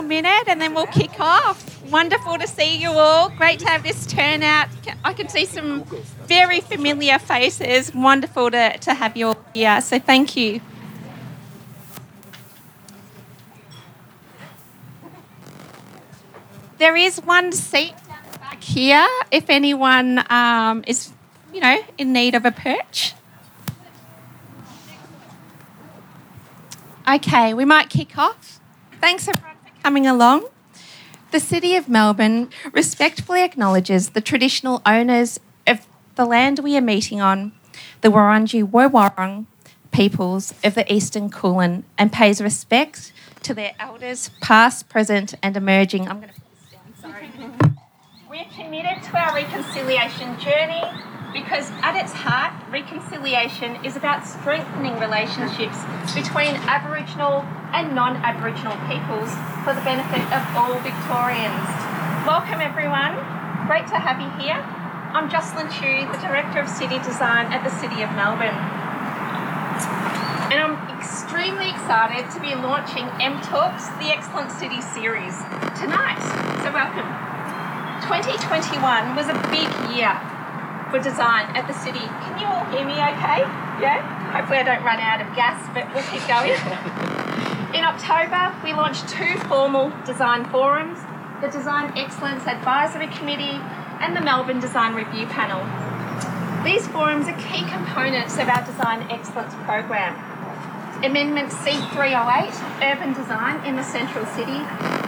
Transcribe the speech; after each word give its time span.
More 0.00 0.08
minute 0.08 0.48
and 0.48 0.60
then 0.60 0.74
we'll 0.74 0.86
kick 0.86 1.18
off. 1.20 1.82
Wonderful 1.90 2.38
to 2.38 2.46
see 2.46 2.76
you 2.76 2.90
all. 2.90 3.30
Great 3.30 3.58
to 3.60 3.66
have 3.66 3.82
this 3.82 4.06
turnout. 4.06 4.68
I 5.04 5.12
can 5.12 5.28
see 5.28 5.44
some 5.44 5.84
very 6.26 6.60
familiar 6.60 7.18
faces. 7.18 7.94
Wonderful 7.94 8.50
to, 8.50 8.78
to 8.78 8.94
have 8.94 9.16
you 9.16 9.28
all 9.28 9.44
here. 9.54 9.80
So 9.80 9.98
thank 9.98 10.36
you. 10.36 10.60
There 16.78 16.96
is 16.96 17.18
one 17.18 17.52
seat 17.52 17.94
back 18.40 18.62
here 18.62 19.06
if 19.30 19.50
anyone 19.50 20.24
um, 20.30 20.82
is, 20.86 21.12
you 21.52 21.60
know, 21.60 21.78
in 21.98 22.12
need 22.12 22.34
of 22.34 22.46
a 22.46 22.52
perch. 22.52 23.14
Okay, 27.06 27.52
we 27.52 27.64
might 27.64 27.90
kick 27.90 28.16
off. 28.16 28.60
Thanks 29.00 29.28
everyone 29.28 29.49
coming 29.82 30.06
along. 30.06 30.46
The 31.30 31.40
City 31.40 31.76
of 31.76 31.88
Melbourne 31.88 32.50
respectfully 32.72 33.42
acknowledges 33.42 34.10
the 34.10 34.20
traditional 34.20 34.82
owners 34.84 35.38
of 35.66 35.86
the 36.16 36.24
land 36.24 36.58
we 36.58 36.76
are 36.76 36.82
meeting 36.82 37.20
on, 37.20 37.52
the 38.00 38.08
Wurundjeri 38.08 38.68
Woi 38.68 39.46
peoples 39.92 40.54
of 40.64 40.74
the 40.74 40.92
Eastern 40.92 41.30
Kulin, 41.30 41.84
and 41.96 42.12
pays 42.12 42.40
respect 42.40 43.12
to 43.42 43.54
their 43.54 43.72
elders, 43.78 44.30
past, 44.40 44.88
present, 44.88 45.34
and 45.42 45.56
emerging. 45.56 46.08
I'm 46.08 46.20
going 46.20 46.32
to 46.32 46.40
put 46.40 46.50
this 46.50 47.02
down, 47.02 47.12
sorry. 47.12 47.30
We're 48.28 48.44
committed 48.44 49.02
to 49.04 49.16
our 49.16 49.34
reconciliation 49.34 50.38
journey 50.38 50.82
because 51.32 51.70
at 51.82 51.94
its 51.94 52.12
heart, 52.12 52.50
reconciliation 52.70 53.78
is 53.84 53.94
about 53.96 54.26
strengthening 54.26 54.98
relationships 54.98 55.78
between 56.10 56.58
Aboriginal 56.66 57.46
and 57.70 57.94
non 57.94 58.16
Aboriginal 58.18 58.74
peoples 58.90 59.30
for 59.62 59.74
the 59.74 59.82
benefit 59.86 60.26
of 60.34 60.42
all 60.58 60.74
Victorians. 60.82 61.66
Welcome, 62.26 62.58
everyone. 62.58 63.14
Great 63.70 63.86
to 63.94 63.98
have 64.02 64.18
you 64.18 64.30
here. 64.42 64.58
I'm 65.14 65.30
Jocelyn 65.30 65.70
Chiew, 65.70 66.10
the 66.10 66.18
Director 66.18 66.58
of 66.60 66.68
City 66.68 66.98
Design 66.98 67.50
at 67.54 67.62
the 67.62 67.70
City 67.70 68.02
of 68.02 68.10
Melbourne. 68.18 68.58
And 70.50 70.58
I'm 70.58 70.78
extremely 70.98 71.70
excited 71.70 72.26
to 72.34 72.38
be 72.42 72.54
launching 72.58 73.06
M 73.22 73.38
Talks, 73.42 73.86
the 74.02 74.10
Excellent 74.10 74.50
City 74.50 74.82
series, 74.82 75.38
tonight. 75.78 76.18
So, 76.66 76.74
welcome. 76.74 77.06
2021 78.10 79.14
was 79.14 79.30
a 79.30 79.38
big 79.54 79.70
year 79.94 80.10
for 80.90 80.98
design 80.98 81.46
at 81.54 81.66
the 81.70 81.74
city. 81.74 82.02
Can 82.26 82.38
you 82.38 82.46
all 82.46 82.66
hear 82.66 82.84
me 82.84 82.98
okay? 82.98 83.46
Yeah? 83.78 84.02
Hopefully 84.34 84.58
I 84.58 84.62
don't 84.66 84.82
run 84.82 84.98
out 84.98 85.22
of 85.22 85.30
gas, 85.38 85.62
but 85.72 85.86
we'll 85.94 86.06
keep 86.10 86.26
going. 86.26 86.50
In 87.74 87.86
October, 87.86 88.50
we 88.64 88.74
launched 88.74 89.08
two 89.08 89.38
formal 89.46 89.92
design 90.04 90.44
forums, 90.50 90.98
the 91.40 91.48
Design 91.48 91.96
Excellence 91.96 92.46
Advisory 92.46 93.06
Committee 93.06 93.62
and 94.02 94.16
the 94.16 94.20
Melbourne 94.20 94.58
Design 94.58 94.94
Review 94.94 95.26
Panel. 95.26 95.62
These 96.64 96.88
forums 96.88 97.28
are 97.28 97.38
key 97.38 97.62
components 97.70 98.34
of 98.38 98.48
our 98.48 98.66
Design 98.66 99.06
Excellence 99.10 99.54
program. 99.64 100.18
Amendment 101.04 101.50
C308, 101.50 102.52
Urban 102.82 103.14
Design 103.14 103.64
in 103.64 103.76
the 103.76 103.84
Central 103.84 104.26
City, 104.34 104.58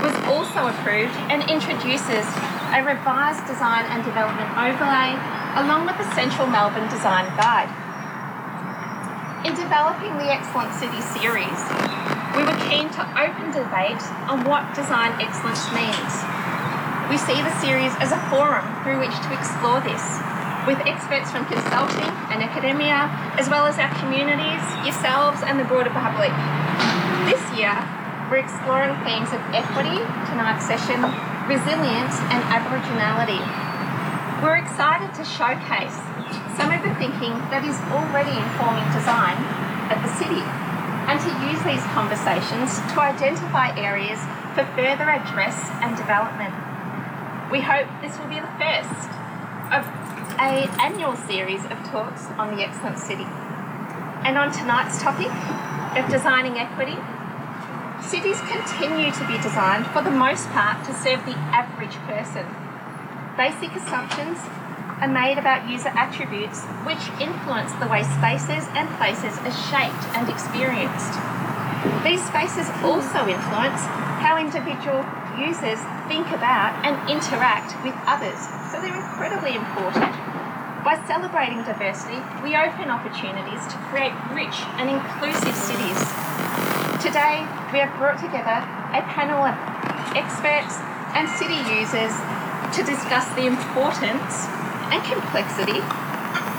was 0.00 0.14
also 0.30 0.68
approved 0.70 1.12
and 1.28 1.42
introduces 1.50 2.24
a 2.72 2.80
revised 2.80 3.44
design 3.44 3.84
and 3.92 4.00
development 4.00 4.48
overlay 4.56 5.12
along 5.60 5.84
with 5.84 6.00
the 6.00 6.08
Central 6.16 6.48
Melbourne 6.48 6.88
Design 6.88 7.28
Guide. 7.36 7.68
In 9.44 9.52
developing 9.52 10.16
the 10.16 10.32
Excellent 10.32 10.72
City 10.80 11.04
series, 11.04 11.60
we 12.32 12.40
were 12.40 12.56
keen 12.64 12.88
to 12.96 13.04
open 13.12 13.52
debate 13.52 14.00
on 14.24 14.48
what 14.48 14.72
design 14.72 15.12
excellence 15.20 15.68
means. 15.76 16.12
We 17.12 17.20
see 17.20 17.36
the 17.44 17.52
series 17.60 17.92
as 18.00 18.08
a 18.08 18.20
forum 18.32 18.64
through 18.80 19.04
which 19.04 19.12
to 19.12 19.30
explore 19.36 19.84
this, 19.84 20.00
with 20.64 20.80
experts 20.88 21.28
from 21.28 21.44
consulting 21.44 22.08
and 22.32 22.40
academia, 22.40 23.12
as 23.36 23.52
well 23.52 23.68
as 23.68 23.76
our 23.76 23.92
communities, 24.00 24.64
yourselves, 24.80 25.44
and 25.44 25.60
the 25.60 25.68
broader 25.68 25.92
public. 25.92 26.32
This 27.28 27.44
year, 27.52 27.76
we're 28.32 28.40
exploring 28.40 28.96
themes 29.04 29.28
of 29.36 29.44
equity, 29.52 30.00
tonight's 30.32 30.64
session, 30.64 31.04
resilience, 31.48 32.14
and 32.30 32.40
Aboriginality. 32.54 33.42
We're 34.42 34.62
excited 34.62 35.10
to 35.18 35.24
showcase 35.26 35.94
some 36.54 36.70
of 36.70 36.82
the 36.86 36.94
thinking 37.02 37.34
that 37.50 37.66
is 37.66 37.74
already 37.90 38.30
informing 38.30 38.86
design 38.94 39.38
at 39.90 39.98
the 40.02 40.10
city 40.14 40.42
and 41.10 41.18
to 41.18 41.30
use 41.50 41.58
these 41.66 41.82
conversations 41.92 42.78
to 42.94 43.00
identify 43.02 43.74
areas 43.74 44.22
for 44.54 44.64
further 44.78 45.10
address 45.10 45.58
and 45.82 45.96
development. 45.96 46.54
We 47.50 47.60
hope 47.60 47.90
this 48.00 48.14
will 48.18 48.30
be 48.30 48.38
the 48.38 48.54
first 48.56 49.10
of 49.74 49.82
a 50.38 50.70
annual 50.78 51.16
series 51.16 51.64
of 51.66 51.78
talks 51.90 52.26
on 52.38 52.54
the 52.54 52.62
excellent 52.62 52.98
city. 52.98 53.26
And 54.22 54.38
on 54.38 54.52
tonight's 54.52 55.02
topic 55.02 55.30
of 55.98 56.08
designing 56.08 56.58
equity, 56.58 56.96
cities 58.12 58.44
continue 58.44 59.08
to 59.08 59.24
be 59.24 59.40
designed 59.40 59.86
for 59.88 60.04
the 60.04 60.10
most 60.12 60.44
part 60.52 60.84
to 60.84 60.92
serve 60.92 61.24
the 61.24 61.32
average 61.48 61.96
person. 62.04 62.44
Basic 63.40 63.72
assumptions 63.72 64.36
are 65.00 65.08
made 65.08 65.40
about 65.40 65.64
user 65.64 65.88
attributes 65.96 66.60
which 66.84 67.00
influence 67.16 67.72
the 67.80 67.88
way 67.88 68.04
spaces 68.04 68.68
and 68.76 68.84
places 69.00 69.32
are 69.48 69.56
shaped 69.72 70.04
and 70.12 70.28
experienced. 70.28 71.16
These 72.04 72.20
spaces 72.28 72.68
also 72.84 73.24
influence 73.24 73.80
how 74.20 74.36
individual 74.36 75.00
users 75.40 75.80
think 76.04 76.28
about 76.36 76.76
and 76.84 77.00
interact 77.08 77.72
with 77.80 77.96
others, 78.04 78.36
so 78.68 78.76
they're 78.76 78.92
incredibly 78.92 79.56
important. 79.56 80.12
By 80.84 81.00
celebrating 81.08 81.64
diversity, 81.64 82.20
we 82.44 82.60
open 82.60 82.92
opportunities 82.92 83.64
to 83.72 83.80
create 83.88 84.12
rich 84.36 84.60
and 84.76 84.92
inclusive 84.92 85.56
cities. 85.56 86.31
Today, 87.02 87.42
we 87.74 87.82
have 87.82 87.90
brought 87.98 88.22
together 88.22 88.62
a 88.94 89.02
panel 89.10 89.42
of 89.42 89.58
experts 90.14 90.78
and 91.18 91.26
city 91.34 91.58
users 91.66 92.14
to 92.78 92.86
discuss 92.86 93.26
the 93.34 93.42
importance 93.42 94.46
and 94.94 95.02
complexity 95.02 95.82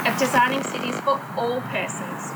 of 0.03 0.11
designing 0.19 0.59
cities 0.67 0.99
for 0.99 1.15
all 1.39 1.63
persons. 1.71 2.35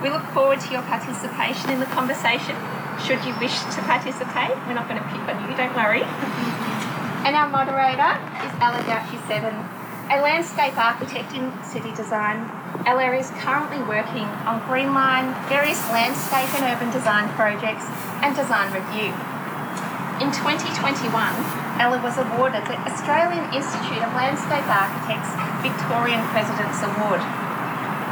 We 0.00 0.08
look 0.08 0.24
forward 0.32 0.64
to 0.64 0.72
your 0.72 0.80
participation 0.88 1.68
in 1.68 1.78
the 1.78 1.90
conversation. 1.92 2.56
Should 3.04 3.20
you 3.28 3.36
wish 3.36 3.52
to 3.76 3.84
participate, 3.84 4.56
we're 4.64 4.72
not 4.72 4.88
going 4.88 4.96
to 4.96 5.08
pick 5.12 5.20
on 5.28 5.36
you, 5.44 5.52
don't 5.60 5.76
worry. 5.76 6.08
and 7.28 7.36
our 7.36 7.52
moderator 7.52 8.16
is 8.48 8.52
Ella 8.64 8.80
Gauchi 8.88 9.20
Seddon, 9.28 9.60
a 10.08 10.24
landscape 10.24 10.72
architect 10.80 11.36
in 11.36 11.52
city 11.60 11.92
design. 11.92 12.48
Ella 12.86 13.18
is 13.18 13.34
currently 13.42 13.82
working 13.82 14.30
on 14.46 14.62
Greenline, 14.70 15.34
various 15.50 15.82
landscape 15.90 16.46
and 16.54 16.70
urban 16.70 16.94
design 16.94 17.26
projects, 17.34 17.82
and 18.22 18.30
design 18.30 18.70
review. 18.70 19.10
In 20.22 20.30
2021, 20.30 21.10
Ella 21.82 21.98
was 21.98 22.14
awarded 22.14 22.62
the 22.70 22.78
Australian 22.86 23.42
Institute 23.50 24.06
of 24.06 24.14
Landscape 24.14 24.62
Architects 24.70 25.34
Victorian 25.66 26.22
President's 26.30 26.78
Award, 26.86 27.18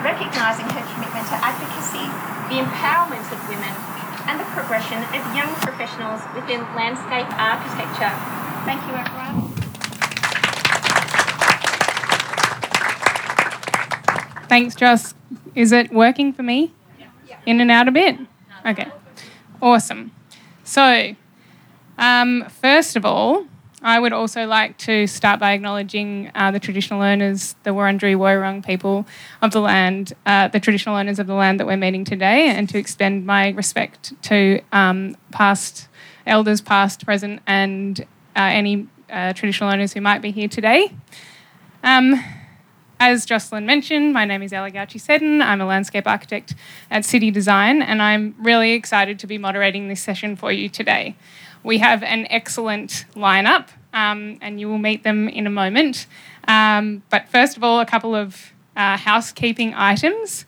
recognising 0.02 0.66
her 0.66 0.84
commitment 0.90 1.22
to 1.30 1.38
advocacy, 1.38 2.10
the 2.50 2.58
empowerment 2.58 3.30
of 3.30 3.38
women, 3.46 3.70
and 4.26 4.42
the 4.42 4.48
progression 4.58 4.98
of 5.14 5.22
young 5.38 5.54
professionals 5.62 6.18
within 6.34 6.66
landscape 6.74 7.30
architecture. 7.38 8.10
Thank 8.66 8.82
you, 8.90 8.98
everyone. 8.98 9.43
Thanks, 14.54 14.76
Joss. 14.76 15.14
Is 15.56 15.72
it 15.72 15.92
working 15.92 16.32
for 16.32 16.44
me? 16.44 16.72
In 17.44 17.60
and 17.60 17.72
out 17.72 17.88
a 17.88 17.90
bit? 17.90 18.16
Okay. 18.64 18.86
Awesome. 19.60 20.12
So, 20.62 21.16
um, 21.98 22.44
first 22.62 22.94
of 22.94 23.04
all, 23.04 23.46
I 23.82 23.98
would 23.98 24.12
also 24.12 24.46
like 24.46 24.78
to 24.78 25.08
start 25.08 25.40
by 25.40 25.54
acknowledging 25.54 26.30
uh, 26.36 26.52
the 26.52 26.60
traditional 26.60 27.02
owners, 27.02 27.56
the 27.64 27.70
Wurundjeri 27.70 28.14
Woiwurrung 28.14 28.64
people 28.64 29.06
of 29.42 29.50
the 29.50 29.60
land, 29.60 30.12
uh, 30.24 30.46
the 30.46 30.60
traditional 30.60 30.94
owners 30.94 31.18
of 31.18 31.26
the 31.26 31.34
land 31.34 31.58
that 31.58 31.66
we're 31.66 31.76
meeting 31.76 32.04
today, 32.04 32.48
and 32.50 32.68
to 32.68 32.78
extend 32.78 33.26
my 33.26 33.48
respect 33.48 34.12
to 34.22 34.60
um, 34.70 35.16
past 35.32 35.88
elders, 36.28 36.60
past, 36.60 37.04
present, 37.04 37.42
and 37.48 38.02
uh, 38.36 38.50
any 38.52 38.86
uh, 39.10 39.32
traditional 39.32 39.68
owners 39.68 39.94
who 39.94 40.00
might 40.00 40.22
be 40.22 40.30
here 40.30 40.46
today. 40.46 40.92
Um, 41.82 42.22
as 43.10 43.26
Jocelyn 43.26 43.66
mentioned, 43.66 44.14
my 44.14 44.24
name 44.24 44.42
is 44.42 44.50
Ella 44.50 44.70
Gauchi 44.70 44.98
Seddon. 44.98 45.42
I'm 45.42 45.60
a 45.60 45.66
landscape 45.66 46.06
architect 46.06 46.54
at 46.90 47.04
City 47.04 47.30
Design, 47.30 47.82
and 47.82 48.00
I'm 48.00 48.34
really 48.38 48.72
excited 48.72 49.18
to 49.18 49.26
be 49.26 49.36
moderating 49.36 49.88
this 49.88 50.00
session 50.00 50.36
for 50.36 50.50
you 50.50 50.70
today. 50.70 51.14
We 51.62 51.78
have 51.78 52.02
an 52.02 52.26
excellent 52.30 53.04
lineup, 53.14 53.68
um, 53.92 54.38
and 54.40 54.58
you 54.58 54.70
will 54.70 54.78
meet 54.78 55.02
them 55.02 55.28
in 55.28 55.46
a 55.46 55.50
moment. 55.50 56.06
Um, 56.48 57.02
but 57.10 57.28
first 57.28 57.58
of 57.58 57.62
all, 57.62 57.78
a 57.80 57.84
couple 57.84 58.14
of 58.14 58.54
uh, 58.74 58.96
housekeeping 58.96 59.74
items. 59.74 60.46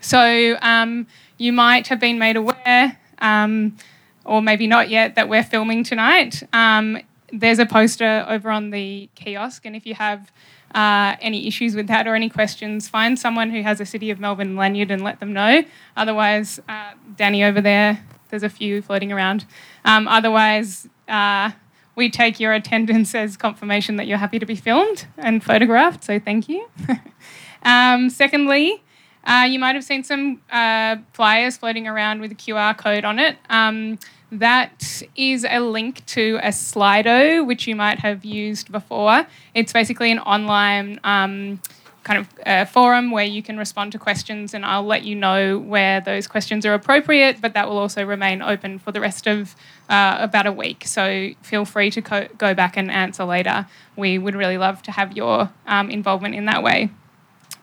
So 0.00 0.56
um, 0.62 1.08
you 1.38 1.52
might 1.52 1.88
have 1.88 1.98
been 1.98 2.20
made 2.20 2.36
aware, 2.36 3.00
um, 3.18 3.76
or 4.24 4.40
maybe 4.40 4.68
not 4.68 4.90
yet, 4.90 5.16
that 5.16 5.28
we're 5.28 5.42
filming 5.42 5.82
tonight. 5.82 6.40
Um, 6.52 7.00
there's 7.32 7.58
a 7.58 7.66
poster 7.66 8.24
over 8.28 8.48
on 8.48 8.70
the 8.70 9.08
kiosk, 9.16 9.66
and 9.66 9.74
if 9.74 9.86
you 9.86 9.94
have 9.94 10.30
uh, 10.74 11.16
any 11.20 11.46
issues 11.46 11.74
with 11.74 11.86
that 11.86 12.06
or 12.06 12.14
any 12.14 12.28
questions, 12.28 12.88
find 12.88 13.18
someone 13.18 13.50
who 13.50 13.62
has 13.62 13.80
a 13.80 13.86
City 13.86 14.10
of 14.10 14.18
Melbourne 14.18 14.56
lanyard 14.56 14.90
and 14.90 15.02
let 15.02 15.20
them 15.20 15.32
know. 15.32 15.62
Otherwise, 15.96 16.60
uh, 16.68 16.92
Danny 17.16 17.44
over 17.44 17.60
there 17.60 18.04
there's 18.34 18.42
a 18.42 18.48
few 18.48 18.82
floating 18.82 19.12
around. 19.12 19.46
Um, 19.84 20.08
otherwise, 20.08 20.88
uh, 21.06 21.52
we 21.94 22.10
take 22.10 22.40
your 22.40 22.52
attendance 22.52 23.14
as 23.14 23.36
confirmation 23.36 23.94
that 23.96 24.08
you're 24.08 24.18
happy 24.18 24.40
to 24.40 24.46
be 24.46 24.56
filmed 24.56 25.06
and 25.16 25.42
photographed, 25.42 26.02
so 26.02 26.18
thank 26.18 26.48
you. 26.48 26.68
um, 27.62 28.10
secondly, 28.10 28.82
uh, 29.22 29.46
you 29.48 29.60
might 29.60 29.76
have 29.76 29.84
seen 29.84 30.02
some 30.02 30.42
uh, 30.50 30.96
flyers 31.12 31.56
floating 31.56 31.86
around 31.86 32.20
with 32.20 32.32
a 32.32 32.34
QR 32.34 32.76
code 32.76 33.04
on 33.04 33.20
it. 33.20 33.38
Um, 33.48 34.00
that 34.32 35.02
is 35.16 35.44
a 35.48 35.60
link 35.60 36.04
to 36.06 36.38
a 36.42 36.48
Slido, 36.48 37.46
which 37.46 37.66
you 37.66 37.76
might 37.76 38.00
have 38.00 38.24
used 38.24 38.72
before. 38.72 39.26
It's 39.54 39.72
basically 39.72 40.10
an 40.10 40.18
online 40.18 40.98
um, 41.04 41.60
kind 42.02 42.18
of 42.18 42.28
a 42.44 42.66
forum 42.66 43.10
where 43.10 43.24
you 43.24 43.42
can 43.42 43.56
respond 43.56 43.92
to 43.92 43.98
questions, 43.98 44.54
and 44.54 44.64
I'll 44.64 44.84
let 44.84 45.04
you 45.04 45.14
know 45.14 45.58
where 45.58 46.00
those 46.00 46.26
questions 46.26 46.66
are 46.66 46.74
appropriate. 46.74 47.40
But 47.40 47.54
that 47.54 47.68
will 47.68 47.78
also 47.78 48.04
remain 48.04 48.42
open 48.42 48.78
for 48.78 48.92
the 48.92 49.00
rest 49.00 49.26
of 49.26 49.54
uh, 49.88 50.16
about 50.20 50.46
a 50.46 50.52
week. 50.52 50.86
So 50.86 51.30
feel 51.42 51.64
free 51.64 51.90
to 51.90 52.02
co- 52.02 52.28
go 52.38 52.54
back 52.54 52.76
and 52.76 52.90
answer 52.90 53.24
later. 53.24 53.66
We 53.96 54.18
would 54.18 54.34
really 54.34 54.58
love 54.58 54.82
to 54.82 54.92
have 54.92 55.16
your 55.16 55.50
um, 55.66 55.90
involvement 55.90 56.34
in 56.34 56.44
that 56.46 56.62
way. 56.62 56.90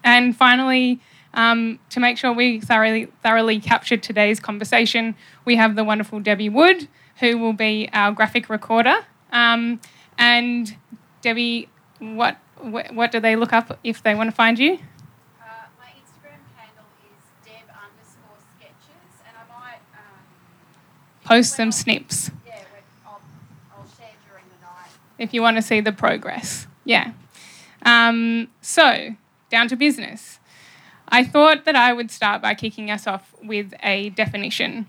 And 0.03 0.35
finally, 0.35 0.99
um, 1.33 1.79
to 1.89 1.99
make 1.99 2.17
sure 2.17 2.31
we 2.33 2.59
thoroughly 2.59 3.05
thoroughly 3.23 3.59
captured 3.59 4.03
today's 4.03 4.39
conversation, 4.39 5.15
we 5.45 5.55
have 5.55 5.75
the 5.75 5.83
wonderful 5.83 6.19
Debbie 6.19 6.49
Wood, 6.49 6.87
who 7.19 7.37
will 7.37 7.53
be 7.53 7.89
our 7.93 8.11
graphic 8.11 8.49
recorder. 8.49 9.05
Um, 9.31 9.79
and 10.17 10.75
Debbie, 11.21 11.69
what 11.99 12.37
wh- 12.57 12.91
what 12.91 13.11
do 13.11 13.19
they 13.19 13.35
look 13.35 13.53
up 13.53 13.79
if 13.83 14.03
they 14.03 14.13
want 14.13 14.29
to 14.29 14.35
find 14.35 14.59
you? 14.59 14.73
Uh, 14.73 14.77
my 15.79 15.87
Instagram 15.87 16.41
handle 16.57 16.85
is 17.05 17.23
deb 17.45 17.69
underscore 17.69 18.37
sketches, 18.57 19.23
and 19.25 19.35
I 19.37 19.59
might 19.59 19.81
um, 19.93 20.19
post 21.23 21.55
some 21.55 21.71
snips. 21.71 22.29
Yeah, 22.45 22.55
I'll, 23.05 23.21
I'll 23.77 23.85
share 23.97 24.09
during 24.29 24.45
the 24.49 24.65
night. 24.65 24.91
If 25.17 25.33
you 25.33 25.41
want 25.41 25.55
to 25.57 25.61
see 25.61 25.79
the 25.79 25.93
progress, 25.93 26.67
yeah. 26.83 27.13
Um, 27.83 28.49
so 28.61 29.15
down 29.49 29.67
to 29.69 29.75
business. 29.75 30.39
I 31.13 31.25
thought 31.25 31.65
that 31.65 31.75
I 31.75 31.91
would 31.91 32.09
start 32.09 32.41
by 32.41 32.55
kicking 32.55 32.89
us 32.89 33.05
off 33.05 33.35
with 33.43 33.73
a 33.83 34.09
definition. 34.11 34.87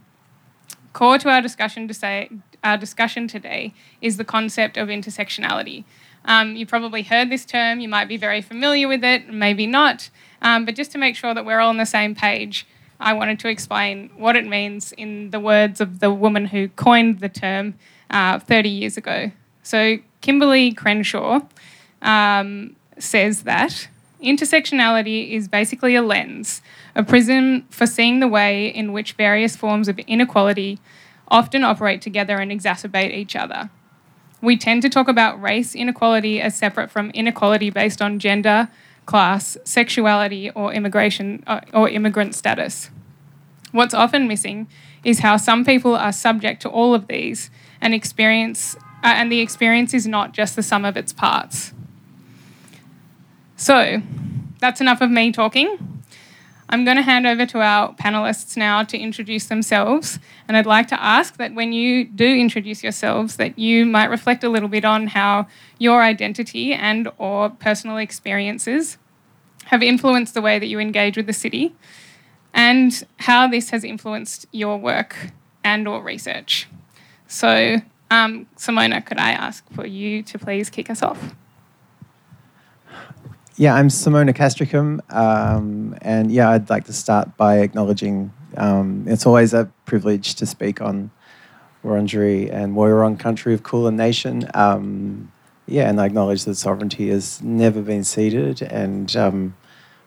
Core 0.92 1.18
to 1.18 1.28
our 1.28 1.42
discussion 1.42 1.88
to 1.88 1.94
say 1.94 2.30
our 2.62 2.76
discussion 2.76 3.26
today 3.26 3.74
is 4.00 4.18
the 4.18 4.24
concept 4.24 4.76
of 4.76 4.88
intersectionality. 4.88 5.84
Um, 6.24 6.54
you 6.54 6.64
probably 6.64 7.02
heard 7.02 7.28
this 7.28 7.44
term, 7.44 7.80
you 7.80 7.88
might 7.88 8.06
be 8.06 8.16
very 8.16 8.40
familiar 8.40 8.86
with 8.86 9.02
it, 9.02 9.28
maybe 9.28 9.66
not, 9.66 10.10
um, 10.40 10.64
but 10.64 10.76
just 10.76 10.92
to 10.92 10.98
make 10.98 11.16
sure 11.16 11.34
that 11.34 11.44
we're 11.44 11.58
all 11.58 11.70
on 11.70 11.78
the 11.78 11.84
same 11.84 12.14
page, 12.14 12.68
I 13.00 13.14
wanted 13.14 13.40
to 13.40 13.48
explain 13.48 14.10
what 14.16 14.36
it 14.36 14.46
means 14.46 14.92
in 14.92 15.30
the 15.30 15.40
words 15.40 15.80
of 15.80 15.98
the 15.98 16.12
woman 16.12 16.46
who 16.46 16.68
coined 16.68 17.18
the 17.18 17.28
term 17.28 17.74
uh, 18.10 18.38
30 18.38 18.68
years 18.68 18.96
ago. 18.96 19.32
So, 19.64 19.98
Kimberlé 20.22 20.76
Crenshaw 20.76 21.40
um, 22.00 22.76
says 22.96 23.42
that 23.42 23.88
intersectionality 24.22 25.32
is 25.32 25.48
basically 25.48 25.94
a 25.94 26.02
lens, 26.02 26.62
a 26.94 27.02
prism 27.02 27.66
for 27.70 27.86
seeing 27.86 28.20
the 28.20 28.28
way 28.28 28.68
in 28.68 28.92
which 28.92 29.12
various 29.12 29.56
forms 29.56 29.88
of 29.88 29.98
inequality 30.00 30.78
often 31.28 31.64
operate 31.64 32.00
together 32.02 32.38
and 32.38 32.50
exacerbate 32.50 33.12
each 33.12 33.34
other 33.34 33.70
we 34.42 34.56
tend 34.56 34.82
to 34.82 34.90
talk 34.90 35.08
about 35.08 35.40
race 35.40 35.74
inequality 35.74 36.40
as 36.40 36.54
separate 36.56 36.90
from 36.90 37.10
inequality 37.10 37.70
based 37.70 38.02
on 38.02 38.18
gender, 38.18 38.68
class, 39.06 39.56
sexuality, 39.64 40.50
or 40.50 40.74
immigration 40.74 41.42
uh, 41.46 41.60
or 41.72 41.88
immigrant 41.88 42.34
status. 42.34 42.90
What's 43.70 43.94
often 43.94 44.28
missing 44.28 44.66
is 45.04 45.20
how 45.20 45.36
some 45.36 45.64
people 45.64 45.94
are 45.94 46.12
subject 46.12 46.60
to 46.62 46.68
all 46.68 46.92
of 46.94 47.06
these 47.06 47.50
and 47.80 47.94
experience 47.94 48.76
uh, 49.04 49.14
and 49.14 49.32
the 49.32 49.40
experience 49.40 49.94
is 49.94 50.06
not 50.06 50.32
just 50.32 50.54
the 50.56 50.62
sum 50.62 50.84
of 50.84 50.96
its 50.96 51.12
parts. 51.12 51.72
So, 53.62 54.02
that's 54.58 54.80
enough 54.80 55.00
of 55.00 55.08
me 55.08 55.30
talking. 55.30 56.02
I'm 56.68 56.84
going 56.84 56.96
to 56.96 57.02
hand 57.04 57.28
over 57.28 57.46
to 57.46 57.60
our 57.60 57.94
panelists 57.94 58.56
now 58.56 58.82
to 58.82 58.98
introduce 58.98 59.46
themselves. 59.46 60.18
And 60.48 60.56
I'd 60.56 60.66
like 60.66 60.88
to 60.88 61.00
ask 61.00 61.36
that 61.36 61.54
when 61.54 61.72
you 61.72 62.04
do 62.04 62.26
introduce 62.26 62.82
yourselves, 62.82 63.36
that 63.36 63.56
you 63.56 63.86
might 63.86 64.10
reflect 64.10 64.42
a 64.42 64.48
little 64.48 64.68
bit 64.68 64.84
on 64.84 65.06
how 65.06 65.46
your 65.78 66.02
identity 66.02 66.74
and 66.74 67.08
or 67.18 67.50
personal 67.50 67.98
experiences 67.98 68.98
have 69.66 69.80
influenced 69.80 70.34
the 70.34 70.42
way 70.42 70.58
that 70.58 70.66
you 70.66 70.80
engage 70.80 71.16
with 71.16 71.28
the 71.28 71.32
city 71.32 71.72
and 72.52 73.06
how 73.18 73.46
this 73.46 73.70
has 73.70 73.84
influenced 73.84 74.44
your 74.50 74.76
work 74.76 75.30
and 75.62 75.86
or 75.86 76.02
research. 76.02 76.66
So, 77.28 77.76
um, 78.10 78.48
Simona, 78.56 79.06
could 79.06 79.18
I 79.18 79.30
ask 79.30 79.64
for 79.72 79.86
you 79.86 80.24
to 80.24 80.36
please 80.36 80.68
kick 80.68 80.90
us 80.90 81.00
off? 81.00 81.36
Yeah, 83.56 83.74
I'm 83.74 83.88
Simona 83.88 84.34
Castricum, 84.34 85.02
um, 85.10 85.94
and 86.00 86.32
yeah, 86.32 86.48
I'd 86.48 86.70
like 86.70 86.86
to 86.86 86.92
start 86.94 87.36
by 87.36 87.58
acknowledging 87.58 88.32
um, 88.56 89.04
it's 89.06 89.26
always 89.26 89.52
a 89.52 89.70
privilege 89.84 90.36
to 90.36 90.46
speak 90.46 90.80
on 90.80 91.10
Wurundjeri 91.84 92.50
and 92.50 92.74
Woiwurrung 92.74 93.18
country 93.18 93.52
of 93.52 93.62
Kulin 93.62 93.94
Nation. 93.94 94.48
Um, 94.54 95.30
yeah, 95.66 95.90
and 95.90 96.00
I 96.00 96.06
acknowledge 96.06 96.44
that 96.44 96.54
sovereignty 96.54 97.10
has 97.10 97.42
never 97.42 97.82
been 97.82 98.04
ceded, 98.04 98.62
and 98.62 99.14
um, 99.16 99.54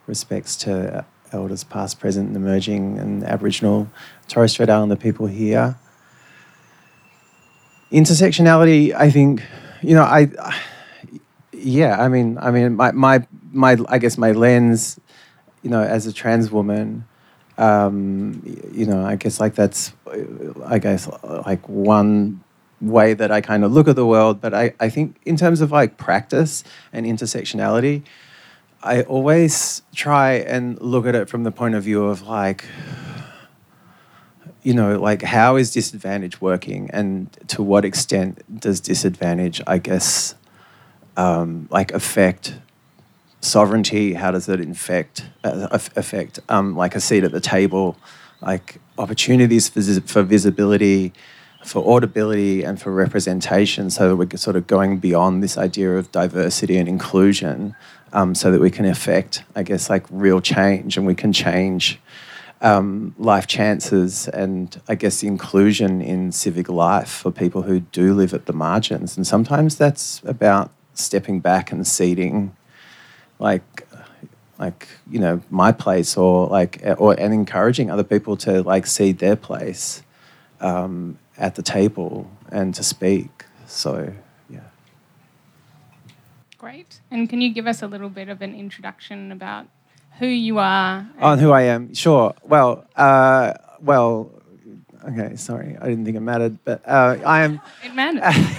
respects 0.08 0.56
to 0.58 1.06
elders 1.32 1.64
past, 1.64 2.00
present, 2.00 2.30
and 2.30 2.36
emerging, 2.36 2.98
and 2.98 3.24
Aboriginal, 3.24 3.88
Torres 4.28 4.54
Strait 4.54 4.72
Islander 4.72 4.96
people 4.96 5.28
here. 5.28 5.78
Intersectionality, 7.92 8.92
I 8.92 9.12
think, 9.12 9.44
you 9.84 9.94
know, 9.94 10.02
I 10.02 10.32
yeah, 11.66 12.00
I 12.00 12.10
mean, 12.10 12.38
I 12.40 12.52
mean, 12.52 12.76
my, 12.76 12.92
my, 12.92 13.26
my, 13.56 13.78
I 13.90 13.98
guess 13.98 14.18
my 14.18 14.32
lens, 14.32 15.00
you 15.64 15.70
know, 15.70 15.82
as 15.82 16.06
a 16.06 16.14
trans 16.14 16.52
woman, 16.52 17.06
um, 17.58 18.42
you 18.72 18.86
know, 18.86 19.06
I 19.06 19.16
guess 19.16 19.40
like 19.40 19.56
that's, 19.56 19.94
I 20.66 20.78
guess 20.80 21.10
like 21.24 21.68
one 21.68 22.44
way 22.82 23.14
that 23.14 23.32
I 23.32 23.42
kind 23.42 23.64
of 23.64 23.72
look 23.72 23.88
at 23.88 23.96
the 23.96 24.06
world. 24.06 24.42
But 24.42 24.54
I, 24.54 24.74
I 24.80 24.90
think 24.90 25.16
in 25.26 25.38
terms 25.38 25.62
of 25.62 25.72
like 25.72 25.98
practice 25.98 26.64
and 26.92 27.06
intersectionality, 27.06 28.04
I 28.84 29.02
always 29.04 29.82
try 29.96 30.34
and 30.34 30.80
look 30.82 31.08
at 31.08 31.16
it 31.16 31.30
from 31.30 31.44
the 31.44 31.52
point 31.52 31.76
of 31.76 31.84
view 31.84 32.06
of 32.06 32.22
like, 32.28 32.66
you 34.62 34.74
know, 34.74 35.00
like 35.00 35.22
how 35.22 35.56
is 35.56 35.72
disadvantage 35.72 36.42
working 36.42 36.90
and 36.92 37.32
to 37.48 37.64
what 37.64 37.86
extent 37.86 38.44
does 38.60 38.80
disadvantage, 38.80 39.62
I 39.66 39.78
guess, 39.78 40.36
um, 41.18 41.68
like 41.72 41.94
affect 41.94 42.60
sovereignty? 43.46 44.16
How 44.16 44.32
does 44.32 44.48
it 44.50 44.60
infect 44.60 45.26
uh, 45.44 45.68
affect 45.96 46.40
um, 46.50 46.76
like 46.84 46.98
a 46.98 47.00
seat 47.00 47.24
at 47.24 47.32
the 47.32 47.40
table, 47.40 47.96
like 48.42 48.80
opportunities 48.98 49.70
for, 49.70 49.82
for 50.14 50.24
visibility, 50.24 51.12
for 51.64 51.82
audibility, 51.96 52.66
and 52.66 52.82
for 52.82 52.92
representation? 52.92 53.90
So 53.90 54.02
that 54.10 54.16
we're 54.16 54.38
sort 54.38 54.56
of 54.56 54.68
going 54.68 55.00
beyond 55.00 55.44
this 55.44 55.58
idea 55.58 55.98
of 55.98 56.12
diversity 56.12 56.78
and 56.78 56.88
inclusion, 56.90 57.76
um, 58.14 58.36
so 58.36 58.52
that 58.52 58.62
we 58.62 58.72
can 58.72 58.86
affect, 58.86 59.44
I 59.56 59.64
guess, 59.64 59.90
like 59.90 60.06
real 60.10 60.42
change, 60.42 60.98
and 60.98 61.08
we 61.08 61.16
can 61.16 61.34
change. 61.34 62.00
um, 62.62 63.14
life 63.18 63.48
chances 63.48 64.28
and 64.30 64.82
I 64.88 64.96
guess 64.96 65.24
inclusion 65.24 66.02
in 66.02 66.32
civic 66.32 66.70
life 66.70 67.10
for 67.10 67.32
people 67.32 67.64
who 67.64 67.82
do 67.82 68.14
live 68.14 68.34
at 68.34 68.46
the 68.46 68.54
margins. 68.54 69.18
And 69.18 69.28
sometimes 69.28 69.78
that's 69.78 70.22
about 70.26 70.72
stepping 70.94 71.42
back 71.42 71.72
and 71.72 71.86
seating, 71.86 72.56
like, 73.40 73.88
like 74.58 74.88
you 75.10 75.20
know, 75.20 75.42
my 75.50 75.72
place, 75.72 76.18
or 76.18 76.48
like, 76.48 76.82
or 76.98 77.20
and 77.20 77.34
encouraging 77.34 77.92
other 77.92 78.04
people 78.04 78.38
to 78.38 78.62
like 78.64 78.86
cede 78.86 79.20
their 79.20 79.36
place 79.36 80.04
um, 80.62 81.18
at 81.38 81.56
the 81.56 81.62
table 81.62 82.30
and 82.52 82.74
to 82.76 82.84
speak. 82.84 83.46
So, 83.68 84.14
yeah. 84.50 84.60
Great. 86.58 87.02
And 87.12 87.30
can 87.30 87.42
you 87.42 87.54
give 87.54 87.68
us 87.68 87.82
a 87.82 87.88
little 87.88 88.10
bit 88.10 88.30
of 88.30 88.42
an 88.42 88.56
introduction 88.56 89.32
about 89.32 89.68
who 90.20 90.28
you 90.28 90.60
are. 90.60 91.08
On 91.20 91.40
who 91.40 91.52
I 91.52 91.64
am, 91.64 91.94
sure. 91.94 92.34
Well, 92.44 92.86
uh, 92.96 93.54
well, 93.82 94.32
okay. 95.10 95.36
Sorry, 95.36 95.78
I 95.80 95.90
didn't 95.90 96.06
think 96.06 96.18
it 96.18 96.22
mattered, 96.22 96.58
but 96.64 96.82
uh, 96.88 97.18
I 97.26 97.44
am. 97.44 97.62
It 97.84 97.94
matters. 97.94 98.56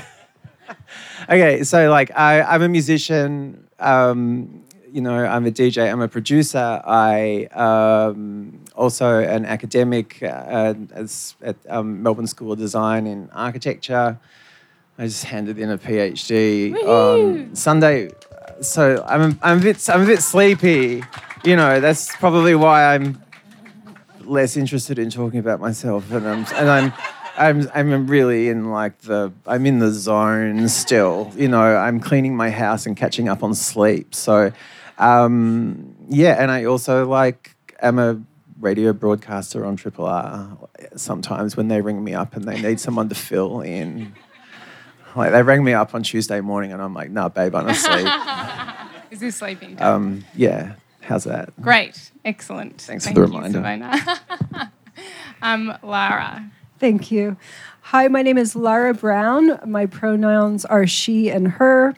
okay, 1.29 1.65
so 1.65 1.91
like 1.91 2.17
I, 2.17 2.43
I'm 2.43 2.63
a 2.63 2.69
musician. 2.69 3.67
Um, 3.79 4.65
you 4.97 5.03
know, 5.03 5.27
I'm 5.27 5.47
a 5.47 5.51
DJ. 5.51 5.93
I'm 5.93 6.01
a 6.01 6.09
producer. 6.09 6.81
I 6.85 7.47
um, 7.53 8.65
also 8.75 9.21
an 9.21 9.45
academic 9.45 10.23
uh, 10.23 10.75
as 10.93 11.37
at 11.43 11.57
um, 11.69 12.03
Melbourne 12.03 12.27
School 12.27 12.53
of 12.53 12.59
Design 12.59 13.07
in 13.07 13.29
Architecture. 13.31 14.19
I 14.99 15.05
just 15.05 15.25
handed 15.25 15.59
in 15.59 15.71
a 15.71 15.79
PhD 15.79 16.75
on 16.85 17.55
Sunday, 17.55 18.11
so 18.63 19.05
I'm 19.07 19.39
I'm 19.43 19.59
a 19.59 19.61
bit 19.61 19.89
I'm 19.91 20.03
a 20.03 20.07
bit 20.07 20.23
sleepy 20.23 21.03
you 21.47 21.55
know, 21.55 21.79
that's 21.81 22.15
probably 22.17 22.55
why 22.57 22.95
I'm 22.95 23.23
less 24.25 24.57
interested 24.57 24.99
in 24.99 25.11
talking 25.11 25.39
about 25.39 25.61
myself, 25.61 26.11
and 26.11 26.27
I'm 26.27 26.47
and 26.57 26.71
I'm. 26.71 26.93
I'm 27.39 27.71
I'm 27.75 28.07
really 28.07 28.49
in 28.49 28.71
like 28.71 28.97
the 29.01 29.31
I'm 29.47 29.67
in 29.67 29.79
the 29.79 29.91
zone 29.91 30.71
still. 30.71 31.31
You 31.37 31.49
know, 31.49 31.77
I'm 31.77 32.01
cleaning 32.01 32.35
my 32.35 32.49
house 32.49 32.87
and 32.87 32.97
catching 32.97 33.29
up 33.29 33.43
on 33.43 33.55
sleep. 33.55 34.15
So, 34.15 34.53
um, 34.99 35.95
yeah, 36.09 36.37
and 36.39 36.51
I 36.51 36.65
also 36.65 37.07
like 37.07 37.57
am 37.81 37.99
a 37.99 38.21
radio 38.61 38.93
broadcaster 38.93 39.65
on 39.65 39.77
Triple 39.77 40.07
R. 40.07 40.57
Sometimes 40.97 41.57
when 41.57 41.69
they 41.69 41.81
ring 41.81 42.03
me 42.03 42.15
up 42.15 42.37
and 42.37 42.45
they 42.45 42.61
need 42.61 42.81
someone 42.81 43.09
to 43.09 43.15
fill 43.15 43.61
in, 43.61 44.15
like 45.15 45.33
they 45.33 45.43
rang 45.43 45.63
me 45.65 45.73
up 45.73 45.95
on 45.95 46.03
Tuesday 46.03 46.41
morning 46.41 46.73
and 46.73 46.83
I'm 46.83 46.95
like, 46.95 47.11
"Nah, 47.11 47.29
babe, 47.29 47.55
I'm 47.55 47.69
asleep." 47.69 48.07
Is 49.11 49.21
this 49.21 49.37
sleeping? 49.37 49.81
Um, 49.81 50.25
yeah, 50.35 50.75
How's 51.07 51.23
that? 51.25 51.51
Great. 51.61 52.11
Excellent. 52.25 52.81
Thanks 52.81 53.05
Thank 53.05 53.17
for 53.17 53.27
the 53.27 53.33
reminder. 53.33 53.61
You, 53.61 54.61
um, 55.43 55.79
Lara. 55.85 56.51
Thank 56.81 57.13
you. 57.13 57.37
Hi, 57.83 58.09
my 58.09 58.23
name 58.23 58.37
is 58.37 58.57
Lara 58.57 58.93
Brown. 58.93 59.61
My 59.65 59.87
pronouns 59.87 60.65
are 60.65 60.85
she 60.85 61.31
and 61.31 61.47
her. 61.47 61.95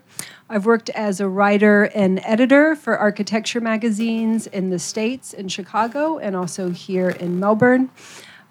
I've 0.50 0.64
worked 0.64 0.88
as 0.90 1.20
a 1.20 1.28
writer 1.28 1.84
and 1.94 2.20
editor 2.24 2.74
for 2.74 2.96
architecture 2.96 3.60
magazines 3.60 4.46
in 4.46 4.70
the 4.70 4.78
States, 4.78 5.34
in 5.34 5.48
Chicago, 5.48 6.16
and 6.16 6.34
also 6.34 6.70
here 6.70 7.10
in 7.10 7.38
Melbourne. 7.38 7.90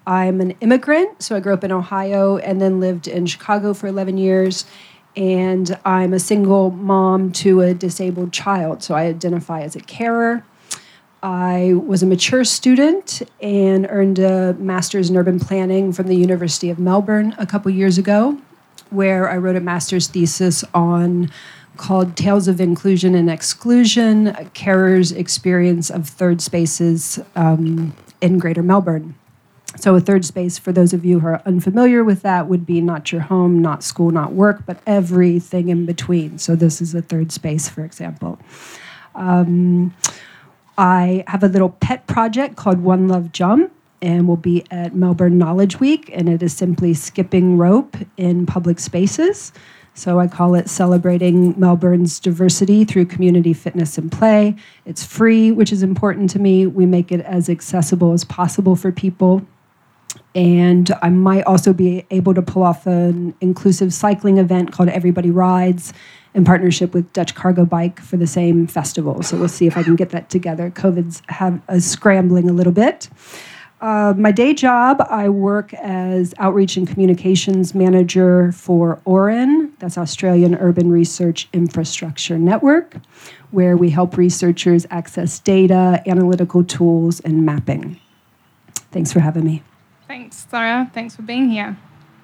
I'm 0.06 0.40
an 0.40 0.52
immigrant, 0.60 1.24
so 1.24 1.34
I 1.34 1.40
grew 1.40 1.52
up 1.52 1.64
in 1.64 1.72
Ohio 1.72 2.38
and 2.38 2.60
then 2.60 2.78
lived 2.78 3.08
in 3.08 3.26
Chicago 3.26 3.74
for 3.74 3.88
11 3.88 4.16
years. 4.16 4.64
And 5.16 5.76
I'm 5.84 6.14
a 6.14 6.20
single 6.20 6.70
mom 6.70 7.32
to 7.32 7.62
a 7.62 7.74
disabled 7.74 8.32
child, 8.32 8.84
so 8.84 8.94
I 8.94 9.06
identify 9.06 9.62
as 9.62 9.74
a 9.74 9.80
carer. 9.80 10.44
I 11.20 11.72
was 11.74 12.04
a 12.04 12.06
mature 12.06 12.44
student 12.44 13.22
and 13.40 13.88
earned 13.90 14.20
a 14.20 14.54
master's 14.54 15.10
in 15.10 15.16
urban 15.16 15.40
planning 15.40 15.92
from 15.92 16.06
the 16.06 16.14
University 16.14 16.70
of 16.70 16.78
Melbourne 16.78 17.34
a 17.38 17.46
couple 17.46 17.72
years 17.72 17.98
ago, 17.98 18.38
where 18.90 19.28
I 19.28 19.36
wrote 19.36 19.56
a 19.56 19.60
master's 19.60 20.06
thesis 20.06 20.62
on 20.72 21.32
called 21.78 22.16
Tales 22.16 22.48
of 22.48 22.60
Inclusion 22.60 23.14
and 23.14 23.30
Exclusion 23.30 24.26
Carers' 24.54 25.16
Experience 25.16 25.90
of 25.90 26.08
Third 26.08 26.42
Spaces 26.42 27.18
um, 27.34 27.94
in 28.20 28.38
Greater 28.38 28.62
Melbourne. 28.62 29.14
So, 29.76 29.94
a 29.94 30.00
third 30.00 30.24
space, 30.24 30.58
for 30.58 30.72
those 30.72 30.92
of 30.92 31.04
you 31.04 31.20
who 31.20 31.28
are 31.28 31.42
unfamiliar 31.46 32.02
with 32.02 32.22
that, 32.22 32.48
would 32.48 32.66
be 32.66 32.80
not 32.80 33.12
your 33.12 33.20
home, 33.20 33.62
not 33.62 33.82
school, 33.82 34.10
not 34.10 34.32
work, 34.32 34.64
but 34.66 34.80
everything 34.86 35.68
in 35.68 35.86
between. 35.86 36.38
So, 36.38 36.56
this 36.56 36.80
is 36.80 36.94
a 36.94 37.02
third 37.02 37.32
space, 37.32 37.68
for 37.68 37.84
example. 37.84 38.38
Um, 39.14 39.94
I 40.76 41.24
have 41.26 41.42
a 41.42 41.48
little 41.48 41.70
pet 41.70 42.06
project 42.06 42.56
called 42.56 42.80
One 42.80 43.08
Love 43.08 43.30
Jump, 43.30 43.72
and 44.00 44.26
we'll 44.26 44.36
be 44.36 44.64
at 44.70 44.94
Melbourne 44.94 45.38
Knowledge 45.38 45.80
Week, 45.80 46.10
and 46.12 46.28
it 46.28 46.42
is 46.42 46.56
simply 46.56 46.94
skipping 46.94 47.58
rope 47.58 47.96
in 48.16 48.46
public 48.46 48.78
spaces. 48.80 49.52
So 49.98 50.20
I 50.20 50.28
call 50.28 50.54
it 50.54 50.68
celebrating 50.68 51.58
Melbourne's 51.58 52.20
diversity 52.20 52.84
through 52.84 53.06
community 53.06 53.52
fitness 53.52 53.98
and 53.98 54.12
play. 54.12 54.54
It's 54.86 55.04
free, 55.04 55.50
which 55.50 55.72
is 55.72 55.82
important 55.82 56.30
to 56.30 56.38
me. 56.38 56.66
We 56.66 56.86
make 56.86 57.10
it 57.10 57.20
as 57.22 57.48
accessible 57.48 58.12
as 58.12 58.24
possible 58.24 58.76
for 58.76 58.92
people. 58.92 59.44
And 60.36 60.88
I 61.02 61.08
might 61.08 61.42
also 61.44 61.72
be 61.72 62.06
able 62.12 62.32
to 62.34 62.42
pull 62.42 62.62
off 62.62 62.86
an 62.86 63.34
inclusive 63.40 63.92
cycling 63.92 64.38
event 64.38 64.70
called 64.70 64.88
Everybody 64.88 65.32
Rides 65.32 65.92
in 66.32 66.44
partnership 66.44 66.94
with 66.94 67.12
Dutch 67.12 67.34
Cargo 67.34 67.64
Bike 67.64 67.98
for 67.98 68.16
the 68.16 68.26
same 68.26 68.68
festival. 68.68 69.24
So 69.24 69.36
we'll 69.36 69.48
see 69.48 69.66
if 69.66 69.76
I 69.76 69.82
can 69.82 69.96
get 69.96 70.10
that 70.10 70.30
together. 70.30 70.70
COVID's 70.70 71.22
have, 71.28 71.60
uh, 71.68 71.80
scrambling 71.80 72.48
a 72.48 72.52
little 72.52 72.72
bit. 72.72 73.08
Uh, 73.80 74.12
my 74.16 74.32
day 74.32 74.52
job, 74.52 75.00
I 75.08 75.28
work 75.28 75.72
as 75.74 76.34
outreach 76.38 76.76
and 76.76 76.88
communications 76.88 77.76
manager 77.76 78.50
for 78.50 79.00
AURIN, 79.04 79.72
that's 79.78 79.96
Australian 79.96 80.56
Urban 80.56 80.90
Research 80.90 81.48
Infrastructure 81.52 82.38
Network, 82.38 82.96
where 83.52 83.76
we 83.76 83.90
help 83.90 84.16
researchers 84.16 84.84
access 84.90 85.38
data, 85.38 86.02
analytical 86.06 86.64
tools, 86.64 87.20
and 87.20 87.46
mapping. 87.46 88.00
Thanks 88.90 89.12
for 89.12 89.20
having 89.20 89.44
me. 89.44 89.62
Thanks, 90.08 90.46
Sarah. 90.50 90.90
Thanks 90.92 91.14
for 91.14 91.22
being 91.22 91.48
here. 91.48 91.76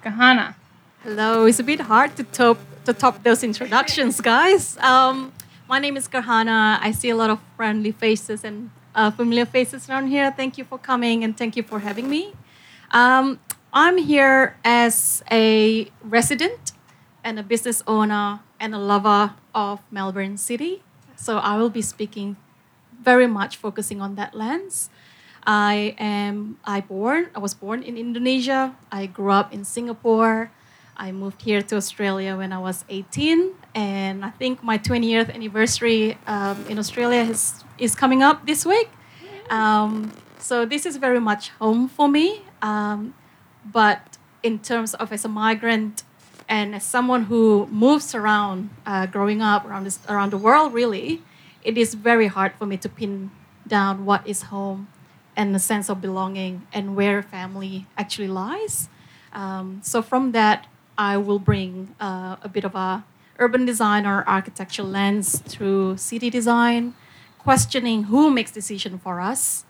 Kahana. 0.03 0.57
Hello. 1.05 1.45
It's 1.47 1.61
a 1.61 1.65
bit 1.65 1.81
hard 1.81 2.17
to 2.17 2.25
top 2.25 2.59
to 2.85 2.93
top 2.93 3.23
those 3.23 3.45
introductions, 3.45 4.21
guys. 4.21 4.77
Um, 4.79 5.33
my 5.69 5.79
name 5.79 5.97
is 5.97 6.09
Karhana. 6.09 6.79
I 6.81 6.91
see 6.93 7.11
a 7.11 7.17
lot 7.17 7.31
of 7.31 7.39
friendly 7.57 7.93
faces 7.93 8.45
and 8.45 8.71
uh, 8.95 9.11
familiar 9.11 9.47
faces 9.47 9.89
around 9.89 10.09
here. 10.09 10.31
Thank 10.31 10.59
you 10.59 10.65
for 10.65 10.79
coming 10.79 11.25
and 11.25 11.37
thank 11.37 11.57
you 11.57 11.63
for 11.63 11.81
having 11.81 12.09
me. 12.09 12.33
Um, 12.91 13.41
I'm 13.73 13.99
here 13.99 14.57
as 14.65 15.23
a 15.31 15.91
resident 16.03 16.73
and 17.25 17.39
a 17.39 17.43
business 17.43 17.83
owner 17.87 18.41
and 18.61 18.75
a 18.75 18.79
lover 18.79 19.35
of 19.55 19.81
Melbourne 19.91 20.37
City. 20.37 20.83
So 21.17 21.39
I 21.39 21.57
will 21.57 21.71
be 21.71 21.83
speaking 21.83 22.37
very 23.03 23.27
much 23.27 23.57
focusing 23.57 24.01
on 24.01 24.15
that 24.15 24.35
lens. 24.35 24.91
I 25.47 25.95
am 25.99 26.59
I 26.65 26.81
born 26.81 27.29
I 27.35 27.39
was 27.39 27.53
born 27.53 27.83
in 27.83 27.99
Indonesia. 27.99 28.77
I 28.91 29.07
grew 29.07 29.31
up 29.31 29.53
in 29.53 29.65
Singapore. 29.65 30.51
I 30.97 31.11
moved 31.11 31.43
here 31.43 31.61
to 31.61 31.77
Australia 31.77 32.37
when 32.37 32.53
I 32.53 32.59
was 32.59 32.85
18, 32.89 33.51
and 33.75 34.25
I 34.25 34.31
think 34.31 34.63
my 34.63 34.79
20th 34.79 35.35
anniversary 35.35 36.17
um, 36.27 36.65
in 36.69 36.79
Australia 36.79 37.21
is, 37.23 37.64
is 37.79 37.95
coming 37.95 38.23
up 38.23 38.47
this 38.47 38.65
week. 38.65 38.89
Um, 39.51 40.13
so 40.39 40.65
this 40.65 40.87
is 40.87 40.97
very 40.97 41.21
much 41.21 41.51
home 41.51 41.89
for 41.89 42.09
me. 42.09 42.43
Um, 42.63 43.15
but 43.65 44.19
in 44.43 44.59
terms 44.59 44.95
of 44.95 45.13
as 45.13 45.25
a 45.25 45.29
migrant 45.29 46.03
and 46.49 46.75
as 46.75 46.85
someone 46.85 47.25
who 47.25 47.67
moves 47.71 48.15
around, 48.15 48.71
uh, 48.87 49.07
growing 49.07 49.41
up 49.41 49.65
around 49.65 49.85
this, 49.85 49.99
around 50.09 50.31
the 50.31 50.39
world, 50.39 50.75
really, 50.75 51.23
it 51.63 51.79
is 51.79 51.95
very 51.95 52.27
hard 52.27 52.53
for 52.59 52.67
me 52.67 52.77
to 52.77 52.89
pin 52.89 53.31
down 53.67 54.05
what 54.05 54.27
is 54.27 54.43
home 54.43 54.89
and 55.37 55.55
the 55.55 55.59
sense 55.59 55.89
of 55.89 56.01
belonging 56.01 56.67
and 56.73 56.95
where 56.95 57.23
family 57.23 57.87
actually 57.97 58.29
lies. 58.29 58.89
Um, 59.33 59.81
so 59.83 60.03
from 60.03 60.33
that, 60.33 60.67
I 60.97 61.17
will 61.17 61.39
bring 61.39 61.95
uh, 61.99 62.37
a 62.43 62.49
bit 62.49 62.65
of 62.65 62.75
a 62.75 63.05
urban 63.39 63.65
design 63.65 64.07
or 64.07 64.23
architecture 64.29 64.85
lens 64.85 65.41
through 65.41 65.97
city 65.97 66.31
design, 66.31 66.95
questioning 67.45 68.05
who 68.05 68.31
makes 68.31 68.51
decision 68.51 68.99
for 68.99 69.21
us 69.21 69.65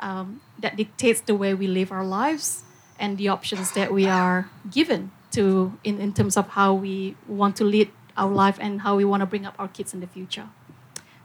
um, 0.00 0.40
that 0.58 0.76
dictates 0.76 1.20
the 1.20 1.34
way 1.34 1.54
we 1.54 1.66
live 1.66 1.92
our 1.92 2.04
lives 2.04 2.64
and 2.98 3.18
the 3.18 3.28
options 3.28 3.72
that 3.72 3.92
we 3.92 4.06
are 4.06 4.50
given 4.70 5.12
to 5.30 5.78
in, 5.84 6.00
in 6.00 6.12
terms 6.12 6.36
of 6.36 6.48
how 6.48 6.72
we 6.72 7.14
want 7.28 7.54
to 7.56 7.64
lead 7.64 7.90
our 8.16 8.30
life 8.30 8.56
and 8.60 8.80
how 8.80 8.96
we 8.96 9.04
want 9.04 9.20
to 9.20 9.26
bring 9.26 9.44
up 9.46 9.54
our 9.58 9.68
kids 9.68 9.92
in 9.94 10.00
the 10.00 10.06
future. 10.06 10.48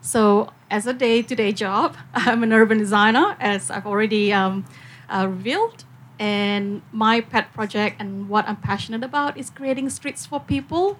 So, 0.00 0.52
as 0.70 0.86
a 0.86 0.92
day-to-day 0.92 1.52
job, 1.52 1.96
I'm 2.14 2.42
an 2.42 2.52
urban 2.52 2.78
designer, 2.78 3.36
as 3.40 3.70
I've 3.70 3.86
already 3.86 4.32
um, 4.32 4.66
uh, 5.08 5.26
revealed. 5.28 5.84
And 6.18 6.82
my 6.92 7.22
pet 7.22 7.52
project 7.54 7.96
and 7.98 8.28
what 8.28 8.46
I'm 8.46 8.56
passionate 8.56 9.02
about 9.02 9.36
is 9.36 9.50
creating 9.50 9.88
streets 9.90 10.26
for 10.26 10.38
people 10.38 10.98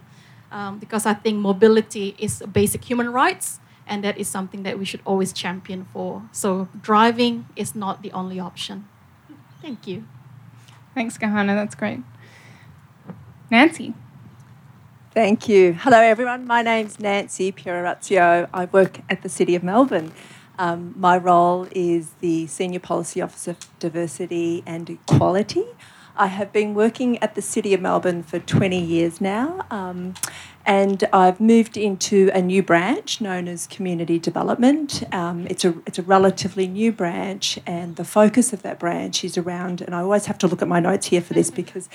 um, 0.50 0.78
because 0.78 1.06
I 1.06 1.14
think 1.14 1.38
mobility 1.38 2.16
is 2.18 2.40
a 2.40 2.46
basic 2.46 2.84
human 2.84 3.12
rights 3.12 3.60
and 3.86 4.02
that 4.04 4.18
is 4.18 4.28
something 4.28 4.62
that 4.62 4.78
we 4.78 4.84
should 4.84 5.00
always 5.04 5.32
champion 5.32 5.84
for. 5.92 6.22
So 6.32 6.68
driving 6.80 7.46
is 7.56 7.74
not 7.74 8.02
the 8.02 8.12
only 8.12 8.40
option. 8.40 8.88
Thank 9.60 9.86
you. 9.86 10.04
Thanks, 10.94 11.18
Gahana. 11.18 11.54
That's 11.54 11.74
great. 11.74 12.00
Nancy. 13.50 13.94
Thank 15.12 15.48
you. 15.48 15.74
Hello, 15.74 15.98
everyone. 15.98 16.46
My 16.46 16.62
name's 16.62 16.98
Nancy 16.98 17.52
Pierorazio. 17.52 18.48
I 18.52 18.64
work 18.66 19.00
at 19.08 19.22
the 19.22 19.28
City 19.28 19.54
of 19.54 19.62
Melbourne. 19.62 20.12
Um, 20.58 20.94
my 20.96 21.16
role 21.16 21.66
is 21.72 22.10
the 22.20 22.46
Senior 22.46 22.80
Policy 22.80 23.20
Officer 23.20 23.54
for 23.54 23.66
Diversity 23.78 24.62
and 24.66 24.88
Equality. 24.90 25.64
I 26.16 26.28
have 26.28 26.52
been 26.52 26.74
working 26.74 27.18
at 27.18 27.34
the 27.34 27.42
City 27.42 27.74
of 27.74 27.80
Melbourne 27.80 28.22
for 28.22 28.38
20 28.38 28.78
years 28.80 29.20
now, 29.20 29.66
um, 29.70 30.14
and 30.66 31.04
I've 31.12 31.40
moved 31.40 31.76
into 31.76 32.30
a 32.32 32.40
new 32.40 32.62
branch 32.62 33.20
known 33.20 33.48
as 33.48 33.66
Community 33.66 34.18
Development. 34.18 35.02
Um, 35.12 35.46
it's, 35.48 35.64
a, 35.64 35.74
it's 35.86 35.98
a 35.98 36.02
relatively 36.02 36.66
new 36.66 36.92
branch, 36.92 37.58
and 37.66 37.96
the 37.96 38.04
focus 38.04 38.52
of 38.52 38.62
that 38.62 38.78
branch 38.78 39.24
is 39.24 39.36
around, 39.36 39.80
and 39.80 39.94
I 39.94 40.00
always 40.00 40.26
have 40.26 40.38
to 40.38 40.46
look 40.46 40.62
at 40.62 40.68
my 40.68 40.80
notes 40.80 41.06
here 41.06 41.20
for 41.20 41.34
this 41.34 41.50
because 41.62 41.88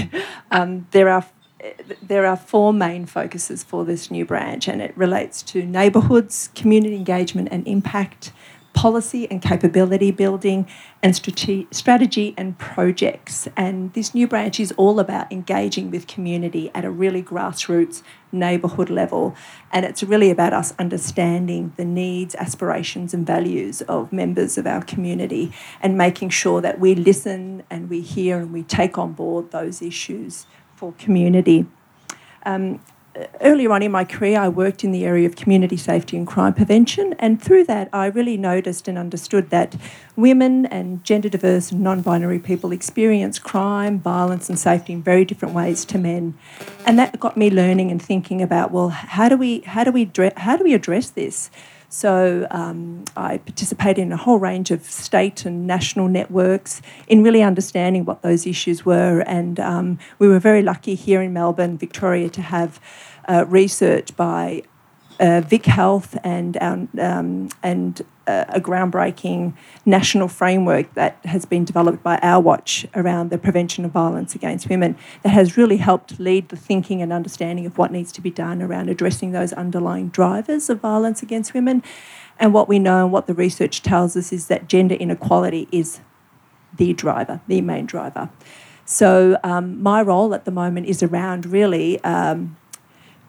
um, 0.50 0.86
there 0.90 1.08
are 1.08 1.26
there 2.02 2.26
are 2.26 2.36
four 2.36 2.72
main 2.72 3.06
focuses 3.06 3.64
for 3.64 3.84
this 3.84 4.10
new 4.10 4.24
branch, 4.24 4.68
and 4.68 4.82
it 4.82 4.96
relates 4.96 5.42
to 5.42 5.64
neighbourhoods, 5.64 6.50
community 6.54 6.94
engagement 6.94 7.48
and 7.50 7.66
impact, 7.66 8.32
policy 8.76 9.26
and 9.30 9.40
capability 9.40 10.10
building, 10.10 10.68
and 11.02 11.16
strategy 11.16 12.34
and 12.36 12.58
projects. 12.58 13.48
And 13.56 13.92
this 13.94 14.14
new 14.14 14.28
branch 14.28 14.60
is 14.60 14.70
all 14.76 15.00
about 15.00 15.32
engaging 15.32 15.90
with 15.90 16.06
community 16.06 16.70
at 16.74 16.84
a 16.84 16.90
really 16.90 17.22
grassroots 17.22 18.02
neighbourhood 18.30 18.90
level. 18.90 19.34
And 19.72 19.86
it's 19.86 20.02
really 20.02 20.30
about 20.30 20.52
us 20.52 20.74
understanding 20.78 21.72
the 21.76 21.86
needs, 21.86 22.34
aspirations, 22.34 23.14
and 23.14 23.26
values 23.26 23.80
of 23.82 24.12
members 24.12 24.58
of 24.58 24.66
our 24.66 24.82
community 24.82 25.52
and 25.80 25.96
making 25.96 26.28
sure 26.28 26.60
that 26.60 26.78
we 26.78 26.94
listen 26.94 27.62
and 27.70 27.88
we 27.88 28.02
hear 28.02 28.38
and 28.38 28.52
we 28.52 28.62
take 28.62 28.98
on 28.98 29.14
board 29.14 29.52
those 29.52 29.80
issues 29.80 30.46
for 30.74 30.92
community. 30.92 31.66
Um, 32.44 32.80
earlier 33.40 33.72
on 33.72 33.82
in 33.82 33.90
my 33.90 34.04
career, 34.04 34.40
I 34.40 34.48
worked 34.48 34.84
in 34.84 34.92
the 34.92 35.04
area 35.04 35.26
of 35.26 35.36
community 35.36 35.76
safety 35.76 36.16
and 36.16 36.26
crime 36.26 36.54
prevention, 36.54 37.14
and 37.18 37.40
through 37.40 37.64
that, 37.64 37.88
I 37.92 38.06
really 38.06 38.36
noticed 38.36 38.88
and 38.88 38.98
understood 38.98 39.50
that 39.50 39.76
women 40.16 40.66
and 40.66 41.02
gender 41.04 41.28
diverse 41.28 41.72
and 41.72 41.80
non 41.80 42.02
binary 42.02 42.38
people 42.38 42.72
experience 42.72 43.38
crime, 43.38 43.98
violence, 44.00 44.48
and 44.48 44.58
safety 44.58 44.92
in 44.92 45.02
very 45.02 45.24
different 45.24 45.54
ways 45.54 45.84
to 45.86 45.98
men. 45.98 46.34
And 46.86 46.98
that 46.98 47.18
got 47.20 47.36
me 47.36 47.50
learning 47.50 47.90
and 47.90 48.02
thinking 48.02 48.42
about 48.42 48.70
well, 48.70 48.88
how 48.88 49.28
do 49.28 49.36
we, 49.36 49.60
how 49.60 49.84
do 49.84 49.92
we, 49.92 50.10
how 50.36 50.56
do 50.56 50.64
we 50.64 50.74
address 50.74 51.10
this? 51.10 51.50
So 51.88 52.46
um, 52.50 53.04
I 53.16 53.38
participated 53.38 54.02
in 54.02 54.12
a 54.12 54.16
whole 54.16 54.38
range 54.38 54.70
of 54.70 54.84
state 54.84 55.44
and 55.44 55.66
national 55.66 56.08
networks 56.08 56.82
in 57.06 57.22
really 57.22 57.42
understanding 57.42 58.04
what 58.04 58.22
those 58.22 58.46
issues 58.46 58.84
were. 58.84 59.20
And 59.20 59.58
um, 59.60 59.98
we 60.18 60.28
were 60.28 60.40
very 60.40 60.62
lucky 60.62 60.94
here 60.94 61.22
in 61.22 61.32
Melbourne, 61.32 61.78
Victoria, 61.78 62.28
to 62.30 62.42
have 62.42 62.80
uh, 63.28 63.44
research 63.48 64.16
by 64.16 64.62
uh, 65.18 65.40
Vic 65.40 65.66
Health 65.66 66.16
and 66.22 66.58
um, 66.60 67.48
and 67.62 68.04
a 68.26 68.60
groundbreaking 68.60 69.54
national 69.84 70.28
framework 70.28 70.92
that 70.94 71.18
has 71.24 71.44
been 71.44 71.64
developed 71.64 72.02
by 72.02 72.18
Our 72.22 72.40
Watch 72.40 72.86
around 72.94 73.30
the 73.30 73.38
prevention 73.38 73.84
of 73.84 73.92
violence 73.92 74.34
against 74.34 74.68
women 74.68 74.96
that 75.22 75.30
has 75.30 75.56
really 75.56 75.76
helped 75.76 76.18
lead 76.18 76.48
the 76.48 76.56
thinking 76.56 77.02
and 77.02 77.12
understanding 77.12 77.66
of 77.66 77.78
what 77.78 77.92
needs 77.92 78.12
to 78.12 78.20
be 78.20 78.30
done 78.30 78.62
around 78.62 78.88
addressing 78.88 79.32
those 79.32 79.52
underlying 79.52 80.08
drivers 80.08 80.68
of 80.68 80.80
violence 80.80 81.22
against 81.22 81.54
women. 81.54 81.82
And 82.38 82.52
what 82.52 82.68
we 82.68 82.78
know 82.78 83.04
and 83.04 83.12
what 83.12 83.26
the 83.26 83.34
research 83.34 83.82
tells 83.82 84.16
us 84.16 84.32
is 84.32 84.48
that 84.48 84.68
gender 84.68 84.94
inequality 84.94 85.68
is 85.72 86.00
the 86.76 86.92
driver, 86.92 87.40
the 87.46 87.60
main 87.60 87.86
driver. 87.86 88.28
So 88.84 89.38
um, 89.42 89.82
my 89.82 90.02
role 90.02 90.34
at 90.34 90.44
the 90.44 90.50
moment 90.50 90.86
is 90.86 91.02
around 91.02 91.46
really. 91.46 92.02
Um, 92.04 92.56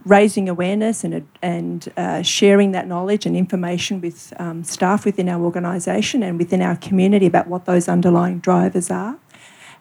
raising 0.07 0.49
awareness 0.49 1.03
and, 1.03 1.27
and 1.41 1.91
uh, 1.97 2.21
sharing 2.21 2.71
that 2.71 2.87
knowledge 2.87 3.25
and 3.25 3.35
information 3.35 4.01
with 4.01 4.33
um, 4.37 4.63
staff 4.63 5.05
within 5.05 5.27
our 5.29 5.43
organisation 5.43 6.23
and 6.23 6.37
within 6.37 6.61
our 6.61 6.75
community 6.77 7.25
about 7.25 7.47
what 7.47 7.65
those 7.65 7.87
underlying 7.87 8.39
drivers 8.39 8.89
are. 8.89 9.17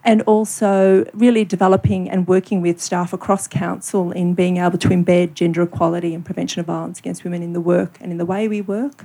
And 0.04 0.22
also, 0.22 1.04
really 1.14 1.44
developing 1.44 2.08
and 2.08 2.28
working 2.28 2.60
with 2.60 2.80
staff 2.80 3.12
across 3.12 3.48
council 3.48 4.12
in 4.12 4.34
being 4.34 4.58
able 4.58 4.78
to 4.78 4.88
embed 4.90 5.34
gender 5.34 5.62
equality 5.62 6.14
and 6.14 6.24
prevention 6.24 6.60
of 6.60 6.66
violence 6.66 7.00
against 7.00 7.24
women 7.24 7.42
in 7.42 7.54
the 7.54 7.60
work 7.60 7.98
and 8.00 8.12
in 8.12 8.18
the 8.18 8.26
way 8.26 8.46
we 8.46 8.60
work. 8.60 9.04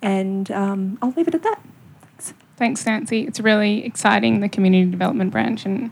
And 0.00 0.48
um, 0.52 0.96
I'll 1.02 1.10
leave 1.16 1.26
it 1.26 1.34
at 1.34 1.42
that. 1.42 1.60
Thanks. 2.02 2.34
Thanks, 2.56 2.86
Nancy. 2.86 3.26
It's 3.26 3.40
really 3.40 3.84
exciting, 3.84 4.38
the 4.38 4.48
community 4.48 4.88
development 4.88 5.32
branch, 5.32 5.66
and 5.66 5.90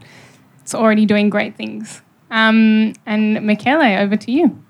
it's 0.61 0.77
already 0.77 1.07
doing 1.07 1.29
great 1.29 1.57
things. 1.57 2.03
Um, 2.31 2.95
and 3.05 3.47
Michele, 3.47 4.01
over 4.01 4.17
to 4.17 4.33
you. 4.33 4.63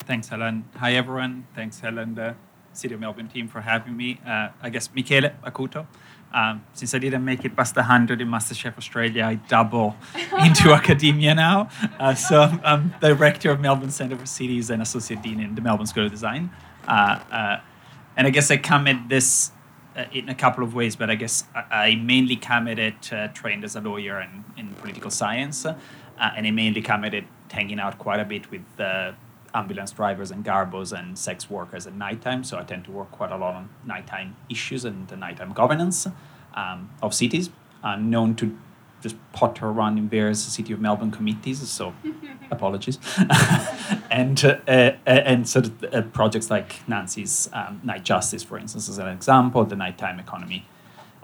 Thanks, 0.00 0.28
Helen. 0.28 0.64
Hi, 0.76 0.94
everyone. 0.94 1.46
Thanks, 1.54 1.80
Helen, 1.80 2.14
the 2.14 2.34
City 2.72 2.94
of 2.94 3.00
Melbourne 3.00 3.28
team, 3.28 3.48
for 3.48 3.60
having 3.60 3.96
me. 3.96 4.20
Uh, 4.26 4.48
I 4.62 4.70
guess 4.70 4.90
Michele 4.94 5.30
Acuto. 5.44 5.86
Um, 6.34 6.64
since 6.72 6.94
I 6.94 6.98
didn't 6.98 7.24
make 7.24 7.44
it 7.44 7.54
past 7.54 7.74
the 7.74 7.82
100 7.82 8.22
in 8.22 8.28
MasterChef 8.28 8.78
Australia, 8.78 9.24
I 9.24 9.34
double 9.34 9.96
into 10.40 10.72
academia 10.72 11.34
now. 11.34 11.68
Uh, 11.98 12.14
so 12.14 12.40
I'm, 12.40 12.60
I'm, 12.64 12.94
director 13.00 13.50
of 13.50 13.60
Melbourne 13.60 13.90
Centre 13.90 14.16
for 14.16 14.24
Cities 14.24 14.70
and 14.70 14.80
associate 14.80 15.22
dean 15.22 15.40
in 15.40 15.54
the 15.54 15.60
Melbourne 15.60 15.86
School 15.86 16.06
of 16.06 16.10
Design. 16.10 16.50
Uh, 16.88 17.20
uh 17.30 17.60
and 18.16 18.26
I 18.26 18.30
guess 18.30 18.50
I 18.50 18.58
come 18.58 18.86
at 18.88 19.08
this 19.08 19.52
uh, 19.96 20.04
in 20.12 20.28
a 20.28 20.34
couple 20.34 20.64
of 20.64 20.74
ways, 20.74 20.96
but 20.96 21.10
I 21.10 21.14
guess 21.14 21.44
I, 21.54 21.64
I 21.70 21.94
mainly 21.96 22.36
come 22.36 22.68
at 22.68 22.78
it 22.78 23.12
uh, 23.12 23.28
trained 23.28 23.64
as 23.64 23.76
a 23.76 23.80
lawyer 23.80 24.18
and 24.18 24.44
in 24.56 24.68
political 24.74 25.10
science. 25.10 25.66
Uh, 26.22 26.30
and 26.36 26.46
I 26.46 26.52
mainly 26.52 26.80
come 26.80 27.04
at 27.04 27.14
it 27.14 27.24
hanging 27.50 27.80
out 27.80 27.98
quite 27.98 28.20
a 28.20 28.24
bit 28.24 28.48
with 28.48 28.62
uh, 28.78 29.10
ambulance 29.54 29.90
drivers 29.90 30.30
and 30.30 30.44
garbos 30.44 30.96
and 30.96 31.18
sex 31.18 31.50
workers 31.50 31.84
at 31.84 31.94
nighttime. 31.94 32.44
So 32.44 32.58
I 32.58 32.62
tend 32.62 32.84
to 32.84 32.92
work 32.92 33.10
quite 33.10 33.32
a 33.32 33.36
lot 33.36 33.56
on 33.56 33.70
nighttime 33.84 34.36
issues 34.48 34.84
and 34.84 35.08
the 35.08 35.16
nighttime 35.16 35.52
governance 35.52 36.06
um, 36.54 36.90
of 37.02 37.12
cities. 37.12 37.50
I'm 37.82 38.08
known 38.08 38.36
to 38.36 38.56
just 39.00 39.16
potter 39.32 39.66
around 39.66 39.98
in 39.98 40.08
various 40.08 40.40
City 40.40 40.72
of 40.72 40.80
Melbourne 40.80 41.10
committees, 41.10 41.68
so 41.68 41.92
apologies. 42.52 43.00
and 44.08 44.44
uh, 44.44 44.58
uh, 44.68 44.92
and 45.06 45.48
sort 45.48 45.66
of 45.66 45.84
uh, 45.92 46.02
projects 46.02 46.52
like 46.52 46.88
Nancy's 46.88 47.50
um, 47.52 47.80
Night 47.82 48.04
Justice, 48.04 48.44
for 48.44 48.58
instance, 48.58 48.88
as 48.88 48.98
an 48.98 49.08
example, 49.08 49.64
the 49.64 49.74
Nighttime 49.74 50.20
Economy 50.20 50.66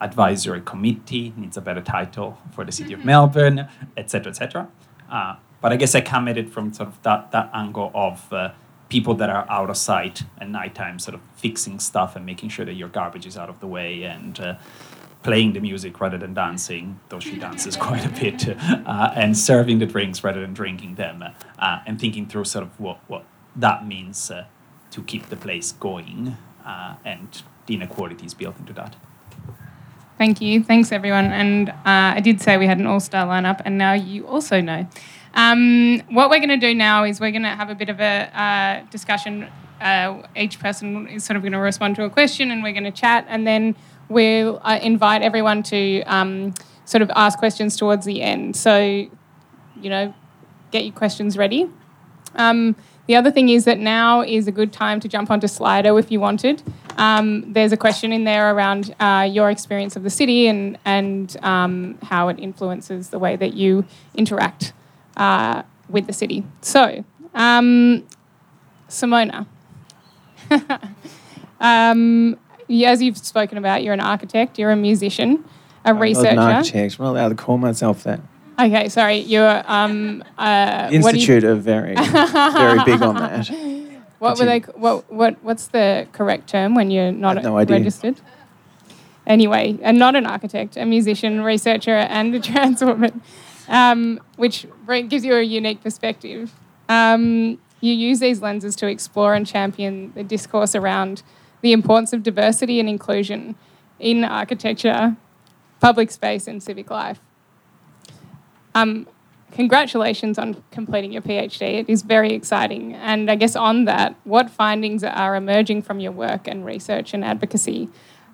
Advisory 0.01 0.61
Committee 0.61 1.33
needs 1.37 1.57
a 1.57 1.61
better 1.61 1.81
title 1.81 2.39
for 2.53 2.65
the 2.65 2.73
City 2.73 2.93
of 2.93 3.05
Melbourne, 3.05 3.69
etc., 3.97 4.31
etc. 4.31 4.69
Uh, 5.11 5.37
but 5.61 5.73
I 5.73 5.77
guess 5.77 5.95
I 5.95 6.01
come 6.01 6.29
at 6.29 6.39
it 6.39 6.51
from 6.51 6.73
sort 6.73 6.89
of 6.89 7.03
that, 7.03 7.33
that 7.33 7.51
angle 7.53 7.91
of 7.95 8.33
uh, 8.33 8.53
people 8.89 9.15
that 9.15 9.31
are 9.31 9.47
out 9.51 9.71
of 9.71 9.77
sight 9.77 10.23
at 10.41 10.49
nighttime, 10.49 10.99
sort 10.99 11.15
of 11.15 11.21
fixing 11.37 11.79
stuff 11.79 12.17
and 12.17 12.25
making 12.25 12.49
sure 12.49 12.65
that 12.65 12.75
your 12.75 12.89
garbage 12.89 13.27
is 13.27 13.37
out 13.37 13.49
of 13.49 13.61
the 13.61 13.67
way 13.67 14.05
and 14.05 14.39
uh, 14.41 14.55
playing 15.23 15.53
the 15.53 15.61
music 15.61 16.01
rather 16.01 16.17
than 16.17 16.33
dancing, 16.35 17.01
though 17.09 17.21
she 17.21 17.37
dances 17.39 17.77
quite 17.89 18.05
a 18.05 18.21
bit, 18.21 18.49
uh, 18.87 19.13
and 19.15 19.37
serving 19.37 19.79
the 19.79 19.87
drinks 19.87 20.23
rather 20.23 20.41
than 20.41 20.55
drinking 20.55 20.95
them, 20.95 21.25
uh, 21.59 21.81
and 21.87 22.01
thinking 22.01 22.27
through 22.27 22.45
sort 22.45 22.63
of 22.63 22.79
what, 22.79 22.99
what 23.09 23.25
that 23.57 23.87
means 23.87 24.31
uh, 24.31 24.47
to 24.91 25.03
keep 25.03 25.29
the 25.29 25.37
place 25.37 25.73
going 25.73 26.37
and 27.05 27.43
the 27.67 27.75
inequalities 27.75 28.35
built 28.35 28.59
into 28.59 28.75
that. 28.75 28.95
Thank 30.19 30.41
you. 30.41 30.65
Thanks, 30.65 30.91
everyone. 30.91 31.27
And 31.27 31.69
uh, 31.69 31.75
I 32.17 32.21
did 32.21 32.41
say 32.41 32.59
we 32.59 32.67
had 32.67 32.79
an 32.79 32.87
all 32.87 32.99
star 32.99 33.25
lineup, 33.25 33.63
and 33.65 33.79
now 33.79 33.93
you 33.93 34.27
also 34.27 34.61
know. 34.61 34.85
Um, 35.35 36.01
what 36.11 36.29
we're 36.29 36.41
going 36.41 36.49
to 36.49 36.57
do 36.57 36.75
now 36.75 37.05
is 37.05 37.21
we're 37.21 37.31
going 37.31 37.43
to 37.43 37.51
have 37.51 37.71
a 37.71 37.75
bit 37.77 37.89
of 37.89 38.01
a 38.01 38.29
uh, 38.37 38.91
discussion. 38.91 39.49
Uh, 39.81 40.23
each 40.35 40.59
person 40.59 41.07
is 41.07 41.23
sort 41.23 41.37
of 41.37 41.43
going 41.43 41.53
to 41.53 41.59
respond 41.59 41.95
to 41.97 42.05
a 42.05 42.11
question, 42.11 42.51
and 42.51 42.65
we're 42.65 42.73
going 42.73 42.83
to 42.83 42.91
chat, 42.91 43.27
and 43.29 43.47
then 43.47 43.77
we'll 44.09 44.61
uh, 44.65 44.81
invite 44.83 45.23
everyone 45.23 45.63
to 45.63 46.03
um, 46.03 46.53
sort 46.85 47.03
of 47.03 47.11
ask 47.15 47.39
questions 47.39 47.77
towards 47.77 48.05
the 48.05 48.21
end. 48.21 48.57
So, 48.57 48.81
you 48.81 49.91
know, 49.91 50.13
get 50.73 50.85
your 50.85 50.95
questions 50.95 51.39
ready. 51.39 51.71
Um, 52.35 52.75
the 53.07 53.15
other 53.15 53.31
thing 53.31 53.51
is 53.51 53.65
that 53.67 53.79
now 53.79 54.23
is 54.23 54.49
a 54.49 54.53
good 54.53 54.73
time 54.73 54.99
to 55.01 55.09
jump 55.09 55.31
onto 55.31 55.47
Slido 55.47 55.99
if 56.01 56.11
you 56.11 56.19
wanted. 56.19 56.63
Um, 56.99 57.53
there's 57.53 57.73
a 57.73 57.77
question 57.77 58.13
in 58.13 58.25
there 58.25 58.53
around 58.55 58.95
uh, 58.99 59.27
your 59.31 59.51
experience 59.51 59.95
of 59.95 60.03
the 60.03 60.11
city 60.11 60.49
and, 60.49 60.77
and 60.85 61.37
um, 61.43 61.97
how 62.03 62.29
it 62.29 62.39
influences 62.41 63.11
the 63.11 63.21
way 63.21 63.37
that 63.37 63.55
you 63.55 63.87
interact 64.15 64.73
uh, 65.17 65.63
with 65.89 66.09
the 66.09 66.13
city. 66.13 66.45
So, 66.61 67.05
um, 67.35 68.05
Simona, 68.89 69.47
um, 71.61 72.37
as 72.69 73.01
you've 73.01 73.19
spoken 73.19 73.59
about, 73.59 73.85
you're 73.85 73.95
an 73.95 74.01
architect, 74.01 74.59
you're 74.59 74.73
a 74.73 74.77
musician, 74.77 75.45
a 75.85 75.91
I'm 75.91 76.01
researcher. 76.01 76.35
Not 76.35 76.51
an 76.51 76.57
architect. 76.57 76.99
I'm 76.99 77.05
not 77.05 77.11
allowed 77.13 77.29
to 77.29 77.35
call 77.37 77.59
myself 77.59 78.03
that. 78.03 78.21
Okay, 78.59 78.89
sorry. 78.89 79.19
You're 79.19 79.63
um, 79.71 80.25
uh, 80.37 80.89
Institute 80.91 81.45
you... 81.45 81.51
of 81.51 81.63
very, 81.63 81.95
very 81.95 82.85
big 82.85 83.03
on 83.03 83.15
that. 83.15 83.49
What 84.19 84.39
were 84.39 84.45
they? 84.45 84.61
What 84.61 85.11
what 85.13 85.43
what's 85.43 85.69
the 85.69 86.09
correct 86.13 86.49
term 86.49 86.75
when 86.75 86.91
you're 86.91 87.13
not 87.13 87.43
no 87.43 87.57
idea. 87.57 87.77
registered? 87.77 88.21
Anyway, 89.27 89.79
and 89.83 89.99
not 89.99 90.17
an 90.17 90.27
architect, 90.27 90.77
a 90.77 90.87
musician, 90.87 91.43
researcher, 91.43 91.95
and 91.95 92.35
a 92.35 92.41
trans 92.49 92.83
woman, 92.83 93.21
um, 93.69 94.21
which 94.37 94.67
gives 95.09 95.25
you 95.25 95.37
a 95.37 95.43
unique 95.43 95.83
perspective. 95.83 96.53
Um, 96.89 97.59
you 97.81 97.93
use 97.93 98.19
these 98.21 98.43
lenses 98.43 98.75
to 98.77 98.87
explore 98.87 99.35
and 99.35 99.47
champion 99.47 100.13
the 100.15 100.25
discourse 100.25 100.75
around 100.75 101.23
the 101.61 101.73
importance 101.73 102.13
of 102.13 102.23
diversity 102.23 102.81
and 102.81 102.89
inclusion 102.89 103.55
in 104.01 104.25
architecture, 104.25 105.17
public 105.81 106.11
space, 106.11 106.49
and 106.49 106.63
civic 106.63 106.91
life. 106.91 107.21
Um, 108.75 109.07
congratulations 109.53 110.39
on 110.39 110.63
completing 110.71 111.13
your 111.13 111.23
PhD. 111.23 111.81
It 111.81 111.89
is 111.89 112.03
very 112.03 112.33
exciting. 112.33 112.95
And 112.95 113.31
I 113.31 113.35
guess 113.35 113.57
on 113.57 113.85
that, 113.87 114.15
what 114.25 114.51
findings 114.51 115.03
are 115.05 115.35
emerging 115.37 115.83
from 115.83 116.01
your 116.01 116.13
work 116.13 116.47
and 116.47 116.65
research 116.65 117.15
and 117.15 117.25
advocacy 117.25 117.89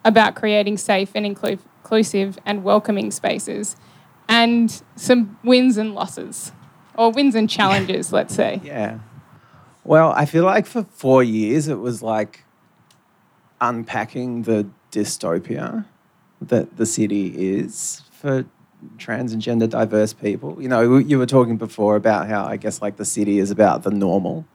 about 0.04 0.34
creating 0.34 0.76
safe 0.76 1.10
and 1.14 1.24
inclu- 1.24 1.58
inclusive 1.84 2.38
and 2.46 2.64
welcoming 2.64 3.10
spaces, 3.10 3.76
and 4.26 4.82
some 4.96 5.38
wins 5.44 5.76
and 5.76 5.94
losses, 5.94 6.52
or 6.94 7.10
wins 7.10 7.34
and 7.34 7.48
challenges, 7.48 8.12
let's 8.12 8.34
say? 8.34 8.60
Yeah. 8.64 9.00
Well, 9.84 10.12
I 10.12 10.24
feel 10.24 10.44
like 10.44 10.64
for 10.66 10.84
four 10.84 11.22
years 11.22 11.68
it 11.68 11.78
was 11.78 12.02
like 12.02 12.44
unpacking 13.60 14.42
the 14.42 14.66
dystopia 14.90 15.84
that 16.40 16.76
the 16.78 16.86
city 16.86 17.34
is 17.36 18.02
for 18.10 18.46
trans 18.98 19.32
and 19.32 19.40
gender 19.40 19.66
diverse 19.66 20.12
people. 20.12 20.60
You 20.60 20.68
know, 20.68 20.98
you 20.98 21.18
were 21.18 21.26
talking 21.26 21.56
before 21.56 21.96
about 21.96 22.28
how 22.28 22.44
I 22.44 22.56
guess 22.56 22.82
like 22.82 22.96
the 22.96 23.04
city 23.04 23.38
is 23.38 23.50
about 23.50 23.82
the 23.82 23.90
normal 23.90 24.46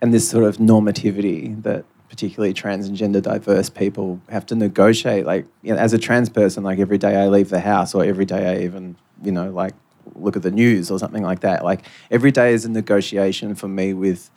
and 0.00 0.14
this 0.14 0.28
sort 0.28 0.44
of 0.44 0.56
normativity 0.58 1.62
that 1.62 1.84
particularly 2.08 2.52
trans 2.52 2.88
and 2.88 2.96
gender 2.96 3.20
diverse 3.20 3.70
people 3.70 4.20
have 4.28 4.44
to 4.46 4.54
negotiate. 4.54 5.24
Like, 5.26 5.46
you 5.62 5.72
know, 5.72 5.78
as 5.78 5.92
a 5.92 5.98
trans 5.98 6.28
person, 6.28 6.64
like 6.64 6.78
every 6.78 6.98
day 6.98 7.16
I 7.16 7.28
leave 7.28 7.50
the 7.50 7.60
house 7.60 7.94
or 7.94 8.04
every 8.04 8.24
day 8.24 8.56
I 8.56 8.64
even, 8.64 8.96
you 9.22 9.30
know, 9.30 9.50
like 9.50 9.74
look 10.16 10.36
at 10.36 10.42
the 10.42 10.50
news 10.50 10.90
or 10.90 10.98
something 10.98 11.22
like 11.22 11.40
that. 11.40 11.64
Like 11.64 11.86
every 12.10 12.32
day 12.32 12.52
is 12.52 12.64
a 12.64 12.70
negotiation 12.70 13.54
for 13.54 13.68
me 13.68 13.94
with 13.94 14.30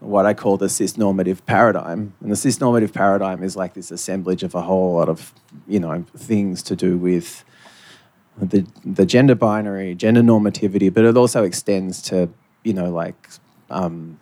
what 0.00 0.26
I 0.26 0.34
call 0.34 0.58
the 0.58 0.66
cisnormative 0.66 1.44
paradigm. 1.46 2.14
And 2.20 2.30
the 2.30 2.36
cisnormative 2.36 2.92
paradigm 2.92 3.42
is 3.42 3.56
like 3.56 3.74
this 3.74 3.90
assemblage 3.90 4.42
of 4.42 4.54
a 4.54 4.60
whole 4.60 4.94
lot 4.94 5.08
of, 5.08 5.32
you 5.66 5.80
know, 5.80 6.04
things 6.16 6.62
to 6.64 6.76
do 6.76 6.98
with 6.98 7.44
the, 8.38 8.66
the 8.84 9.06
gender 9.06 9.34
binary, 9.34 9.94
gender 9.94 10.22
normativity, 10.22 10.92
but 10.92 11.04
it 11.04 11.16
also 11.16 11.44
extends 11.44 12.02
to, 12.02 12.28
you 12.62 12.72
know, 12.72 12.90
like 12.90 13.28
um, 13.70 14.18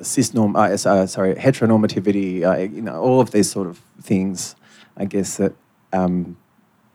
cisnorm, 0.00 0.56
uh, 0.56 0.88
uh, 0.88 1.06
sorry, 1.06 1.34
heteronormativity, 1.34 2.44
uh, 2.44 2.58
you 2.58 2.82
know, 2.82 3.00
all 3.00 3.20
of 3.20 3.30
these 3.30 3.50
sort 3.50 3.66
of 3.66 3.78
things, 4.00 4.54
I 4.96 5.04
guess, 5.04 5.36
that, 5.36 5.54
um, 5.92 6.36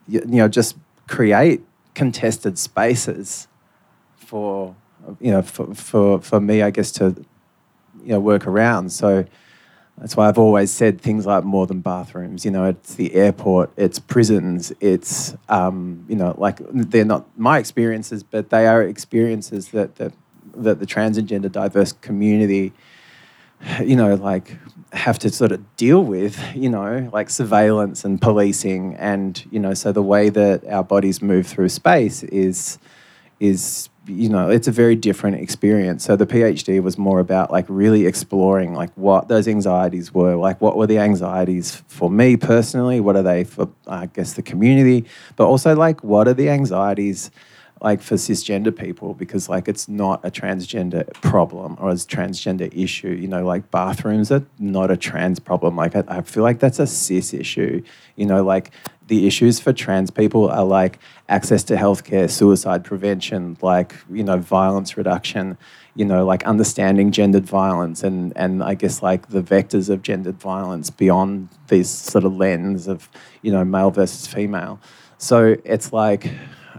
you, 0.07 0.19
you 0.21 0.37
know, 0.37 0.47
just 0.47 0.77
create 1.07 1.61
contested 1.95 2.57
spaces 2.57 3.47
for, 4.15 4.75
you 5.19 5.31
know, 5.31 5.41
for, 5.41 5.73
for, 5.73 6.21
for 6.21 6.39
me, 6.39 6.61
I 6.61 6.69
guess, 6.69 6.91
to, 6.93 7.15
you 8.03 8.13
know, 8.13 8.19
work 8.19 8.47
around. 8.47 8.91
So 8.91 9.25
that's 9.97 10.17
why 10.17 10.27
I've 10.27 10.39
always 10.39 10.71
said 10.71 10.99
things 10.99 11.25
like 11.25 11.43
more 11.43 11.67
than 11.67 11.81
bathrooms. 11.81 12.45
You 12.45 12.51
know, 12.51 12.65
it's 12.65 12.95
the 12.95 13.13
airport, 13.13 13.71
it's 13.77 13.99
prisons, 13.99 14.73
it's 14.79 15.35
um, 15.49 16.05
you 16.09 16.15
know, 16.15 16.33
like 16.37 16.59
they're 16.71 17.05
not 17.05 17.25
my 17.37 17.59
experiences, 17.59 18.23
but 18.23 18.49
they 18.49 18.67
are 18.67 18.81
experiences 18.81 19.69
that 19.69 19.95
that 19.97 20.13
that 20.55 20.79
the 20.79 20.85
trans 20.85 21.17
and 21.17 21.27
gender 21.27 21.49
diverse 21.49 21.91
community, 21.91 22.73
you 23.83 23.95
know, 23.95 24.15
like 24.15 24.57
have 24.93 25.19
to 25.19 25.29
sort 25.29 25.51
of 25.51 25.77
deal 25.77 26.03
with. 26.03 26.39
You 26.55 26.69
know, 26.69 27.09
like 27.13 27.29
surveillance 27.29 28.03
and 28.03 28.19
policing, 28.19 28.95
and 28.95 29.45
you 29.51 29.59
know, 29.59 29.75
so 29.75 29.91
the 29.91 30.03
way 30.03 30.29
that 30.29 30.65
our 30.67 30.83
bodies 30.83 31.21
move 31.21 31.45
through 31.45 31.69
space 31.69 32.23
is 32.23 32.79
is 33.39 33.89
you 34.05 34.29
know 34.29 34.49
it's 34.49 34.67
a 34.67 34.71
very 34.71 34.95
different 34.95 35.37
experience. 35.37 36.03
So 36.03 36.15
the 36.15 36.25
phd 36.25 36.81
was 36.81 36.97
more 36.97 37.19
about 37.19 37.51
like 37.51 37.65
really 37.69 38.05
exploring 38.05 38.73
like 38.73 38.91
what 38.95 39.27
those 39.27 39.47
anxieties 39.47 40.13
were 40.13 40.35
like 40.35 40.59
what 40.61 40.75
were 40.77 40.87
the 40.87 40.97
anxieties 40.97 41.81
for 41.87 42.09
me 42.09 42.37
personally 42.37 42.99
what 42.99 43.15
are 43.15 43.23
they 43.23 43.43
for 43.43 43.69
i 43.87 44.05
guess 44.07 44.33
the 44.33 44.41
community 44.41 45.05
but 45.35 45.45
also 45.45 45.75
like 45.75 46.03
what 46.03 46.27
are 46.27 46.33
the 46.33 46.49
anxieties 46.49 47.31
like 47.83 48.01
for 48.01 48.15
cisgender 48.15 48.75
people 48.75 49.13
because 49.13 49.49
like 49.49 49.67
it's 49.67 49.87
not 49.87 50.23
a 50.23 50.31
transgender 50.31 51.11
problem 51.21 51.75
or 51.79 51.89
a 51.89 51.95
transgender 51.95 52.73
issue 52.75 53.09
you 53.09 53.27
know 53.27 53.45
like 53.45 53.69
bathrooms 53.71 54.31
are 54.31 54.45
not 54.57 54.89
a 54.89 54.97
trans 54.97 55.39
problem 55.39 55.75
like 55.75 55.95
i, 55.95 56.03
I 56.07 56.21
feel 56.21 56.43
like 56.43 56.59
that's 56.59 56.79
a 56.79 56.87
cis 56.87 57.33
issue 57.33 57.83
you 58.15 58.25
know 58.25 58.43
like 58.43 58.71
the 59.07 59.27
issues 59.27 59.59
for 59.59 59.73
trans 59.73 60.09
people 60.09 60.49
are 60.49 60.63
like 60.63 60.99
access 61.29 61.63
to 61.65 61.75
healthcare, 61.75 62.29
suicide 62.29 62.83
prevention, 62.83 63.57
like 63.61 63.95
you 64.09 64.23
know 64.23 64.37
violence 64.37 64.97
reduction, 64.97 65.57
you 65.95 66.05
know 66.05 66.25
like 66.25 66.45
understanding 66.45 67.11
gendered 67.11 67.45
violence 67.45 68.03
and 68.03 68.33
and 68.35 68.63
I 68.63 68.75
guess 68.75 69.01
like 69.01 69.29
the 69.29 69.41
vectors 69.41 69.89
of 69.89 70.01
gendered 70.01 70.39
violence 70.39 70.89
beyond 70.89 71.49
this 71.67 71.89
sort 71.89 72.23
of 72.23 72.35
lens 72.35 72.87
of 72.87 73.09
you 73.41 73.51
know 73.51 73.63
male 73.65 73.91
versus 73.91 74.27
female. 74.27 74.79
So 75.17 75.55
it's 75.63 75.93
like. 75.93 76.29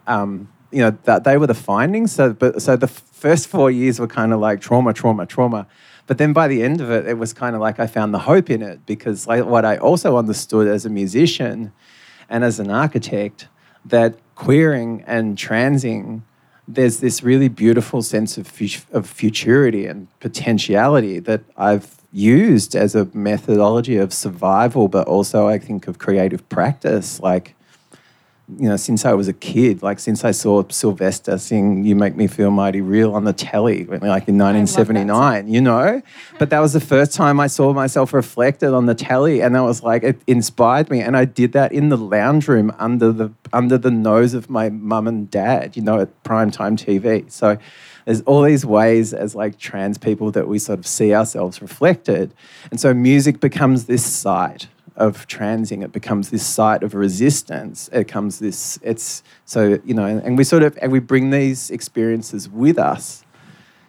Um, 0.06 0.48
you 0.74 0.80
know 0.80 0.96
that 1.04 1.24
they 1.24 1.36
were 1.36 1.46
the 1.46 1.54
findings. 1.54 2.12
So, 2.12 2.32
but 2.32 2.60
so 2.60 2.76
the 2.76 2.88
first 2.88 3.48
four 3.48 3.70
years 3.70 4.00
were 4.00 4.06
kind 4.06 4.32
of 4.32 4.40
like 4.40 4.60
trauma, 4.60 4.92
trauma, 4.92 5.26
trauma. 5.26 5.66
But 6.06 6.18
then 6.18 6.32
by 6.32 6.48
the 6.48 6.62
end 6.62 6.80
of 6.80 6.90
it, 6.90 7.06
it 7.06 7.16
was 7.16 7.32
kind 7.32 7.54
of 7.54 7.62
like 7.62 7.80
I 7.80 7.86
found 7.86 8.12
the 8.12 8.18
hope 8.18 8.50
in 8.50 8.62
it 8.62 8.84
because 8.84 9.26
like 9.26 9.44
what 9.44 9.64
I 9.64 9.76
also 9.76 10.16
understood 10.16 10.68
as 10.68 10.84
a 10.84 10.90
musician 10.90 11.72
and 12.28 12.44
as 12.44 12.60
an 12.60 12.70
architect 12.70 13.48
that 13.84 14.18
queering 14.34 15.04
and 15.06 15.38
transing 15.38 16.22
there's 16.66 17.00
this 17.00 17.22
really 17.22 17.48
beautiful 17.48 18.02
sense 18.02 18.38
of, 18.38 18.50
of 18.92 19.06
futurity 19.06 19.86
and 19.86 20.08
potentiality 20.20 21.18
that 21.18 21.42
I've 21.56 21.96
used 22.10 22.74
as 22.74 22.94
a 22.94 23.08
methodology 23.12 23.96
of 23.96 24.12
survival, 24.12 24.88
but 24.88 25.06
also 25.06 25.48
I 25.48 25.58
think 25.58 25.88
of 25.88 25.98
creative 25.98 26.48
practice. 26.48 27.20
Like, 27.20 27.54
you 28.58 28.68
know, 28.68 28.76
since 28.76 29.06
I 29.06 29.14
was 29.14 29.26
a 29.26 29.32
kid, 29.32 29.82
like 29.82 29.98
since 29.98 30.22
I 30.22 30.30
saw 30.30 30.62
Sylvester 30.68 31.38
sing 31.38 31.84
"You 31.84 31.96
Make 31.96 32.14
Me 32.14 32.26
Feel 32.26 32.50
Mighty 32.50 32.82
Real" 32.82 33.14
on 33.14 33.24
the 33.24 33.32
telly, 33.32 33.84
like 33.86 34.28
in 34.28 34.36
1979, 34.36 35.48
you 35.48 35.62
know. 35.62 36.02
But 36.38 36.50
that 36.50 36.60
was 36.60 36.74
the 36.74 36.80
first 36.80 37.14
time 37.14 37.40
I 37.40 37.46
saw 37.46 37.72
myself 37.72 38.12
reflected 38.12 38.74
on 38.74 38.84
the 38.84 38.94
telly, 38.94 39.40
and 39.40 39.54
that 39.54 39.62
was 39.62 39.82
like 39.82 40.02
it 40.02 40.20
inspired 40.26 40.90
me. 40.90 41.00
And 41.00 41.16
I 41.16 41.24
did 41.24 41.52
that 41.52 41.72
in 41.72 41.88
the 41.88 41.96
lounge 41.96 42.46
room 42.46 42.70
under 42.78 43.12
the 43.12 43.32
under 43.54 43.78
the 43.78 43.90
nose 43.90 44.34
of 44.34 44.50
my 44.50 44.68
mum 44.68 45.08
and 45.08 45.30
dad, 45.30 45.74
you 45.74 45.82
know, 45.82 46.00
at 46.00 46.22
primetime 46.22 46.76
TV. 46.76 47.30
So 47.32 47.56
there's 48.04 48.20
all 48.22 48.42
these 48.42 48.66
ways 48.66 49.14
as 49.14 49.34
like 49.34 49.58
trans 49.58 49.96
people 49.96 50.30
that 50.32 50.48
we 50.48 50.58
sort 50.58 50.78
of 50.78 50.86
see 50.86 51.14
ourselves 51.14 51.62
reflected, 51.62 52.34
and 52.70 52.78
so 52.78 52.92
music 52.92 53.40
becomes 53.40 53.86
this 53.86 54.04
site 54.04 54.68
of 54.96 55.26
transing 55.26 55.82
it 55.82 55.92
becomes 55.92 56.30
this 56.30 56.46
site 56.46 56.82
of 56.82 56.94
resistance. 56.94 57.88
It 57.88 58.06
becomes 58.06 58.38
this 58.38 58.78
it's 58.82 59.22
so 59.44 59.80
you 59.84 59.94
know 59.94 60.06
and 60.06 60.38
we 60.38 60.44
sort 60.44 60.62
of 60.62 60.78
and 60.80 60.92
we 60.92 61.00
bring 61.00 61.30
these 61.30 61.70
experiences 61.70 62.48
with 62.48 62.78
us. 62.78 63.24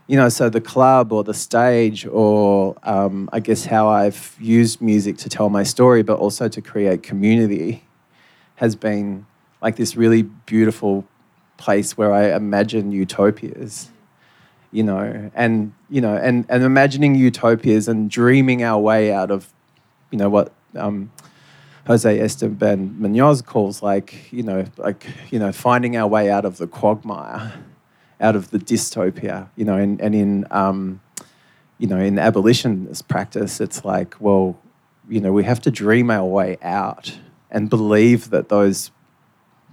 You 0.08 0.18
know 0.18 0.30
so 0.30 0.50
the 0.50 0.62
club 0.62 1.12
or 1.12 1.24
the 1.24 1.34
stage 1.34 2.06
or 2.06 2.76
um, 2.84 3.28
i 3.34 3.40
guess 3.40 3.66
how 3.66 3.88
i've 3.88 4.38
used 4.40 4.80
music 4.80 5.18
to 5.18 5.30
tell 5.30 5.50
my 5.50 5.64
story 5.64 6.04
but 6.04 6.20
also 6.20 6.48
to 6.48 6.62
create 6.62 7.02
community 7.02 7.84
has 8.58 8.76
been 8.76 9.26
like 9.64 9.78
this 9.78 9.96
really 9.96 10.22
beautiful 10.22 11.06
place 11.58 11.98
where 11.98 12.14
i 12.14 12.36
imagine 12.36 12.92
utopias 12.92 13.90
you 14.72 14.84
know 14.84 15.32
and 15.34 15.74
you 15.90 16.02
know 16.02 16.16
and 16.16 16.46
and 16.50 16.64
imagining 16.64 17.16
utopias 17.16 17.88
and 17.88 18.12
dreaming 18.12 18.62
our 18.62 18.80
way 18.80 19.12
out 19.12 19.32
of 19.32 19.52
you 20.12 20.20
know 20.20 20.30
what 20.30 20.52
um, 20.76 21.12
Jose 21.88 22.20
Esteban 22.20 23.00
Munoz 23.00 23.42
calls 23.42 23.84
like 23.84 24.32
you 24.32 24.44
know 24.44 24.66
like 24.78 25.06
you 25.32 25.40
know 25.40 25.52
finding 25.52 25.96
our 25.96 26.08
way 26.08 26.30
out 26.30 26.46
of 26.46 26.58
the 26.58 26.68
quagmire, 26.68 27.54
out 28.20 28.36
of 28.36 28.52
the 28.52 28.60
dystopia. 28.60 29.50
You 29.56 29.66
know, 29.66 29.78
and, 29.78 30.02
and 30.02 30.16
in 30.16 30.48
um, 30.52 31.02
you 31.78 31.88
know 31.88 32.00
in 32.00 32.18
abolitionist 32.18 33.08
practice, 33.08 33.60
it's 33.60 33.86
like 33.86 34.16
well, 34.20 34.58
you 35.08 35.22
know, 35.22 35.32
we 35.32 35.44
have 35.44 35.62
to 35.62 35.72
dream 35.72 36.10
our 36.10 36.26
way 36.26 36.58
out 36.62 37.18
and 37.52 37.70
believe 37.70 38.32
that 38.32 38.50
those 38.50 38.92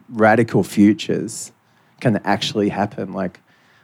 radical 0.08 0.62
futures 0.62 1.52
can 2.00 2.20
actually 2.24 2.68
happen. 2.68 3.12
Like, 3.12 3.40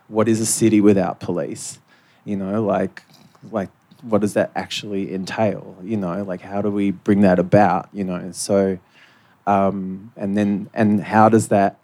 what 0.09 0.29
is 0.29 0.41
a 0.41 0.47
city 0.47 0.81
without 0.81 1.21
police? 1.21 1.79
You 2.25 2.37
know, 2.37 2.63
like 2.63 3.03
like 3.51 3.71
what 4.03 4.21
does 4.21 4.35
that 4.35 4.51
actually 4.55 5.13
entail? 5.13 5.77
You 5.83 5.97
know, 5.97 6.23
like 6.23 6.41
how 6.41 6.63
do 6.63 6.71
we 6.71 6.91
bring 6.91 7.23
that 7.23 7.39
about? 7.39 7.89
You 7.93 8.05
know, 8.05 8.31
so 8.33 8.79
um, 9.47 10.13
and 10.17 10.37
then 10.37 10.69
and 10.75 11.03
how 11.03 11.29
does 11.29 11.49
that 11.49 11.79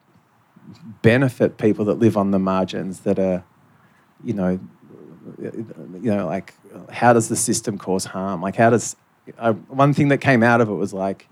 benefit 1.03 1.59
people 1.59 1.85
that 1.87 1.94
live 1.94 2.16
on 2.16 2.31
the 2.31 2.38
margins 2.38 3.00
that 3.00 3.18
are, 3.18 3.44
you 4.22 4.35
know, 4.35 4.61
you 5.38 5.66
know, 6.03 6.27
like 6.27 6.55
how 6.90 7.12
does 7.12 7.29
the 7.29 7.37
system 7.37 7.79
cause 7.79 8.05
harm? 8.05 8.42
Like 8.42 8.57
how 8.57 8.70
does 8.70 8.96
uh, 9.38 9.53
one 9.53 9.94
thing 9.94 10.09
that 10.09 10.18
came 10.18 10.42
out 10.42 10.61
of 10.61 10.68
it 10.68 10.74
was 10.74 10.92
like, 10.92 11.29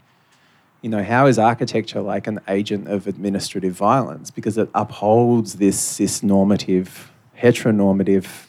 you 0.81 0.89
know, 0.89 1.03
how 1.03 1.27
is 1.27 1.39
architecture 1.39 2.01
like 2.01 2.27
an 2.27 2.41
agent 2.49 2.89
of 2.89 3.07
administrative 3.07 3.75
violence 3.75 4.31
because 4.31 4.59
it 4.59 4.69
upholds 4.75 5.55
this 5.55 5.79
cis 5.79 6.23
normative, 6.23 7.13
heteronormative 7.39 8.49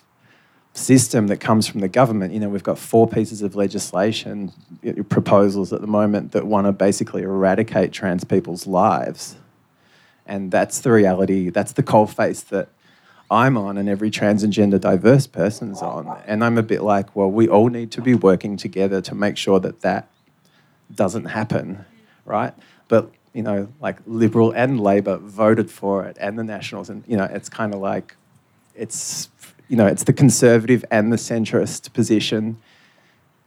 system 0.74 1.28
that 1.28 1.38
comes 1.38 1.68
from 1.68 1.82
the 1.82 1.88
government. 1.88 2.34
You 2.34 2.40
know, 2.40 2.50
we've 2.50 2.64
got 2.64 2.80
four 2.80 3.08
pieces 3.08 3.42
of 3.42 3.56
legislation 3.56 4.52
proposals 5.10 5.72
at 5.72 5.82
the 5.82 5.88
moment 5.88 6.32
that 6.32 6.48
want 6.48 6.66
to 6.66 6.72
basically 6.72 7.22
eradicate 7.22 7.92
trans 7.92 8.24
people's 8.24 8.66
lives. 8.66 9.36
And 10.26 10.52
that's 10.52 10.80
the 10.80 10.92
reality, 10.92 11.50
that's 11.50 11.74
the 11.74 11.84
cold 11.84 12.12
face 12.12 12.42
that 12.42 12.70
I'm 13.30 13.58
on 13.58 13.78
and 13.78 13.88
every 13.88 14.10
trans 14.10 14.44
and 14.44 14.52
gender 14.52 14.80
diverse 14.80 15.28
person's 15.28 15.82
on. 15.82 16.22
And 16.26 16.44
I'm 16.44 16.58
a 16.58 16.64
bit 16.64 16.82
like, 16.82 17.16
well, 17.16 17.30
we 17.30 17.48
all 17.48 17.68
need 17.68 17.92
to 17.92 18.02
be 18.02 18.16
working 18.16 18.58
together 18.58 19.02
to 19.02 19.16
make 19.16 19.38
sure 19.38 19.60
that 19.60 19.82
that 19.82 20.10
doesn't 20.94 21.26
happen, 21.26 21.86
right? 22.26 22.54
But, 22.88 23.12
you 23.34 23.44
know, 23.44 23.68
like 23.82 23.98
Liberal 24.06 24.52
and 24.52 24.80
Labor 24.80 25.18
voted 25.18 25.70
for 25.70 26.06
it 26.06 26.18
and 26.20 26.38
the 26.38 26.44
Nationals. 26.44 26.90
And, 26.90 27.04
you 27.08 27.18
know, 27.18 27.26
it's 27.26 27.50
kind 27.50 27.74
of 27.74 27.80
like, 27.80 28.16
it's 28.76 29.30
you 29.74 29.78
know, 29.78 29.88
it's 29.88 30.04
the 30.04 30.14
conservative 30.14 30.86
and 30.92 31.12
the 31.12 31.18
centrist 31.18 31.92
position 31.94 32.58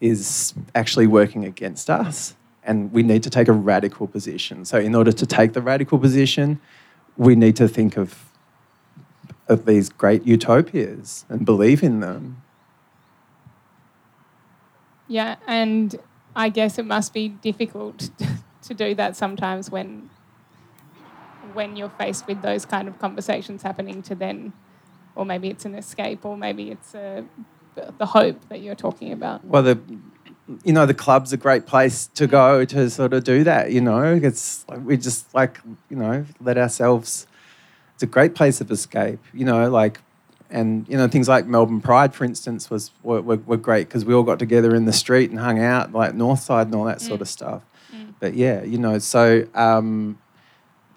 is 0.00 0.54
actually 0.74 1.06
working 1.06 1.44
against 1.44 1.88
us. 1.88 2.34
And 2.64 2.90
we 2.92 3.04
need 3.04 3.22
to 3.22 3.30
take 3.30 3.46
a 3.46 3.52
radical 3.52 4.08
position. 4.08 4.64
So, 4.64 4.76
in 4.76 4.96
order 4.96 5.12
to 5.12 5.24
take 5.24 5.52
the 5.52 5.62
radical 5.62 6.00
position, 6.00 6.60
we 7.16 7.36
need 7.36 7.54
to 7.54 7.68
think 7.68 7.96
of, 7.96 8.24
of 9.46 9.66
these 9.66 9.88
great 9.88 10.26
utopias 10.26 11.24
and 11.28 11.46
believe 11.46 11.84
in 11.84 12.00
them. 12.00 12.42
Yeah, 15.06 15.36
and 15.46 15.94
I 16.34 16.48
guess 16.48 16.76
it 16.76 16.86
must 16.86 17.14
be 17.14 17.28
difficult 17.28 18.10
to 18.62 18.74
do 18.74 18.96
that 18.96 19.14
sometimes 19.14 19.70
when 19.70 20.10
when 21.52 21.76
you're 21.76 21.88
faced 21.88 22.26
with 22.26 22.42
those 22.42 22.66
kind 22.66 22.88
of 22.88 22.98
conversations 22.98 23.62
happening 23.62 24.02
to 24.02 24.16
then 24.16 24.52
or 25.16 25.24
maybe 25.24 25.48
it's 25.48 25.64
an 25.64 25.74
escape, 25.74 26.24
or 26.24 26.36
maybe 26.36 26.70
it's 26.70 26.94
a, 26.94 27.24
the 27.98 28.06
hope 28.06 28.48
that 28.48 28.60
you're 28.60 28.74
talking 28.74 29.12
about. 29.12 29.44
Well, 29.44 29.62
the 29.62 29.78
you 30.64 30.72
know 30.72 30.86
the 30.86 30.94
club's 30.94 31.32
a 31.32 31.36
great 31.36 31.66
place 31.66 32.06
to 32.14 32.26
go 32.26 32.64
to 32.64 32.90
sort 32.90 33.12
of 33.12 33.24
do 33.24 33.42
that. 33.44 33.72
You 33.72 33.80
know, 33.80 34.14
it's 34.14 34.64
like 34.68 34.84
we 34.84 34.96
just 34.96 35.34
like 35.34 35.58
you 35.90 35.96
know 35.96 36.24
let 36.40 36.58
ourselves. 36.58 37.26
It's 37.94 38.02
a 38.02 38.06
great 38.06 38.34
place 38.34 38.60
of 38.60 38.70
escape. 38.70 39.20
You 39.32 39.46
know, 39.46 39.70
like 39.70 40.00
and 40.50 40.88
you 40.88 40.96
know 40.96 41.08
things 41.08 41.28
like 41.28 41.46
Melbourne 41.46 41.80
Pride, 41.80 42.14
for 42.14 42.24
instance, 42.24 42.70
was 42.70 42.92
were, 43.02 43.20
were, 43.20 43.36
were 43.36 43.56
great 43.56 43.88
because 43.88 44.04
we 44.04 44.14
all 44.14 44.22
got 44.22 44.38
together 44.38 44.74
in 44.74 44.84
the 44.84 44.92
street 44.92 45.30
and 45.30 45.40
hung 45.40 45.58
out 45.58 45.92
like 45.92 46.12
Northside 46.12 46.62
and 46.62 46.74
all 46.74 46.84
that 46.84 46.98
mm. 46.98 47.08
sort 47.08 47.20
of 47.20 47.28
stuff. 47.28 47.62
Mm. 47.94 48.14
But 48.20 48.34
yeah, 48.34 48.62
you 48.62 48.78
know, 48.78 48.98
so 48.98 49.46
um, 49.54 50.18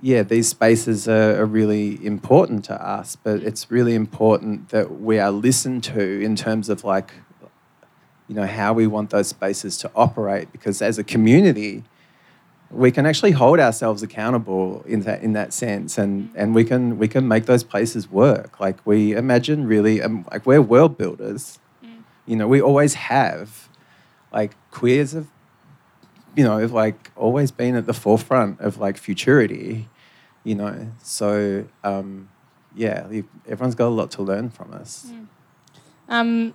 yeah, 0.01 0.23
these 0.23 0.47
spaces 0.47 1.07
are, 1.07 1.41
are, 1.41 1.45
really 1.45 2.03
important 2.05 2.63
to 2.65 2.81
us, 2.81 3.17
but 3.17 3.43
it's 3.43 3.69
really 3.69 3.95
important 3.95 4.69
that 4.69 5.01
we 5.01 5.19
are 5.19 5.31
listened 5.31 5.83
to 5.85 6.21
in 6.21 6.35
terms 6.35 6.69
of 6.69 6.83
like, 6.85 7.11
you 8.27 8.35
know, 8.35 8.45
how 8.45 8.71
we 8.71 8.87
want 8.87 9.09
those 9.09 9.27
spaces 9.27 9.77
to 9.79 9.91
operate. 9.95 10.51
Because 10.51 10.81
as 10.81 10.97
a 10.97 11.03
community, 11.03 11.83
we 12.71 12.91
can 12.91 13.05
actually 13.05 13.31
hold 13.31 13.59
ourselves 13.59 14.01
accountable 14.03 14.83
in 14.87 15.01
that 15.01 15.21
in 15.23 15.33
that 15.33 15.53
sense, 15.53 15.97
and 15.97 16.29
and 16.35 16.53
we 16.53 16.63
can 16.63 16.97
we 16.99 17.07
can 17.07 17.27
make 17.27 17.45
those 17.45 17.63
places 17.63 18.09
work. 18.09 18.59
Like 18.59 18.77
we 18.85 19.13
imagine 19.13 19.67
really, 19.67 20.01
um, 20.01 20.25
like 20.31 20.45
we're 20.45 20.61
world 20.61 20.97
builders. 20.97 21.59
Mm. 21.83 22.03
You 22.27 22.35
know, 22.35 22.47
we 22.47 22.61
always 22.61 22.93
have, 22.93 23.69
like 24.31 24.55
queers 24.69 25.13
have 25.13 25.27
you 26.35 26.43
know, 26.43 26.65
like 26.65 27.11
always 27.15 27.51
been 27.51 27.75
at 27.75 27.85
the 27.85 27.93
forefront 27.93 28.59
of 28.59 28.77
like 28.77 28.97
futurity, 28.97 29.87
you 30.43 30.55
know. 30.55 30.91
So 31.03 31.65
um, 31.83 32.29
yeah, 32.75 33.07
everyone's 33.47 33.75
got 33.75 33.87
a 33.87 33.95
lot 33.95 34.11
to 34.11 34.21
learn 34.21 34.49
from 34.49 34.73
us. 34.73 35.11
Mm. 35.11 35.27
Um, 36.09 36.53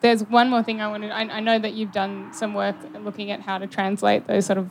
there's 0.00 0.22
one 0.24 0.50
more 0.50 0.62
thing 0.62 0.80
I 0.80 0.88
wanted. 0.88 1.10
I, 1.10 1.22
I, 1.22 1.40
know 1.40 1.58
that 1.58 1.74
you've 1.74 1.92
done 1.92 2.32
some 2.32 2.54
work 2.54 2.76
looking 2.98 3.30
at 3.30 3.40
how 3.40 3.58
to 3.58 3.66
translate 3.66 4.26
those 4.26 4.46
sort 4.46 4.58
of 4.58 4.70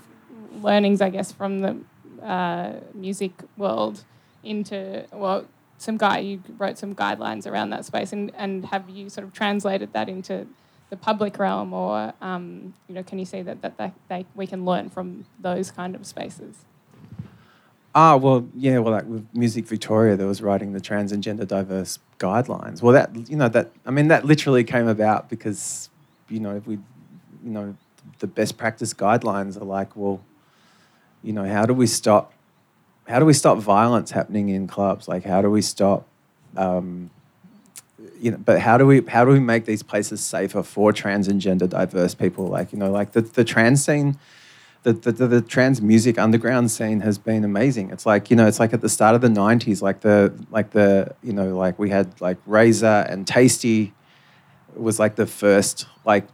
learnings, 0.62 1.02
I 1.02 1.10
guess, 1.10 1.32
from 1.32 1.62
the 1.62 1.78
uh, 2.24 2.80
music 2.94 3.32
world 3.58 4.04
into 4.44 5.06
well, 5.12 5.46
some 5.78 5.98
guy 5.98 6.20
you 6.20 6.42
wrote 6.58 6.78
some 6.78 6.96
guidelines 6.96 7.48
around 7.48 7.70
that 7.72 7.86
space, 7.86 8.14
and 8.14 8.32
and 8.36 8.66
have 8.66 8.90
you 8.90 9.10
sort 9.10 9.26
of 9.26 9.34
translated 9.34 9.94
that 9.94 10.10
into 10.10 10.48
the 10.90 10.98
public 10.98 11.38
realm, 11.40 11.74
or 11.74 12.14
um, 12.22 12.74
you 12.88 12.96
know, 12.96 13.04
can 13.04 13.20
you 13.20 13.26
see 13.26 13.42
that 13.42 13.62
that, 13.62 13.78
that 13.78 13.94
they, 14.10 14.26
we 14.36 14.48
can 14.48 14.66
learn 14.66 14.90
from 14.90 15.26
those 15.40 15.72
kind 15.72 15.96
of 15.96 16.06
spaces? 16.06 16.66
Ah, 17.94 18.18
well, 18.18 18.48
yeah, 18.54 18.80
well, 18.80 18.94
like 18.94 19.06
with 19.06 19.26
Music 19.34 19.66
Victoria, 19.66 20.18
there 20.18 20.28
was 20.28 20.42
writing 20.42 20.74
the 20.74 20.82
trans 20.82 21.12
and 21.12 21.24
gender 21.24 21.46
diverse 21.46 22.00
guidelines. 22.20 22.82
Well, 22.82 22.94
that 22.94 23.30
you 23.30 23.38
know 23.38 23.48
that 23.50 23.72
I 23.86 23.92
mean 23.92 24.10
that 24.10 24.26
literally 24.26 24.64
came 24.64 24.88
about 24.88 25.30
because 25.30 25.90
you 26.30 26.40
know 26.40 26.62
we, 26.66 26.76
you 27.44 27.52
know, 27.52 27.76
the 28.20 28.28
best 28.28 28.58
practice 28.58 28.94
guidelines 28.94 29.60
are 29.60 29.66
like, 29.66 29.96
well, 29.96 30.22
you 31.24 31.34
know, 31.34 31.46
how 31.46 31.66
do 31.66 31.74
we 31.74 31.88
stop, 31.88 32.34
how 33.08 33.20
do 33.20 33.26
we 33.26 33.34
stop 33.34 33.58
violence 33.58 34.12
happening 34.12 34.50
in 34.50 34.68
clubs? 34.68 35.08
Like, 35.08 35.24
how 35.24 35.42
do 35.42 35.50
we 35.50 35.62
stop, 35.62 36.08
um, 36.56 37.10
you 38.26 38.32
know, 38.32 38.38
but 38.38 38.60
how 38.60 38.76
do 38.76 38.88
we 38.88 39.02
how 39.02 39.24
do 39.24 39.30
we 39.30 39.40
make 39.40 39.66
these 39.66 39.84
places 39.84 40.20
safer 40.20 40.64
for 40.64 40.92
trans 40.92 41.28
and 41.28 41.40
gender 41.40 41.68
diverse 41.68 42.16
people? 42.16 42.48
Like 42.48 42.74
you 42.74 42.80
know, 42.80 42.92
like 42.92 43.12
the 43.12 43.22
the 43.22 43.44
trans 43.44 43.86
scene. 43.86 44.18
The, 44.82 44.94
the, 44.94 45.12
the, 45.14 45.28
the, 45.28 45.42
trans 45.42 45.82
music 45.82 46.20
underground 46.20 46.70
scene 46.70 47.00
has 47.00 47.18
been 47.18 47.44
amazing. 47.44 47.90
It's 47.90 48.06
like 48.06 48.30
you 48.30 48.36
know, 48.36 48.46
it's 48.46 48.60
like 48.60 48.72
at 48.72 48.82
the 48.82 48.90
start 48.90 49.16
of 49.16 49.22
the 49.22 49.30
'90s, 49.30 49.82
like 49.82 50.02
the 50.02 50.32
like 50.52 50.72
the 50.72 51.16
you 51.24 51.34
know, 51.34 51.58
like 51.58 51.80
we 51.80 51.90
had 51.90 52.22
like 52.22 52.38
Razor 52.46 53.08
and 53.10 53.26
Tasty 53.26 53.94
was 54.76 55.00
like 55.00 55.16
the 55.16 55.26
first 55.26 55.88
like 56.06 56.28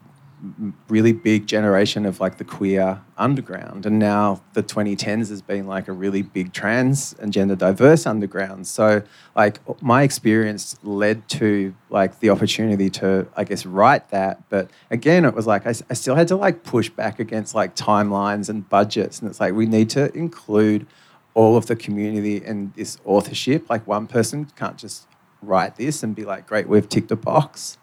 really 0.88 1.14
big 1.14 1.46
generation 1.46 2.06
of 2.06 2.20
like 2.20 2.38
the 2.38 2.44
queer 2.44 3.02
underground. 3.18 3.86
And 3.86 4.00
now 4.00 4.42
the 4.54 4.64
2010s 4.64 5.30
has 5.30 5.42
been 5.42 5.68
like 5.68 5.88
a 5.88 5.92
really 5.92 6.24
big 6.24 6.52
trans 6.52 7.14
and 7.20 7.32
gender 7.32 7.56
diverse 7.56 8.08
underground. 8.08 8.66
So 8.66 9.04
like 9.36 9.60
my 9.82 10.02
experience 10.02 10.78
led 10.82 11.28
to 11.30 11.76
like 11.90 12.20
the 12.20 12.30
opportunity 12.32 12.90
to 12.90 13.28
i 13.36 13.44
guess 13.44 13.66
write 13.66 14.10
that. 14.10 14.50
But 14.50 14.72
again 14.90 15.26
it 15.26 15.36
was 15.36 15.46
like 15.46 15.68
I, 15.68 15.74
I 15.90 15.94
still 15.94 16.16
had 16.16 16.28
to 16.30 16.36
like 16.36 16.64
push 16.64 16.90
back 16.90 17.20
against 17.20 17.54
like 17.54 17.76
timelines 17.76 18.50
and 18.50 18.68
budgets. 18.68 19.20
And 19.20 19.30
it's 19.30 19.40
like 19.40 19.54
we 19.54 19.68
need 19.68 19.90
to 19.92 20.12
include 20.18 20.88
all 21.34 21.56
of 21.56 21.68
the 21.68 21.76
community 21.76 22.44
in 22.44 22.74
this 22.76 22.98
authorship. 23.06 23.70
Like 23.70 23.86
one 23.86 24.08
person 24.08 24.46
can't 24.56 24.78
just 24.78 25.08
write 25.42 25.76
this 25.76 26.04
and 26.04 26.16
be 26.16 26.24
like 26.26 26.48
great 26.48 26.68
we've 26.68 26.90
ticked 26.90 27.12
a 27.12 27.16
box. 27.16 27.78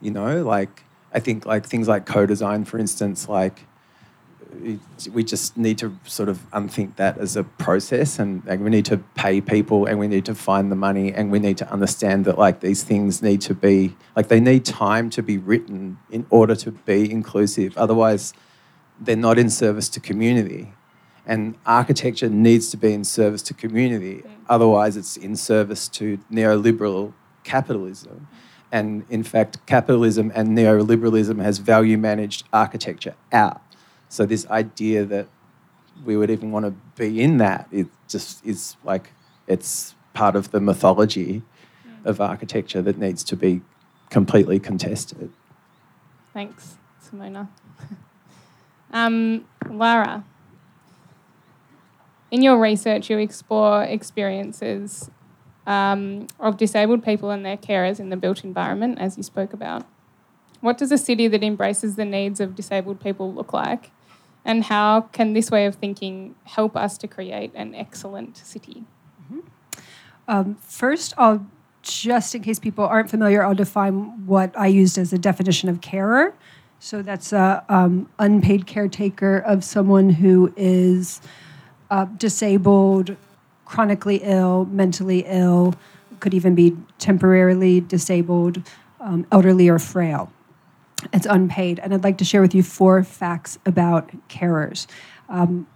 You 0.00 0.10
know 0.10 0.42
like 0.42 0.84
I 1.12 1.20
think 1.20 1.46
like 1.46 1.66
things 1.66 1.88
like 1.88 2.06
co-design, 2.06 2.64
for 2.64 2.78
instance, 2.78 3.28
like 3.28 3.66
we 5.12 5.22
just 5.22 5.56
need 5.56 5.78
to 5.78 5.96
sort 6.04 6.28
of 6.28 6.40
unthink 6.52 6.96
that 6.96 7.18
as 7.18 7.36
a 7.36 7.44
process 7.44 8.18
and 8.18 8.44
like, 8.46 8.60
we 8.60 8.70
need 8.70 8.84
to 8.86 8.98
pay 9.14 9.40
people 9.40 9.86
and 9.86 9.98
we 9.98 10.08
need 10.08 10.24
to 10.24 10.34
find 10.34 10.72
the 10.72 10.76
money 10.76 11.12
and 11.12 11.30
we 11.30 11.38
need 11.38 11.58
to 11.58 11.70
understand 11.70 12.24
that 12.24 12.38
like 12.38 12.60
these 12.60 12.82
things 12.82 13.22
need 13.22 13.40
to 13.42 13.54
be 13.54 13.94
like 14.16 14.28
they 14.28 14.40
need 14.40 14.64
time 14.64 15.10
to 15.10 15.22
be 15.22 15.38
written 15.38 15.98
in 16.10 16.26
order 16.30 16.54
to 16.56 16.72
be 16.72 17.10
inclusive. 17.10 17.76
Otherwise 17.76 18.32
they're 19.00 19.16
not 19.16 19.38
in 19.38 19.50
service 19.50 19.88
to 19.90 20.00
community. 20.00 20.72
And 21.26 21.56
architecture 21.66 22.30
needs 22.30 22.70
to 22.70 22.76
be 22.78 22.94
in 22.94 23.04
service 23.04 23.42
to 23.42 23.54
community. 23.54 24.22
Mm. 24.22 24.30
Otherwise 24.48 24.96
it's 24.96 25.16
in 25.16 25.36
service 25.36 25.86
to 25.88 26.18
neoliberal 26.32 27.12
capitalism 27.44 28.26
mm. 28.32 28.47
And 28.70 29.04
in 29.08 29.22
fact, 29.22 29.64
capitalism 29.66 30.30
and 30.34 30.56
neoliberalism 30.56 31.42
has 31.42 31.58
value 31.58 31.96
managed 31.96 32.46
architecture 32.52 33.14
out. 33.32 33.62
So 34.08 34.26
this 34.26 34.46
idea 34.48 35.04
that 35.04 35.26
we 36.04 36.16
would 36.16 36.30
even 36.30 36.52
want 36.52 36.66
to 36.66 36.74
be 36.96 37.20
in 37.22 37.38
that, 37.38 37.68
it 37.72 37.86
just 38.08 38.44
is 38.44 38.76
like 38.84 39.12
it's 39.46 39.94
part 40.12 40.36
of 40.36 40.50
the 40.50 40.60
mythology 40.60 41.42
of 42.04 42.20
architecture 42.20 42.82
that 42.82 42.98
needs 42.98 43.24
to 43.24 43.36
be 43.36 43.60
completely 44.10 44.58
contested. 44.58 45.30
Thanks, 46.32 46.76
Simona. 47.02 47.48
um, 48.92 49.44
Lara, 49.68 50.24
in 52.30 52.42
your 52.42 52.58
research, 52.58 53.10
you 53.10 53.18
explore 53.18 53.82
experiences 53.82 55.10
um, 55.68 56.26
of 56.40 56.56
disabled 56.56 57.04
people 57.04 57.30
and 57.30 57.44
their 57.44 57.58
carers 57.58 58.00
in 58.00 58.08
the 58.08 58.16
built 58.16 58.42
environment, 58.42 58.98
as 58.98 59.18
you 59.18 59.22
spoke 59.22 59.52
about. 59.52 59.84
What 60.60 60.78
does 60.78 60.90
a 60.90 60.98
city 60.98 61.28
that 61.28 61.44
embraces 61.44 61.94
the 61.94 62.06
needs 62.06 62.40
of 62.40 62.56
disabled 62.56 63.00
people 63.00 63.32
look 63.32 63.52
like? 63.52 63.90
And 64.46 64.64
how 64.64 65.02
can 65.12 65.34
this 65.34 65.50
way 65.50 65.66
of 65.66 65.74
thinking 65.74 66.34
help 66.44 66.74
us 66.74 66.96
to 66.98 67.06
create 67.06 67.52
an 67.54 67.74
excellent 67.74 68.38
city? 68.38 68.84
Mm-hmm. 69.22 69.40
Um, 70.26 70.54
first, 70.62 71.12
I'll 71.18 71.46
just 71.82 72.34
in 72.34 72.42
case 72.42 72.58
people 72.58 72.84
aren't 72.84 73.10
familiar, 73.10 73.44
I'll 73.44 73.54
define 73.54 74.26
what 74.26 74.58
I 74.58 74.66
used 74.66 74.96
as 74.96 75.12
a 75.12 75.18
definition 75.18 75.68
of 75.68 75.80
carer. 75.82 76.34
So 76.80 77.02
that's 77.02 77.32
a 77.32 77.64
um, 77.68 78.08
unpaid 78.18 78.66
caretaker 78.66 79.38
of 79.38 79.64
someone 79.64 80.10
who 80.10 80.52
is 80.56 81.20
uh, 81.90 82.06
disabled, 82.06 83.16
chronically 83.68 84.16
ill, 84.22 84.64
mentally 84.66 85.24
ill, 85.26 85.74
could 86.20 86.34
even 86.34 86.54
be 86.54 86.76
temporarily 86.98 87.80
disabled, 87.80 88.62
um, 88.98 89.26
elderly, 89.30 89.68
or 89.68 89.78
frail. 89.78 90.32
It's 91.12 91.26
unpaid. 91.26 91.78
And 91.78 91.94
I'd 91.94 92.02
like 92.02 92.18
to 92.18 92.24
share 92.24 92.40
with 92.40 92.54
you 92.54 92.62
four 92.62 93.04
facts 93.04 93.58
about 93.66 94.10
carers. 94.28 94.86
Um, 95.28 95.66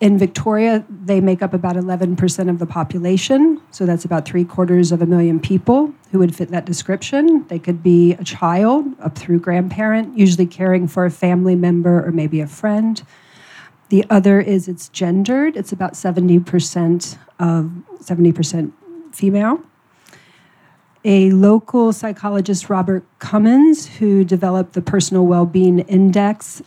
in 0.00 0.18
Victoria, 0.18 0.84
they 0.88 1.20
make 1.20 1.40
up 1.40 1.54
about 1.54 1.76
11% 1.76 2.50
of 2.50 2.58
the 2.58 2.66
population. 2.66 3.60
So 3.70 3.86
that's 3.86 4.04
about 4.04 4.24
three 4.24 4.44
quarters 4.44 4.92
of 4.92 5.00
a 5.00 5.06
million 5.06 5.38
people 5.38 5.94
who 6.10 6.18
would 6.18 6.34
fit 6.34 6.48
that 6.50 6.64
description. 6.64 7.46
They 7.48 7.58
could 7.58 7.82
be 7.82 8.14
a 8.14 8.24
child 8.24 8.86
up 9.00 9.16
through 9.16 9.40
grandparent, 9.40 10.18
usually 10.18 10.46
caring 10.46 10.88
for 10.88 11.04
a 11.04 11.10
family 11.10 11.54
member 11.54 12.04
or 12.04 12.10
maybe 12.12 12.40
a 12.40 12.46
friend. 12.46 13.02
The 13.90 14.04
other 14.08 14.40
is 14.40 14.68
it's 14.68 14.88
gendered. 14.88 15.56
It's 15.56 15.72
about 15.72 15.94
70% 15.94 17.18
of 17.40 17.70
70% 18.00 18.72
female. 19.12 19.60
A 21.04 21.30
local 21.32 21.92
psychologist, 21.92 22.70
Robert 22.70 23.04
Cummins, 23.18 23.86
who 23.96 24.22
developed 24.22 24.74
the 24.74 24.82
Personal 24.82 25.26
Wellbeing 25.26 25.80
Index, 25.80 26.62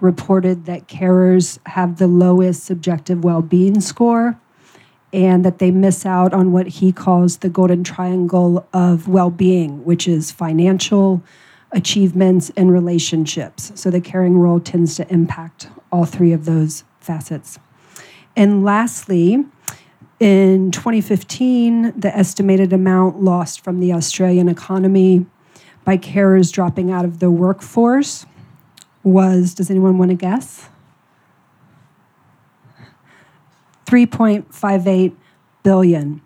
reported 0.00 0.64
that 0.64 0.88
carers 0.88 1.58
have 1.66 1.98
the 1.98 2.06
lowest 2.06 2.64
subjective 2.64 3.22
well 3.22 3.42
being 3.42 3.80
score 3.80 4.38
and 5.12 5.44
that 5.44 5.58
they 5.58 5.70
miss 5.70 6.06
out 6.06 6.32
on 6.32 6.52
what 6.52 6.66
he 6.66 6.90
calls 6.90 7.38
the 7.38 7.50
golden 7.50 7.84
triangle 7.84 8.66
of 8.72 9.08
well 9.08 9.30
being, 9.30 9.84
which 9.84 10.08
is 10.08 10.30
financial, 10.30 11.22
achievements, 11.72 12.50
and 12.56 12.70
relationships. 12.70 13.72
So 13.74 13.90
the 13.90 14.00
caring 14.00 14.38
role 14.38 14.60
tends 14.60 14.94
to 14.96 15.10
impact 15.12 15.68
all 15.90 16.04
three 16.04 16.32
of 16.32 16.44
those 16.44 16.84
facets. 17.00 17.58
And 18.36 18.64
lastly, 18.64 19.44
in 20.20 20.70
2015, 20.70 21.98
the 21.98 22.16
estimated 22.16 22.72
amount 22.72 23.22
lost 23.22 23.64
from 23.64 23.80
the 23.80 23.92
Australian 23.92 24.48
economy 24.48 25.26
by 25.84 25.98
carers 25.98 26.52
dropping 26.52 26.90
out 26.90 27.04
of 27.04 27.18
the 27.18 27.30
workforce 27.30 28.24
was, 29.02 29.54
does 29.54 29.70
anyone 29.70 29.98
want 29.98 30.10
to 30.10 30.14
guess? 30.14 30.68
3.58 33.86 35.14
billion. 35.62 36.22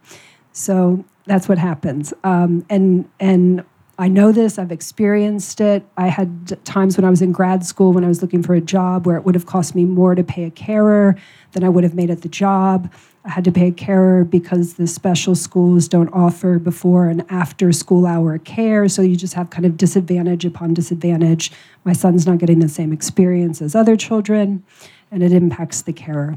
So 0.53 1.05
that's 1.25 1.49
what 1.49 1.59
happens. 1.59 2.13
Um, 2.23 2.65
and, 2.69 3.09
and 3.19 3.65
I 3.99 4.09
know 4.09 4.31
this, 4.31 4.59
I've 4.59 4.73
experienced 4.73 5.59
it. 5.61 5.83
I 5.97 6.09
had 6.09 6.63
times 6.67 6.99
when 6.99 7.07
I 7.07 7.11
was 7.11 7.23
in 7.23 7.33
grad 7.33 7.65
school 7.65 7.95
when 7.95 8.05
I 8.05 8.09
was 8.09 8.21
looking 8.21 8.43
for 8.43 8.55
a 8.55 8.61
job 8.61 9.07
where 9.07 9.17
it 9.17 9.25
would 9.25 9.35
have 9.35 9.47
cost 9.47 9.75
me 9.75 9.87
more 9.87 10.15
to 10.15 10.23
pay 10.23 10.45
a 10.45 10.51
carer 10.51 11.17
than 11.53 11.65
I 11.65 11.71
would 11.71 11.83
have 11.83 11.95
made 11.95 12.11
at 12.11 12.21
the 12.21 12.29
job. 12.29 12.93
I 13.25 13.31
had 13.31 13.45
to 13.45 13.53
pay 13.53 13.69
a 13.69 13.73
carer 13.73 14.23
because 14.23 14.75
the 14.75 14.87
special 14.87 15.35
schools 15.35 15.89
don't 15.89 16.11
offer 16.13 16.59
before 16.59 17.09
and 17.09 17.25
after 17.31 17.73
school 17.73 18.07
hour 18.07 18.37
care. 18.37 18.87
So 18.89 19.01
you 19.01 19.17
just 19.17 19.33
have 19.33 19.49
kind 19.49 19.65
of 19.65 19.79
disadvantage 19.79 20.45
upon 20.45 20.75
disadvantage. 20.75 21.51
My 21.85 21.95
son's 21.95 22.27
not 22.27 22.37
getting 22.37 22.59
the 22.59 22.69
same 22.69 22.93
experience 22.93 23.63
as 23.63 23.75
other 23.75 23.97
children, 23.97 24.63
and 25.11 25.23
it 25.23 25.33
impacts 25.33 25.81
the 25.81 25.95
carer. 25.95 26.37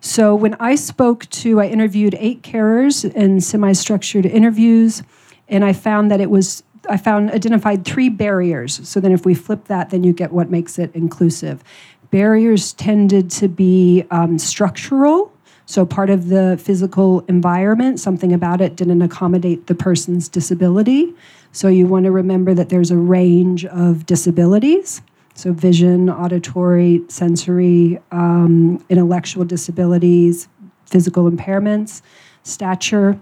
So 0.00 0.34
when 0.34 0.54
I 0.60 0.76
spoke 0.76 1.28
to, 1.30 1.60
I 1.60 1.66
interviewed 1.66 2.14
eight 2.20 2.42
carers 2.42 3.04
in 3.14 3.40
semi 3.40 3.72
structured 3.72 4.26
interviews, 4.26 5.02
and 5.48 5.64
I 5.64 5.72
found 5.72 6.10
that 6.10 6.20
it 6.20 6.30
was 6.30 6.62
I 6.88 6.96
found 6.96 7.30
identified 7.30 7.84
three 7.84 8.08
barriers. 8.08 8.86
So 8.88 9.00
then 9.00 9.12
if 9.12 9.24
we 9.24 9.34
flip 9.34 9.66
that, 9.66 9.90
then 9.90 10.04
you 10.04 10.12
get 10.12 10.32
what 10.32 10.50
makes 10.50 10.78
it 10.78 10.94
inclusive. 10.94 11.62
Barriers 12.10 12.72
tended 12.74 13.30
to 13.32 13.48
be 13.48 14.04
um, 14.10 14.38
structural. 14.38 15.32
So 15.66 15.86
part 15.86 16.10
of 16.10 16.28
the 16.28 16.60
physical 16.62 17.20
environment, 17.26 17.98
something 17.98 18.32
about 18.32 18.60
it 18.60 18.76
didn't 18.76 19.00
accommodate 19.02 19.66
the 19.66 19.74
person's 19.74 20.28
disability. 20.28 21.14
So 21.52 21.68
you 21.68 21.86
want 21.86 22.04
to 22.04 22.10
remember 22.10 22.52
that 22.54 22.68
there's 22.68 22.90
a 22.90 22.96
range 22.96 23.64
of 23.64 24.06
disabilities. 24.06 25.00
So 25.34 25.52
vision, 25.52 26.10
auditory, 26.10 27.02
sensory, 27.08 27.98
um, 28.12 28.84
intellectual 28.88 29.44
disabilities, 29.44 30.48
physical 30.86 31.30
impairments, 31.30 32.02
stature. 32.42 33.18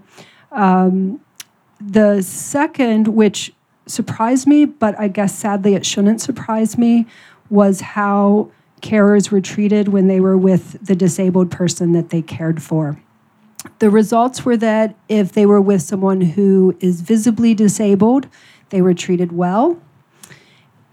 Um, 0.51 1.19
the 1.85 2.21
second, 2.21 3.09
which 3.09 3.53
surprised 3.85 4.47
me, 4.47 4.65
but 4.65 4.97
I 4.99 5.07
guess 5.07 5.35
sadly 5.35 5.75
it 5.75 5.85
shouldn't 5.85 6.21
surprise 6.21 6.77
me, 6.77 7.05
was 7.49 7.81
how 7.81 8.51
carers 8.81 9.31
were 9.31 9.41
treated 9.41 9.87
when 9.89 10.07
they 10.07 10.19
were 10.19 10.37
with 10.37 10.85
the 10.85 10.95
disabled 10.95 11.51
person 11.51 11.93
that 11.93 12.09
they 12.09 12.21
cared 12.21 12.61
for. 12.61 12.99
The 13.79 13.89
results 13.89 14.43
were 14.43 14.57
that 14.57 14.95
if 15.07 15.31
they 15.31 15.45
were 15.45 15.61
with 15.61 15.81
someone 15.81 16.21
who 16.21 16.75
is 16.79 17.01
visibly 17.01 17.53
disabled, 17.53 18.27
they 18.69 18.81
were 18.81 18.93
treated 18.93 19.31
well. 19.31 19.81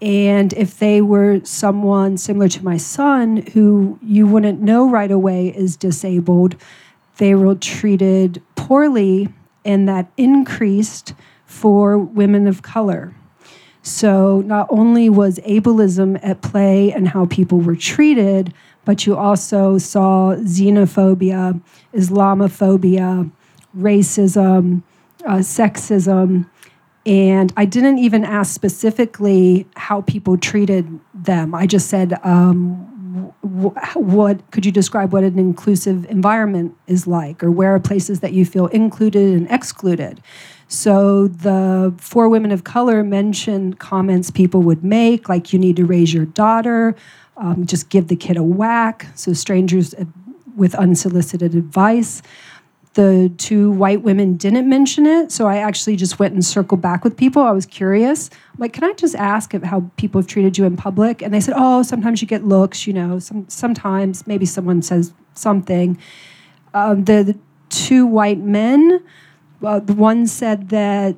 And 0.01 0.53
if 0.53 0.79
they 0.79 1.01
were 1.01 1.41
someone 1.43 2.17
similar 2.17 2.47
to 2.49 2.63
my 2.63 2.77
son, 2.77 3.45
who 3.53 3.99
you 4.01 4.25
wouldn't 4.25 4.61
know 4.61 4.89
right 4.89 5.11
away 5.11 5.49
is 5.49 5.75
disabled, 5.75 6.55
they 7.17 7.35
were 7.35 7.55
treated 7.55 8.41
poorly 8.55 9.29
and 9.65 9.87
that 9.87 10.11
increased 10.17 11.13
for 11.45 11.97
women 11.97 12.47
of 12.47 12.61
color. 12.61 13.13
So 13.83 14.41
not 14.41 14.67
only 14.69 15.09
was 15.09 15.39
ableism 15.39 16.19
at 16.21 16.41
play 16.41 16.91
and 16.91 17.07
how 17.07 17.25
people 17.25 17.59
were 17.59 17.75
treated, 17.75 18.53
but 18.85 19.05
you 19.05 19.15
also 19.15 19.77
saw 19.77 20.35
xenophobia, 20.35 21.61
Islamophobia, 21.93 23.31
racism, 23.77 24.83
uh, 25.25 25.37
sexism. 25.37 26.47
And 27.05 27.51
I 27.57 27.65
didn't 27.65 27.97
even 27.97 28.23
ask 28.23 28.53
specifically 28.53 29.67
how 29.75 30.01
people 30.01 30.37
treated 30.37 30.99
them. 31.13 31.55
I 31.55 31.65
just 31.65 31.89
said, 31.89 32.19
um, 32.23 32.90
what 33.41 34.51
could 34.51 34.65
you 34.65 34.71
describe 34.71 35.11
what 35.13 35.23
an 35.23 35.37
inclusive 35.37 36.05
environment 36.05 36.75
is 36.87 37.07
like 37.07 37.43
or 37.43 37.51
where 37.51 37.73
are 37.75 37.79
places 37.79 38.19
that 38.21 38.33
you 38.33 38.45
feel 38.45 38.67
included 38.67 39.33
and 39.35 39.49
excluded? 39.51 40.21
So 40.67 41.27
the 41.27 41.93
four 41.97 42.29
women 42.29 42.51
of 42.51 42.63
color 42.63 43.03
mentioned 43.03 43.79
comments 43.79 44.31
people 44.31 44.61
would 44.61 44.83
make 44.83 45.27
like 45.27 45.51
you 45.51 45.59
need 45.59 45.75
to 45.75 45.85
raise 45.85 46.13
your 46.13 46.25
daughter 46.25 46.95
um, 47.37 47.65
just 47.65 47.89
give 47.89 48.07
the 48.07 48.15
kid 48.15 48.37
a 48.37 48.43
whack 48.43 49.07
so 49.15 49.33
strangers 49.33 49.93
uh, 49.95 50.05
with 50.55 50.75
unsolicited 50.75 51.55
advice 51.55 52.21
the 52.93 53.31
two 53.37 53.71
white 53.71 54.01
women 54.01 54.35
didn't 54.35 54.67
mention 54.67 55.05
it. 55.05 55.31
So 55.31 55.47
I 55.47 55.57
actually 55.57 55.95
just 55.95 56.19
went 56.19 56.33
and 56.33 56.43
circled 56.43 56.81
back 56.81 57.03
with 57.03 57.15
people. 57.15 57.41
I 57.41 57.51
was 57.51 57.65
curious. 57.65 58.29
Like, 58.57 58.73
can 58.73 58.83
I 58.83 58.91
just 58.93 59.15
ask 59.15 59.53
how 59.63 59.89
people 59.95 60.19
have 60.19 60.27
treated 60.27 60.57
you 60.57 60.65
in 60.65 60.75
public? 60.75 61.21
And 61.21 61.33
they 61.33 61.39
said, 61.39 61.53
oh, 61.57 61.83
sometimes 61.83 62.21
you 62.21 62.27
get 62.27 62.43
looks, 62.43 62.85
you 62.85 62.93
know, 62.93 63.19
some, 63.19 63.47
sometimes 63.47 64.27
maybe 64.27 64.45
someone 64.45 64.81
says 64.81 65.13
something. 65.35 65.97
Um, 66.73 67.05
the, 67.05 67.23
the, 67.23 67.39
two 67.71 68.05
white 68.05 68.39
men, 68.39 69.01
uh, 69.63 69.79
the 69.79 69.93
one 69.93 70.27
said 70.27 70.69
that 70.69 71.15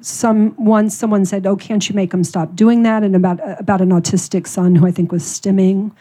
some 0.00 0.54
once 0.56 0.96
someone 0.96 1.24
said, 1.24 1.46
"Oh, 1.46 1.56
can't 1.56 1.88
you 1.88 1.94
make 1.94 2.10
them 2.10 2.24
stop 2.24 2.54
doing 2.54 2.82
that?" 2.82 3.02
And 3.02 3.16
about 3.16 3.40
about 3.58 3.80
an 3.80 3.90
autistic 3.90 4.46
son 4.46 4.74
who 4.74 4.86
I 4.86 4.90
think 4.90 5.10
was 5.10 5.22
stimming, 5.22 5.92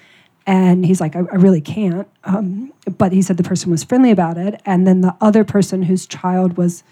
and 0.48 0.86
he's 0.86 1.00
like, 1.00 1.16
I, 1.16 1.20
I 1.20 1.36
really 1.36 1.62
can't. 1.62 2.08
Um, 2.24 2.74
but 2.98 3.12
he 3.12 3.22
said 3.22 3.38
the 3.38 3.44
person 3.44 3.72
was 3.72 3.84
friendly 3.84 4.12
about 4.12 4.38
it. 4.38 4.62
And 4.66 4.88
then 4.88 5.02
the 5.02 5.16
other 5.22 5.44
person 5.44 5.84
whose 5.84 6.06
child 6.06 6.58
was 6.58 6.84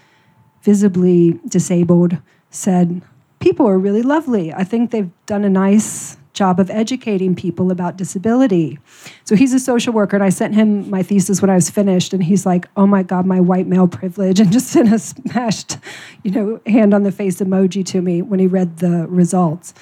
visibly 0.62 1.40
disabled 1.48 2.18
said, 2.50 3.02
People 3.40 3.68
are 3.68 3.80
really 3.80 4.02
lovely. 4.02 4.54
I 4.54 4.66
think 4.66 4.92
they've 4.92 5.10
done 5.26 5.46
a 5.46 5.50
nice 5.50 6.18
job 6.34 6.60
of 6.60 6.70
educating 6.70 7.36
people 7.36 7.72
about 7.72 7.98
disability. 7.98 8.80
So 9.26 9.36
he's 9.36 9.54
a 9.54 9.60
social 9.60 9.94
worker, 9.94 10.16
and 10.16 10.24
I 10.24 10.30
sent 10.30 10.56
him 10.56 10.90
my 10.90 11.04
thesis 11.04 11.42
when 11.42 11.50
I 11.50 11.56
was 11.56 11.70
finished, 11.70 12.14
and 12.14 12.24
he's 12.24 12.46
like, 12.46 12.68
"Oh 12.76 12.86
my 12.86 13.04
God, 13.04 13.26
my 13.26 13.40
white 13.40 13.68
male 13.68 13.88
privilege," 13.88 14.40
and 14.42 14.52
just 14.52 14.68
sent 14.68 14.92
a 14.92 15.00
smashed, 15.00 15.78
you 16.24 16.32
know, 16.32 16.62
hand 16.66 16.94
on 16.94 17.04
the 17.04 17.12
face 17.12 17.40
emoji 17.40 17.86
to 17.88 18.02
me 18.02 18.22
when 18.22 18.40
he 18.40 18.48
read 18.48 18.78
the 18.78 19.06
results. 19.08 19.74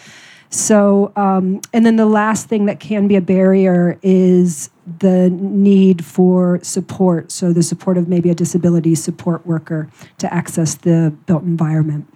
So, 0.50 1.12
um, 1.16 1.62
and 1.74 1.86
then 1.86 1.98
the 1.98 2.06
last 2.06 2.48
thing 2.48 2.66
that 2.66 2.80
can 2.80 3.08
be 3.08 3.16
a 3.16 3.22
barrier 3.22 4.00
is 4.02 4.70
the 5.00 5.30
need 5.30 6.06
for 6.06 6.60
support. 6.64 7.32
So, 7.32 7.52
the 7.52 7.64
support 7.64 7.98
of 7.98 8.08
maybe 8.08 8.30
a 8.30 8.36
disability 8.36 8.96
support 8.96 9.46
worker 9.46 9.90
to 10.20 10.34
access 10.34 10.76
the 10.76 11.14
built 11.26 11.44
environment. 11.44 12.08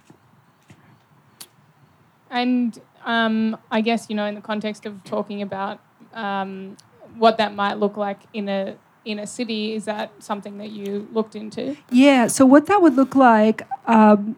And 2.30 2.80
um, 3.04 3.58
I 3.70 3.82
guess, 3.82 4.06
you 4.08 4.16
know, 4.16 4.24
in 4.24 4.34
the 4.34 4.40
context 4.40 4.86
of 4.86 5.04
talking 5.04 5.42
about 5.42 5.80
um, 6.14 6.76
what 7.16 7.36
that 7.38 7.54
might 7.54 7.74
look 7.74 7.96
like 7.96 8.20
in 8.32 8.48
a 8.48 8.76
in 9.04 9.18
a 9.18 9.26
city. 9.26 9.74
Is 9.74 9.84
that 9.86 10.10
something 10.20 10.58
that 10.58 10.70
you 10.70 11.08
looked 11.12 11.34
into? 11.34 11.76
Yeah. 11.90 12.28
So 12.28 12.46
what 12.46 12.66
that 12.66 12.80
would 12.82 12.94
look 12.94 13.14
like, 13.14 13.62
um, 13.86 14.36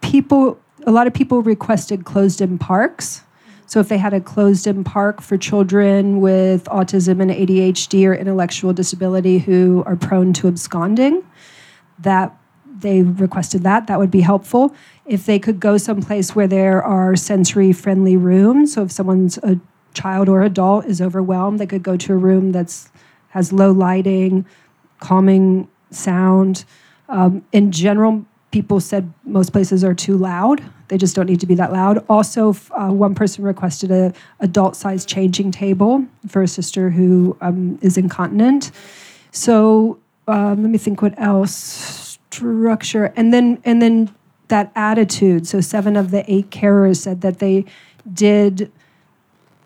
people, 0.00 0.60
a 0.86 0.90
lot 0.90 1.06
of 1.06 1.14
people 1.14 1.42
requested 1.42 2.04
closed-in 2.04 2.58
parks. 2.58 3.22
So 3.66 3.80
if 3.80 3.88
they 3.88 3.98
had 3.98 4.12
a 4.12 4.20
closed-in 4.20 4.84
park 4.84 5.22
for 5.22 5.38
children 5.38 6.20
with 6.20 6.64
autism 6.64 7.22
and 7.22 7.30
ADHD 7.30 8.06
or 8.06 8.14
intellectual 8.14 8.72
disability 8.72 9.38
who 9.38 9.82
are 9.86 9.96
prone 9.96 10.32
to 10.34 10.48
absconding, 10.48 11.24
that 12.00 12.36
they 12.66 13.02
requested 13.02 13.62
that. 13.62 13.86
That 13.86 13.98
would 13.98 14.10
be 14.10 14.20
helpful. 14.20 14.74
If 15.06 15.24
they 15.24 15.38
could 15.38 15.60
go 15.60 15.78
someplace 15.78 16.34
where 16.34 16.48
there 16.48 16.82
are 16.82 17.16
sensory-friendly 17.16 18.16
rooms, 18.16 18.74
so 18.74 18.82
if 18.82 18.92
someone's 18.92 19.38
a 19.38 19.58
child 19.94 20.28
or 20.28 20.42
adult 20.42 20.84
is 20.86 21.00
overwhelmed, 21.00 21.58
they 21.58 21.66
could 21.66 21.82
go 21.82 21.96
to 21.96 22.12
a 22.12 22.16
room 22.16 22.52
that's 22.52 22.90
has 23.28 23.52
low 23.52 23.72
lighting, 23.72 24.44
calming 25.00 25.68
sound. 25.90 26.66
Um, 27.08 27.44
in 27.52 27.72
general, 27.72 28.26
people 28.52 28.78
said 28.80 29.12
most 29.24 29.52
places 29.52 29.82
are 29.82 29.94
too 29.94 30.16
loud. 30.16 30.62
They 30.88 30.98
just 30.98 31.16
don't 31.16 31.26
need 31.26 31.40
to 31.40 31.46
be 31.46 31.54
that 31.56 31.72
loud. 31.72 32.04
Also, 32.08 32.54
uh, 32.70 32.90
one 32.90 33.14
person 33.14 33.42
requested 33.44 33.90
a 33.90 34.12
adult-sized 34.40 35.08
changing 35.08 35.50
table 35.50 36.06
for 36.28 36.42
a 36.42 36.48
sister 36.48 36.90
who 36.90 37.36
um, 37.40 37.78
is 37.82 37.96
incontinent. 37.96 38.70
So 39.32 39.98
um, 40.28 40.62
let 40.62 40.70
me 40.70 40.78
think 40.78 41.02
what 41.02 41.18
else 41.18 42.18
structure 42.30 43.12
and 43.16 43.32
then 43.32 43.60
and 43.64 43.82
then 43.82 44.14
that 44.48 44.70
attitude. 44.76 45.46
So 45.46 45.60
seven 45.60 45.96
of 45.96 46.10
the 46.10 46.30
eight 46.32 46.50
carers 46.50 46.98
said 46.98 47.22
that 47.22 47.38
they 47.38 47.64
did 48.12 48.70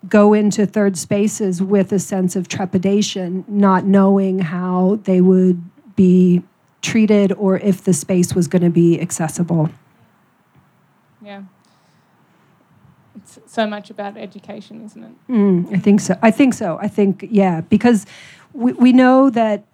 go 0.07 0.33
into 0.33 0.65
third 0.65 0.97
spaces 0.97 1.61
with 1.61 1.91
a 1.91 1.99
sense 1.99 2.35
of 2.35 2.47
trepidation, 2.47 3.43
not 3.47 3.85
knowing 3.85 4.39
how 4.39 4.99
they 5.03 5.19
would 5.19 5.61
be 5.95 6.41
treated 6.87 7.31
or 7.33 7.57
if 7.57 7.83
the 7.83 7.93
space 7.93 8.33
was 8.33 8.47
going 8.47 8.61
to 8.61 8.69
be 8.69 8.99
accessible. 8.99 9.69
Yeah. 11.21 11.43
It's 13.15 13.39
so 13.45 13.67
much 13.67 13.89
about 13.89 14.15
education, 14.15 14.85
isn't 14.85 15.03
it? 15.03 15.11
Mm, 15.29 15.75
I 15.75 15.79
think 15.79 15.99
so. 15.99 16.15
I 16.21 16.31
think 16.31 16.53
so. 16.53 16.79
I 16.81 16.87
think, 16.87 17.27
yeah, 17.29 17.61
because 17.61 18.05
we, 18.53 18.71
we 18.73 18.93
know 18.93 19.29
that 19.29 19.65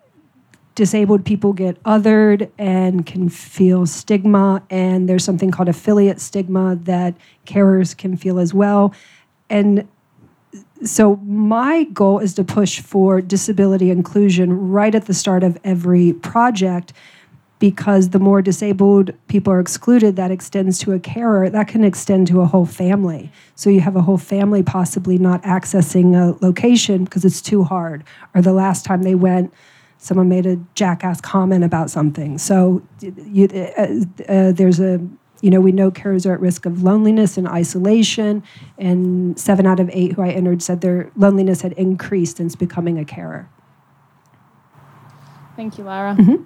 disabled 0.76 1.24
people 1.24 1.54
get 1.54 1.82
othered 1.84 2.50
and 2.58 3.06
can 3.06 3.30
feel 3.30 3.86
stigma, 3.86 4.64
and 4.72 5.08
there's 5.08 5.24
something 5.24 5.52
called 5.52 5.70
affiliate 5.70 6.20
stigma 6.20 6.76
that 6.84 7.14
carers 7.46 7.96
can 7.96 8.18
feel 8.18 8.40
as 8.40 8.54
well. 8.56 8.92
And 9.50 9.88
so 10.84 11.18
my 11.18 11.84
goal 11.86 12.20
is 12.20 12.34
to 12.36 12.44
push 12.44 12.80
for 12.80 13.22
disability 13.22 13.90
inclusion 13.90 14.70
right 14.70 14.94
at 14.94 15.06
the 15.06 15.14
start 15.14 15.44
of 15.44 15.58
every 15.64 16.14
project 16.14 16.94
because 17.60 18.10
the 18.10 18.20
more 18.20 18.42
disabled 18.42 19.12
people 19.28 19.54
are 19.54 19.60
excluded 19.60 20.18
that 20.18 20.32
extends 20.32 20.80
to 20.80 20.92
a 20.92 21.00
carer 21.00 21.50
that 21.50 21.68
can 21.68 21.84
extend 21.84 22.28
to 22.28 22.42
a 22.42 22.46
whole 22.46 22.66
family. 22.66 23.32
So 23.56 23.70
you 23.70 23.80
have 23.80 23.96
a 23.96 24.02
whole 24.02 24.18
family 24.18 24.64
possibly 24.64 25.18
not 25.18 25.42
accessing 25.44 26.14
a 26.14 26.38
location 26.46 27.06
because 27.06 27.24
it's 27.24 27.42
too 27.42 27.64
hard 27.64 28.04
or 28.36 28.42
the 28.42 28.52
last 28.52 28.84
time 28.84 29.04
they 29.04 29.16
went 29.16 29.54
someone 29.98 30.28
made 30.28 30.46
a 30.46 30.58
jackass 30.76 31.22
comment 31.22 31.64
about 31.64 31.90
something. 31.90 32.38
So 32.38 32.82
you, 33.02 33.48
uh, 33.48 34.04
uh, 34.28 34.52
there's 34.52 34.82
a 34.82 35.00
you 35.44 35.50
know, 35.50 35.60
we 35.60 35.74
know 35.74 35.92
carers 35.92 36.26
are 36.26 36.32
at 36.32 36.40
risk 36.40 36.66
of 36.66 36.84
loneliness 36.84 37.38
and 37.38 37.50
isolation, 37.50 38.42
and 38.78 39.38
seven 39.38 39.68
out 39.68 39.78
of 39.78 39.90
eight 39.92 40.14
who 40.14 40.22
I 40.22 40.30
entered 40.30 40.64
said 40.64 40.80
their 40.80 41.12
loneliness 41.18 41.62
had 41.64 41.74
increased 41.74 42.38
since 42.38 42.56
becoming 42.56 42.98
a 42.98 43.04
carer. 43.04 43.50
Thank 45.58 45.78
you, 45.78 45.84
Lara. 45.84 46.16
Mhm. 46.16 46.46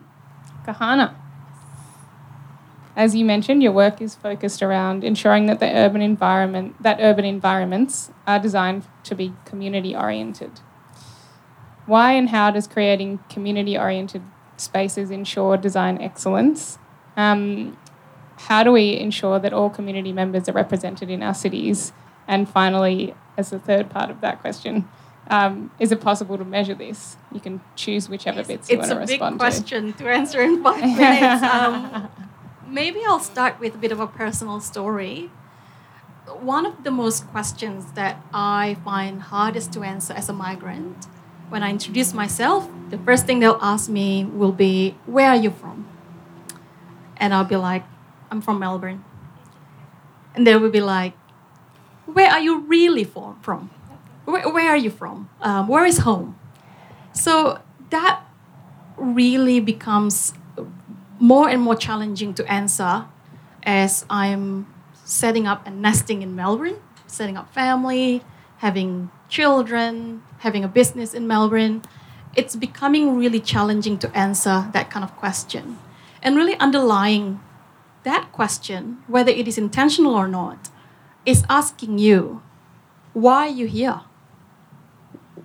Kahana. 0.65 1.11
As 2.95 3.15
you 3.15 3.23
mentioned, 3.23 3.61
your 3.61 3.71
work 3.71 4.01
is 4.01 4.15
focused 4.15 4.63
around 4.63 5.03
ensuring 5.03 5.45
that 5.45 5.59
the 5.59 5.71
urban 5.71 6.01
environment 6.01 6.81
that 6.81 6.97
urban 6.99 7.23
environments 7.23 8.09
are 8.25 8.39
designed 8.39 8.87
to 9.03 9.13
be 9.13 9.31
community 9.45 9.95
oriented. 9.95 10.59
Why 11.85 12.13
and 12.13 12.29
how 12.29 12.49
does 12.49 12.65
creating 12.65 13.19
community 13.29 13.77
oriented 13.77 14.23
spaces 14.57 15.11
ensure 15.11 15.55
design 15.55 16.01
excellence? 16.01 16.79
Um, 17.15 17.77
how 18.37 18.63
do 18.63 18.71
we 18.71 18.97
ensure 18.97 19.39
that 19.39 19.51
all 19.53 19.69
community 19.69 20.13
members 20.13 20.47
are 20.47 20.53
represented 20.53 21.09
in 21.09 21.23
our 21.23 21.33
cities? 21.33 21.91
And 22.27 22.47
finally, 22.47 23.15
as 23.37 23.49
the 23.49 23.59
third 23.59 23.89
part 23.89 24.09
of 24.09 24.21
that 24.21 24.39
question, 24.41 24.87
um, 25.29 25.71
is 25.79 25.91
it 25.91 25.99
possible 26.01 26.37
to 26.37 26.45
measure 26.45 26.75
this? 26.75 27.17
You 27.31 27.39
can 27.39 27.61
choose 27.75 28.07
whichever 28.07 28.43
bits 28.43 28.69
you 28.69 28.77
want 28.77 28.89
to 28.91 28.95
respond 28.97 29.39
to. 29.39 29.45
It's 29.45 29.59
a 29.59 29.61
big 29.61 29.69
question 29.69 29.93
to 29.93 30.09
answer 30.09 30.41
in 30.41 30.63
five 30.63 30.81
minutes. 30.81 31.43
Um, 31.57 32.09
maybe 32.67 33.01
I'll 33.07 33.19
start 33.19 33.59
with 33.59 33.75
a 33.75 33.77
bit 33.77 33.91
of 33.91 33.99
a 33.99 34.07
personal 34.07 34.59
story. 34.59 35.31
One 36.27 36.65
of 36.65 36.83
the 36.83 36.91
most 36.91 37.27
questions 37.27 37.93
that 37.93 38.21
I 38.33 38.77
find 38.83 39.21
hardest 39.21 39.73
to 39.73 39.83
answer 39.83 40.13
as 40.13 40.29
a 40.29 40.33
migrant, 40.33 41.05
when 41.49 41.63
I 41.63 41.69
introduce 41.69 42.13
myself, 42.13 42.69
the 42.89 42.97
first 42.97 43.25
thing 43.25 43.39
they'll 43.39 43.59
ask 43.61 43.89
me 43.89 44.25
will 44.25 44.51
be, 44.51 44.95
Where 45.05 45.29
are 45.29 45.35
you 45.35 45.51
from? 45.51 45.87
And 47.15 47.33
I'll 47.33 47.45
be 47.45 47.55
like, 47.55 47.83
I'm 48.29 48.41
from 48.41 48.59
Melbourne. 48.59 49.03
And 50.35 50.45
they 50.45 50.55
will 50.55 50.69
be 50.69 50.81
like, 50.81 51.13
Where 52.05 52.29
are 52.29 52.39
you 52.39 52.59
really 52.61 53.03
for, 53.03 53.35
from? 53.41 53.69
Where, 54.25 54.49
where 54.49 54.69
are 54.69 54.77
you 54.77 54.89
from? 54.89 55.29
Um, 55.41 55.67
where 55.67 55.85
is 55.85 55.99
home? 55.99 56.37
So 57.13 57.59
that 57.89 58.21
really 58.97 59.59
becomes 59.59 60.33
more 61.19 61.49
and 61.49 61.61
more 61.61 61.75
challenging 61.75 62.33
to 62.35 62.51
answer 62.51 63.05
as 63.63 64.05
I'm 64.09 64.67
setting 65.03 65.47
up 65.47 65.65
and 65.65 65.81
nesting 65.81 66.21
in 66.21 66.35
Melbourne, 66.35 66.77
setting 67.07 67.37
up 67.37 67.53
family, 67.53 68.23
having 68.57 69.09
children, 69.29 70.23
having 70.39 70.63
a 70.63 70.67
business 70.67 71.13
in 71.13 71.27
Melbourne. 71.27 71.81
It's 72.35 72.55
becoming 72.55 73.15
really 73.17 73.39
challenging 73.39 73.97
to 73.99 74.15
answer 74.15 74.69
that 74.73 74.89
kind 74.89 75.03
of 75.03 75.15
question. 75.15 75.79
And 76.21 76.35
really 76.35 76.57
underlying 76.59 77.39
that 78.07 78.31
question, 78.31 79.03
whether 79.07 79.31
it 79.31 79.47
is 79.47 79.57
intentional 79.57 80.15
or 80.15 80.27
not, 80.27 80.69
is 81.25 81.43
asking 81.49 81.99
you, 81.99 82.41
why 83.13 83.47
are 83.47 83.55
you 83.61 83.67
here? 83.67 84.01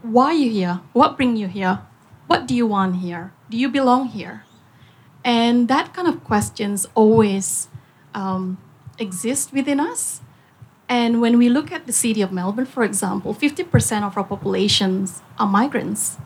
Why 0.03 0.27
are 0.27 0.41
you 0.45 0.51
here? 0.51 0.81
What 0.93 1.17
bring 1.17 1.37
you 1.37 1.49
here? 1.49 1.81
What 2.29 2.47
do 2.47 2.55
you 2.55 2.67
want 2.67 2.97
here? 2.97 3.33
Do 3.51 3.57
you 3.59 3.69
belong 3.69 4.09
here? 4.09 4.45
And 5.25 5.69
that 5.69 5.93
kind 5.93 6.07
of 6.07 6.25
questions 6.25 6.87
always 6.95 7.69
um, 8.15 8.59
exist 8.99 9.53
within 9.53 9.81
us. 9.81 10.21
And 10.89 11.21
when 11.21 11.39
we 11.39 11.49
look 11.49 11.73
at 11.73 11.87
the 11.87 11.93
city 11.93 12.23
of 12.23 12.33
Melbourne, 12.33 12.67
for 12.67 12.85
example, 12.85 13.35
50% 13.35 14.03
of 14.03 14.17
our 14.17 14.25
populations 14.25 15.23
are 15.39 15.47
migrants. 15.47 16.19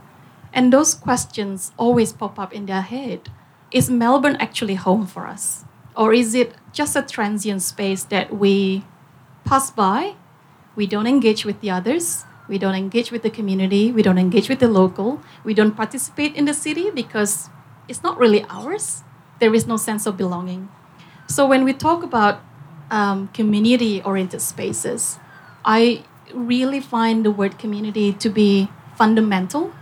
And 0.53 0.73
those 0.73 0.95
questions 0.95 1.73
always 1.77 2.13
pop 2.13 2.39
up 2.39 2.53
in 2.53 2.67
their 2.67 2.83
head. 2.83 3.31
Is 3.71 3.91
Melbourne 3.91 4.37
actually 4.37 4.75
home 4.75 5.07
for 5.07 5.27
us? 5.27 5.66
Or 5.97 6.13
is 6.13 6.35
it 6.35 6.55
just 6.73 6.95
a 6.95 7.03
transient 7.03 7.63
space 7.63 8.05
that 8.05 8.37
we 8.37 8.85
pass 9.45 9.71
by? 9.71 10.15
We 10.77 10.87
don't 10.87 11.07
engage 11.07 11.45
with 11.45 11.61
the 11.61 11.71
others. 11.71 12.25
We 12.49 12.59
don't 12.59 12.75
engage 12.75 13.11
with 13.11 13.23
the 13.23 13.31
community. 13.31 13.91
We 13.91 14.03
don't 14.03 14.19
engage 14.19 14.49
with 14.49 14.61
the 14.61 14.69
local. 14.69 15.21
We 15.43 15.55
don't 15.55 15.75
participate 15.75 16.35
in 16.35 16.45
the 16.45 16.55
city 16.55 16.91
because 16.91 17.49
it's 17.89 18.03
not 18.03 18.19
really 18.19 18.45
ours. 18.51 19.03
There 19.41 19.55
is 19.55 19.67
no 19.67 19.77
sense 19.77 20.07
of 20.07 20.17
belonging. 20.17 20.69
So 21.27 21.47
when 21.47 21.65
we 21.65 21.73
talk 21.73 22.03
about 22.03 22.41
um, 22.91 23.29
community-oriented 23.29 24.41
spaces, 24.41 25.19
I 25.65 26.05
really 26.33 26.81
find 26.81 27.25
the 27.25 27.31
word 27.31 27.59
community 27.59 28.13
to 28.13 28.29
be 28.29 28.69
fundamental. 28.97 29.73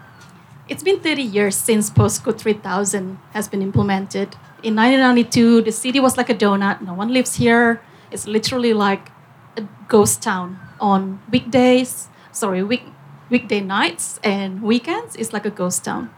It's 0.68 0.82
been 0.82 1.00
30 1.00 1.22
years 1.22 1.56
since 1.56 1.90
Postcode 1.90 2.38
3000 2.38 3.18
has 3.32 3.48
been 3.48 3.60
implemented. 3.60 4.36
In 4.64 4.74
1992, 4.74 5.62
the 5.62 5.72
city 5.72 6.00
was 6.00 6.16
like 6.16 6.30
a 6.30 6.34
donut. 6.34 6.80
No 6.80 6.94
one 6.94 7.12
lives 7.12 7.36
here. 7.36 7.82
It's 8.10 8.26
literally 8.26 8.72
like 8.72 9.10
a 9.56 9.62
ghost 9.88 10.22
town 10.22 10.58
on 10.80 11.20
weekdays. 11.30 12.08
Sorry, 12.32 12.62
week 12.62 12.84
weekday 13.30 13.60
nights 13.60 14.18
and 14.24 14.62
weekends. 14.62 15.16
It's 15.16 15.32
like 15.32 15.44
a 15.44 15.50
ghost 15.50 15.84
town 15.84 16.10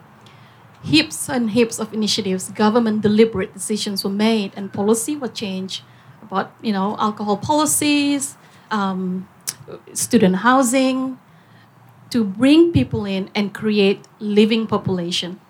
heaps 0.86 1.28
and 1.28 1.51
heaps 1.51 1.78
of 1.78 1.92
initiatives, 1.92 2.51
government 2.51 3.03
deliberate 3.03 3.53
decisions 3.53 4.05
were 4.05 4.11
made, 4.11 4.53
and 4.57 4.72
policy 4.72 5.16
was 5.16 5.30
changed 5.30 5.82
about 6.22 6.53
you 6.62 6.72
know 6.72 6.97
alcohol 6.99 7.36
policies, 7.36 8.36
um, 8.70 9.28
student 9.92 10.36
housing, 10.36 11.18
to 12.11 12.24
bring 12.24 12.72
people 12.72 13.05
in 13.05 13.30
and 13.34 13.53
create 13.53 14.07
living 14.20 14.66
population. 14.66 15.40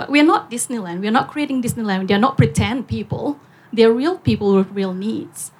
But 0.00 0.08
we 0.08 0.18
are 0.18 0.24
not 0.24 0.50
Disneyland. 0.50 1.00
We 1.00 1.08
are 1.08 1.18
not 1.18 1.28
creating 1.28 1.60
Disneyland. 1.60 2.08
They 2.08 2.14
are 2.14 2.26
not 2.26 2.38
pretend 2.38 2.88
people. 2.88 3.38
They 3.70 3.84
are 3.84 3.92
real 3.92 4.16
people 4.16 4.56
with 4.56 4.72
real 4.72 4.94
needs. 4.94 5.52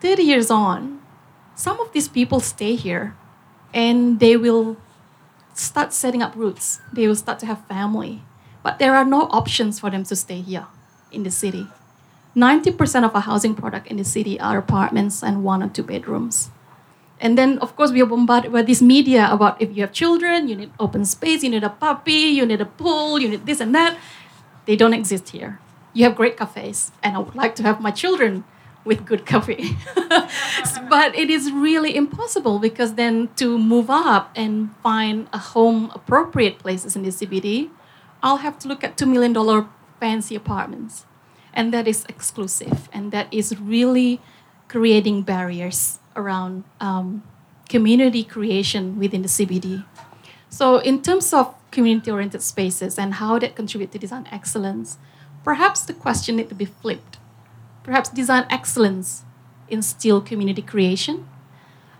Thirty 0.00 0.22
years 0.22 0.50
on, 0.50 1.02
some 1.54 1.78
of 1.78 1.92
these 1.92 2.08
people 2.08 2.40
stay 2.40 2.76
here, 2.76 3.14
and 3.74 4.20
they 4.20 4.38
will 4.38 4.78
start 5.52 5.92
setting 5.92 6.22
up 6.22 6.34
roots. 6.34 6.80
They 6.94 7.06
will 7.06 7.14
start 7.14 7.38
to 7.40 7.46
have 7.46 7.68
family. 7.68 8.22
But 8.62 8.78
there 8.78 8.96
are 8.96 9.04
no 9.04 9.28
options 9.28 9.80
for 9.80 9.90
them 9.90 10.04
to 10.04 10.16
stay 10.16 10.40
here 10.40 10.66
in 11.12 11.22
the 11.22 11.30
city. 11.30 11.68
90% 12.34 13.04
of 13.04 13.14
our 13.14 13.20
housing 13.20 13.54
product 13.54 13.86
in 13.88 13.98
the 13.98 14.04
city 14.04 14.40
are 14.40 14.56
apartments 14.56 15.22
and 15.22 15.44
one 15.44 15.62
or 15.62 15.68
two 15.68 15.82
bedrooms. 15.82 16.48
And 17.24 17.38
then, 17.38 17.58
of 17.60 17.74
course, 17.74 17.90
we 17.90 18.02
are 18.02 18.06
bombarded 18.06 18.52
by 18.52 18.60
this 18.60 18.82
media 18.82 19.26
about 19.32 19.60
if 19.60 19.74
you 19.74 19.80
have 19.80 19.92
children, 19.92 20.46
you 20.46 20.56
need 20.56 20.70
open 20.78 21.06
space, 21.06 21.42
you 21.42 21.48
need 21.48 21.64
a 21.64 21.70
puppy, 21.70 22.28
you 22.36 22.44
need 22.44 22.60
a 22.60 22.66
pool, 22.66 23.18
you 23.18 23.30
need 23.30 23.46
this 23.46 23.60
and 23.60 23.74
that. 23.74 23.96
They 24.66 24.76
don't 24.76 24.92
exist 24.92 25.30
here. 25.30 25.58
You 25.94 26.04
have 26.04 26.16
great 26.16 26.36
cafes, 26.36 26.92
and 27.02 27.16
I 27.16 27.20
would 27.20 27.34
like 27.34 27.54
to 27.56 27.62
have 27.62 27.80
my 27.80 27.90
children 27.90 28.44
with 28.84 29.06
good 29.06 29.24
coffee. 29.24 29.74
but 29.96 31.16
it 31.16 31.30
is 31.30 31.50
really 31.50 31.96
impossible 31.96 32.58
because 32.58 32.92
then 32.94 33.30
to 33.36 33.56
move 33.56 33.88
up 33.88 34.30
and 34.36 34.76
find 34.82 35.26
a 35.32 35.38
home 35.38 35.90
appropriate 35.94 36.58
places 36.58 36.94
in 36.94 37.04
the 37.04 37.08
CBD, 37.08 37.70
I'll 38.22 38.44
have 38.44 38.58
to 38.58 38.68
look 38.68 38.84
at 38.84 38.98
$2 38.98 39.08
million 39.08 39.32
fancy 39.98 40.34
apartments. 40.34 41.06
And 41.54 41.72
that 41.72 41.88
is 41.88 42.04
exclusive. 42.06 42.90
And 42.92 43.12
that 43.12 43.32
is 43.32 43.58
really 43.58 44.20
creating 44.68 45.22
barriers 45.22 45.98
around 46.16 46.64
um, 46.80 47.22
community 47.68 48.24
creation 48.24 48.98
within 48.98 49.22
the 49.22 49.28
CBD. 49.28 49.84
So, 50.48 50.78
in 50.78 51.02
terms 51.02 51.32
of 51.32 51.54
community 51.70 52.10
oriented 52.10 52.42
spaces 52.42 52.98
and 52.98 53.14
how 53.14 53.38
that 53.40 53.56
contribute 53.56 53.90
to 53.92 53.98
design 53.98 54.28
excellence, 54.30 54.98
perhaps 55.42 55.82
the 55.82 55.92
question 55.92 56.36
needs 56.36 56.48
to 56.50 56.54
be 56.54 56.64
flipped. 56.64 57.18
Perhaps 57.82 58.10
design 58.10 58.46
excellence 58.48 59.24
instill 59.68 60.20
community 60.20 60.62
creation. 60.62 61.26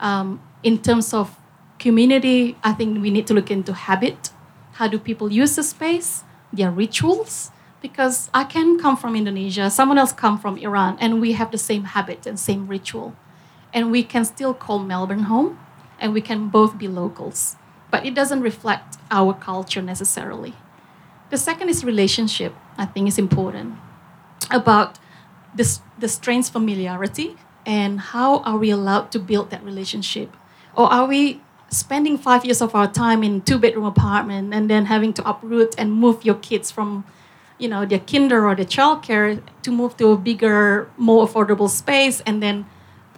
Um, 0.00 0.40
in 0.62 0.78
terms 0.78 1.12
of 1.12 1.36
community, 1.78 2.56
I 2.62 2.72
think 2.72 3.02
we 3.02 3.10
need 3.10 3.26
to 3.26 3.34
look 3.34 3.50
into 3.50 3.72
habit. 3.72 4.30
How 4.72 4.88
do 4.88 4.98
people 4.98 5.32
use 5.32 5.56
the 5.56 5.62
space? 5.62 6.24
Their 6.52 6.70
rituals. 6.70 7.50
Because 7.84 8.30
I 8.32 8.44
can 8.44 8.78
come 8.78 8.96
from 8.96 9.14
Indonesia, 9.14 9.68
someone 9.68 9.98
else 9.98 10.10
come 10.10 10.38
from 10.38 10.56
Iran, 10.56 10.96
and 11.00 11.20
we 11.20 11.32
have 11.32 11.50
the 11.50 11.58
same 11.58 11.84
habit 11.84 12.26
and 12.26 12.40
same 12.40 12.66
ritual. 12.66 13.14
And 13.74 13.92
we 13.92 14.02
can 14.02 14.24
still 14.24 14.54
call 14.54 14.78
Melbourne 14.78 15.24
home, 15.24 15.58
and 16.00 16.14
we 16.14 16.22
can 16.22 16.48
both 16.48 16.78
be 16.78 16.88
locals. 16.88 17.56
But 17.90 18.06
it 18.06 18.14
doesn't 18.14 18.40
reflect 18.40 18.96
our 19.10 19.34
culture 19.34 19.82
necessarily. 19.82 20.54
The 21.28 21.36
second 21.36 21.68
is 21.68 21.84
relationship, 21.84 22.54
I 22.78 22.86
think 22.86 23.06
is 23.06 23.18
important. 23.18 23.76
About 24.50 24.98
this, 25.54 25.82
the 25.98 26.08
strange 26.08 26.48
familiarity 26.48 27.36
and 27.66 28.00
how 28.00 28.38
are 28.48 28.56
we 28.56 28.70
allowed 28.70 29.12
to 29.12 29.18
build 29.18 29.50
that 29.50 29.62
relationship? 29.62 30.34
Or 30.74 30.90
are 30.90 31.04
we 31.04 31.42
spending 31.68 32.16
five 32.16 32.46
years 32.46 32.62
of 32.62 32.74
our 32.74 32.88
time 32.90 33.22
in 33.22 33.42
two 33.42 33.58
bedroom 33.58 33.84
apartment 33.84 34.54
and 34.54 34.70
then 34.70 34.86
having 34.86 35.12
to 35.12 35.28
uproot 35.28 35.74
and 35.76 35.92
move 35.92 36.24
your 36.24 36.36
kids 36.36 36.70
from 36.70 37.04
you 37.58 37.68
know 37.68 37.84
their 37.84 38.00
kinder 38.00 38.46
or 38.46 38.54
their 38.54 38.64
childcare 38.64 39.42
to 39.62 39.70
move 39.70 39.96
to 39.96 40.08
a 40.08 40.16
bigger 40.16 40.90
more 40.96 41.26
affordable 41.26 41.68
space. 41.68 42.20
And 42.26 42.42
then 42.42 42.66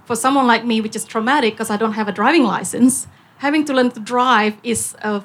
for 0.05 0.14
someone 0.16 0.47
like 0.47 0.64
me 0.64 0.80
which 0.80 0.95
is 0.95 1.05
traumatic 1.05 1.55
because 1.55 1.68
i 1.68 1.76
don't 1.76 1.95
have 1.95 2.07
a 2.07 2.12
driving 2.12 2.45
license 2.45 3.09
having 3.39 3.64
to 3.64 3.72
learn 3.72 3.91
to 3.91 4.01
drive 4.01 4.57
is 4.62 4.95
a 5.03 5.22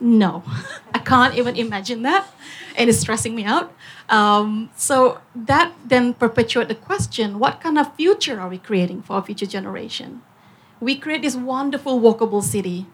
no. 0.00 0.42
I 0.94 0.98
can't 0.98 1.34
even 1.36 1.56
imagine 1.56 2.02
that. 2.02 2.26
And 2.76 2.88
it's 2.88 3.00
stressing 3.00 3.34
me 3.34 3.44
out. 3.44 3.72
Um, 4.08 4.70
so 4.74 5.20
that 5.34 5.72
then 5.84 6.14
perpetuates 6.14 6.68
the 6.68 6.74
question 6.74 7.38
what 7.38 7.60
kind 7.60 7.78
of 7.78 7.94
future 7.94 8.40
are 8.40 8.48
we 8.48 8.58
creating 8.58 9.02
for 9.02 9.14
our 9.14 9.22
future 9.22 9.46
generation? 9.46 10.22
We 10.80 10.96
create 10.96 11.22
this 11.22 11.36
wonderful 11.36 12.00
walkable 12.00 12.42
city 12.42 12.86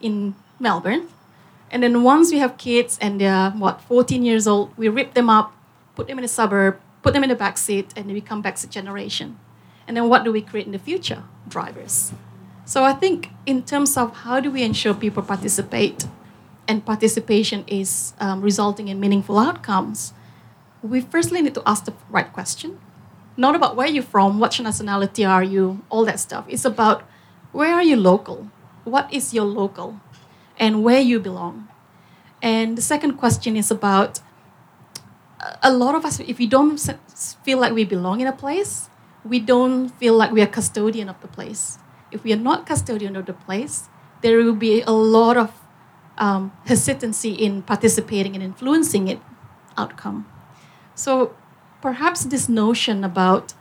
in 0.00 0.34
melbourne 0.58 1.08
and 1.70 1.82
then 1.82 2.02
once 2.02 2.32
we 2.32 2.38
have 2.38 2.56
kids 2.56 2.98
and 3.00 3.20
they're 3.20 3.50
what 3.50 3.80
14 3.82 4.24
years 4.24 4.46
old 4.46 4.76
we 4.76 4.88
rip 4.88 5.14
them 5.14 5.28
up 5.28 5.52
put 5.94 6.06
them 6.06 6.18
in 6.18 6.24
a 6.24 6.28
suburb 6.28 6.78
put 7.02 7.12
them 7.14 7.22
in 7.22 7.28
the 7.28 7.36
back 7.36 7.58
seat 7.58 7.92
and 7.96 8.08
they 8.08 8.14
become 8.14 8.42
backseat 8.42 8.70
generation 8.70 9.38
and 9.86 9.96
then 9.96 10.08
what 10.08 10.24
do 10.24 10.32
we 10.32 10.40
create 10.40 10.66
in 10.66 10.72
the 10.72 10.78
future 10.78 11.22
drivers 11.48 12.12
so 12.64 12.84
i 12.84 12.92
think 12.92 13.30
in 13.46 13.62
terms 13.62 13.96
of 13.96 14.14
how 14.18 14.40
do 14.40 14.50
we 14.50 14.62
ensure 14.62 14.94
people 14.94 15.22
participate 15.22 16.06
and 16.68 16.84
participation 16.84 17.64
is 17.66 18.12
um, 18.20 18.42
resulting 18.42 18.88
in 18.88 19.00
meaningful 19.00 19.38
outcomes, 19.38 20.12
we 20.82 21.00
firstly 21.00 21.40
need 21.40 21.54
to 21.54 21.62
ask 21.66 21.86
the 21.86 21.94
right 22.10 22.30
question. 22.30 22.78
Not 23.36 23.56
about 23.56 23.74
where 23.74 23.88
you're 23.88 24.02
from, 24.02 24.38
what 24.38 24.60
nationality 24.60 25.24
are 25.24 25.42
you, 25.42 25.80
all 25.88 26.04
that 26.04 26.20
stuff. 26.20 26.44
It's 26.46 26.66
about 26.66 27.08
where 27.52 27.74
are 27.74 27.82
you 27.82 27.96
local? 27.96 28.50
What 28.84 29.12
is 29.12 29.32
your 29.32 29.46
local? 29.46 29.98
And 30.58 30.82
where 30.82 31.00
you 31.00 31.20
belong. 31.20 31.68
And 32.42 32.76
the 32.76 32.82
second 32.82 33.12
question 33.12 33.56
is 33.56 33.70
about 33.70 34.20
a 35.62 35.72
lot 35.72 35.94
of 35.94 36.04
us, 36.04 36.20
if 36.20 36.38
we 36.38 36.46
don't 36.46 36.78
feel 37.44 37.58
like 37.58 37.72
we 37.72 37.84
belong 37.84 38.20
in 38.20 38.26
a 38.26 38.32
place, 38.32 38.90
we 39.24 39.38
don't 39.38 39.88
feel 39.88 40.14
like 40.14 40.32
we 40.32 40.42
are 40.42 40.46
custodian 40.46 41.08
of 41.08 41.20
the 41.20 41.28
place. 41.28 41.78
If 42.10 42.24
we 42.24 42.32
are 42.32 42.36
not 42.36 42.66
custodian 42.66 43.16
of 43.16 43.26
the 43.26 43.32
place, 43.32 43.88
there 44.22 44.38
will 44.38 44.54
be 44.54 44.82
a 44.82 44.90
lot 44.90 45.36
of 45.36 45.52
um, 46.16 46.52
hesitancy 46.66 47.32
in 47.32 47.62
participating 47.62 48.34
and 48.34 48.42
influencing 48.42 49.08
it 49.08 49.20
outcome. 49.76 50.26
So 50.94 51.36
perhaps 51.80 52.24
this 52.24 52.48
notion 52.48 53.04
about 53.04 53.54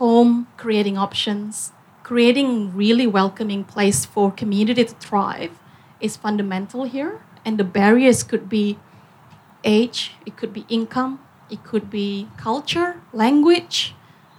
home 0.00 0.48
creating 0.56 0.98
options, 0.98 1.72
creating 2.02 2.74
really 2.74 3.06
welcoming 3.06 3.62
place 3.62 4.04
for 4.04 4.32
community 4.32 4.84
to 4.84 4.94
thrive 4.94 5.59
is 6.00 6.16
fundamental 6.16 6.84
here. 6.84 7.20
And 7.44 7.58
the 7.58 7.64
barriers 7.64 8.22
could 8.22 8.48
be 8.48 8.78
age, 9.64 10.12
it 10.26 10.36
could 10.36 10.52
be 10.52 10.64
income, 10.68 11.20
it 11.50 11.64
could 11.64 11.90
be 11.90 12.28
culture, 12.36 13.00
language, 13.12 13.94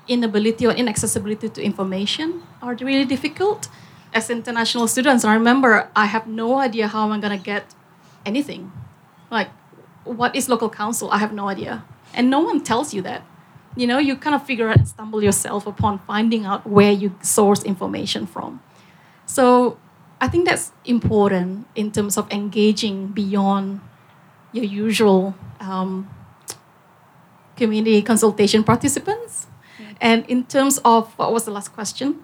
inability 0.07 0.67
or 0.67 0.71
inaccessibility 0.71 1.49
to 1.49 1.63
information 1.63 2.43
are 2.61 2.75
really 2.75 3.05
difficult 3.05 3.69
as 4.13 4.29
international 4.29 4.87
students, 4.87 5.23
I 5.23 5.33
remember 5.33 5.89
I 5.95 6.05
have 6.05 6.27
no 6.27 6.59
idea 6.59 6.87
how 6.87 7.09
I'm 7.09 7.21
gonna 7.21 7.37
get 7.37 7.73
anything. 8.25 8.71
Like, 9.29 9.49
what 10.03 10.35
is 10.35 10.49
local 10.49 10.69
council? 10.69 11.09
I 11.11 11.17
have 11.17 11.33
no 11.33 11.47
idea, 11.47 11.85
and 12.13 12.29
no 12.29 12.39
one 12.39 12.61
tells 12.61 12.93
you 12.93 13.01
that. 13.03 13.23
You 13.75 13.87
know, 13.87 13.99
you 13.99 14.17
kind 14.17 14.35
of 14.35 14.45
figure 14.45 14.67
out 14.67 14.77
and 14.77 14.87
stumble 14.87 15.23
yourself 15.23 15.65
upon 15.65 15.99
finding 15.99 16.45
out 16.45 16.67
where 16.67 16.91
you 16.91 17.15
source 17.21 17.63
information 17.63 18.25
from. 18.25 18.61
So, 19.25 19.77
I 20.21 20.27
think 20.27 20.47
that's 20.47 20.71
important 20.85 21.65
in 21.73 21.91
terms 21.91 22.15
of 22.15 22.31
engaging 22.31 23.07
beyond 23.07 23.81
your 24.53 24.65
usual 24.65 25.33
um, 25.59 26.07
community 27.57 28.03
consultation 28.03 28.63
participants. 28.63 29.47
And 29.99 30.23
in 30.27 30.45
terms 30.45 30.79
of 30.85 31.11
what 31.17 31.33
was 31.33 31.45
the 31.45 31.51
last 31.51 31.73
question? 31.73 32.23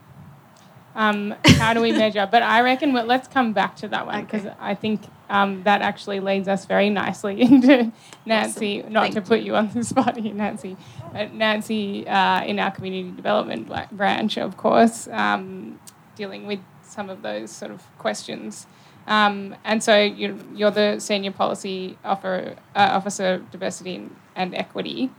Um, 0.96 1.36
how 1.60 1.74
do 1.74 1.82
we 1.82 1.92
measure? 1.92 2.28
But 2.30 2.44
I 2.44 2.62
reckon 2.62 2.94
well, 2.94 3.06
let's 3.06 3.28
come 3.28 3.54
back 3.54 3.76
to 3.78 3.88
that 3.88 4.06
one 4.06 4.26
because 4.26 4.46
okay. 4.46 4.56
I 4.60 4.76
think 4.76 5.02
um, 5.30 5.64
that 5.64 5.82
actually 5.82 6.20
leads 6.20 6.48
us 6.48 6.66
very 6.66 6.90
nicely 6.92 7.42
into 7.48 7.92
Nancy. 8.26 8.82
Awesome. 8.82 8.94
Not 8.94 9.02
Thank 9.04 9.16
to 9.16 9.22
put 9.22 9.42
you 9.42 9.56
on 9.56 9.72
the 9.74 9.84
spot 9.84 10.18
here, 10.18 10.34
Nancy. 10.34 10.78
But 11.14 11.34
Nancy, 11.34 12.08
uh, 12.08 12.44
in 12.44 12.60
our 12.60 12.72
community 12.72 13.16
development 13.16 13.72
branch, 13.92 14.38
of 14.38 14.58
course, 14.58 15.08
um, 15.08 15.80
dealing 16.16 16.48
with 16.48 16.60
some 16.88 17.10
of 17.10 17.22
those 17.22 17.52
sort 17.52 17.72
of 17.72 17.84
questions. 17.98 18.68
Um, 19.08 19.56
and 19.64 19.82
so 19.82 19.98
you're, 19.98 20.36
you're, 20.54 20.72
the 20.72 21.00
senior 21.00 21.32
policy 21.32 21.98
offer, 22.04 22.56
uh, 22.76 22.90
officer, 22.92 23.42
diversity 23.52 24.10
and 24.36 24.54
equity. 24.54 25.12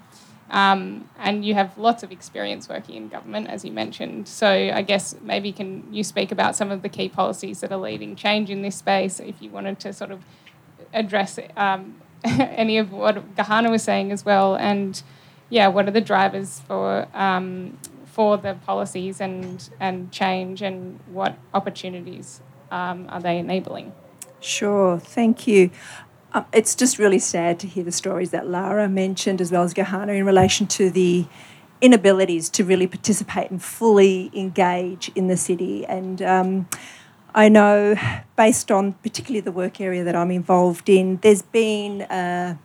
Um, 0.51 1.09
and 1.19 1.45
you 1.45 1.55
have 1.55 1.77
lots 1.77 2.03
of 2.03 2.13
experience 2.13 2.69
working 2.69 2.97
in 2.97 3.09
government, 3.09 3.49
as 3.49 3.65
you 3.65 3.73
mentioned. 3.73 4.29
So 4.29 4.49
I 4.49 4.83
guess 4.83 5.15
maybe 5.23 5.53
can 5.53 5.93
you 5.93 6.05
speak 6.05 6.33
about 6.33 6.57
some 6.57 6.71
of 6.71 6.83
the 6.83 6.89
key 6.89 7.09
policies 7.09 7.61
that 7.61 7.73
are 7.73 7.79
leading 7.79 8.15
change 8.15 8.51
in 8.51 8.63
this 8.63 8.77
space? 8.77 9.21
If 9.21 9.41
you 9.41 9.51
wanted 9.51 9.79
to 9.81 9.93
sort 9.93 10.11
of 10.11 10.23
address 10.93 11.39
um, 11.57 11.97
any 12.25 12.79
of 12.79 12.93
what 12.93 13.37
Gahana 13.37 13.71
was 13.71 13.83
saying 13.83 14.13
as 14.13 14.25
well, 14.25 14.55
and 14.55 15.03
yeah, 15.51 15.69
what 15.69 15.89
are 15.89 15.93
the 15.93 16.01
drivers 16.01 16.61
for 16.61 17.09
um, 17.15 17.79
for 18.19 18.37
the 18.37 18.55
policies 18.67 19.21
and 19.21 19.71
and 19.79 20.11
change, 20.11 20.61
and 20.61 20.99
what 21.13 21.39
opportunities 21.55 22.41
um, 22.73 23.07
are 23.11 23.21
they 23.21 23.39
enabling? 23.39 23.93
Sure, 24.41 24.99
thank 24.99 25.47
you. 25.47 25.71
Um, 26.33 26.45
it's 26.53 26.75
just 26.75 26.99
really 26.99 27.21
sad 27.21 27.61
to 27.61 27.69
hear 27.69 27.85
the 27.85 27.93
stories 27.93 28.33
that 28.33 28.49
Lara 28.49 28.89
mentioned, 28.89 29.41
as 29.41 29.53
well 29.53 29.63
as 29.63 29.73
Gahana, 29.73 30.19
in 30.19 30.27
relation 30.27 30.67
to 30.79 30.91
the 30.91 31.27
inabilities 31.81 32.51
to 32.51 32.65
really 32.65 32.89
participate 32.89 33.53
and 33.53 33.63
fully 33.63 34.33
engage 34.35 35.13
in 35.15 35.29
the 35.29 35.37
city. 35.37 35.87
And 35.87 36.21
um, 36.21 36.69
I 37.37 37.49
know, 37.49 37.95
based 38.35 38.73
on 38.73 38.95
particularly 38.95 39.43
the 39.43 39.53
work 39.53 39.81
area 39.81 40.03
that 40.03 40.17
I'm 40.17 40.33
involved 40.33 40.89
in, 40.89 41.19
there's 41.23 41.43
been, 41.43 42.03
uh, 42.03 42.57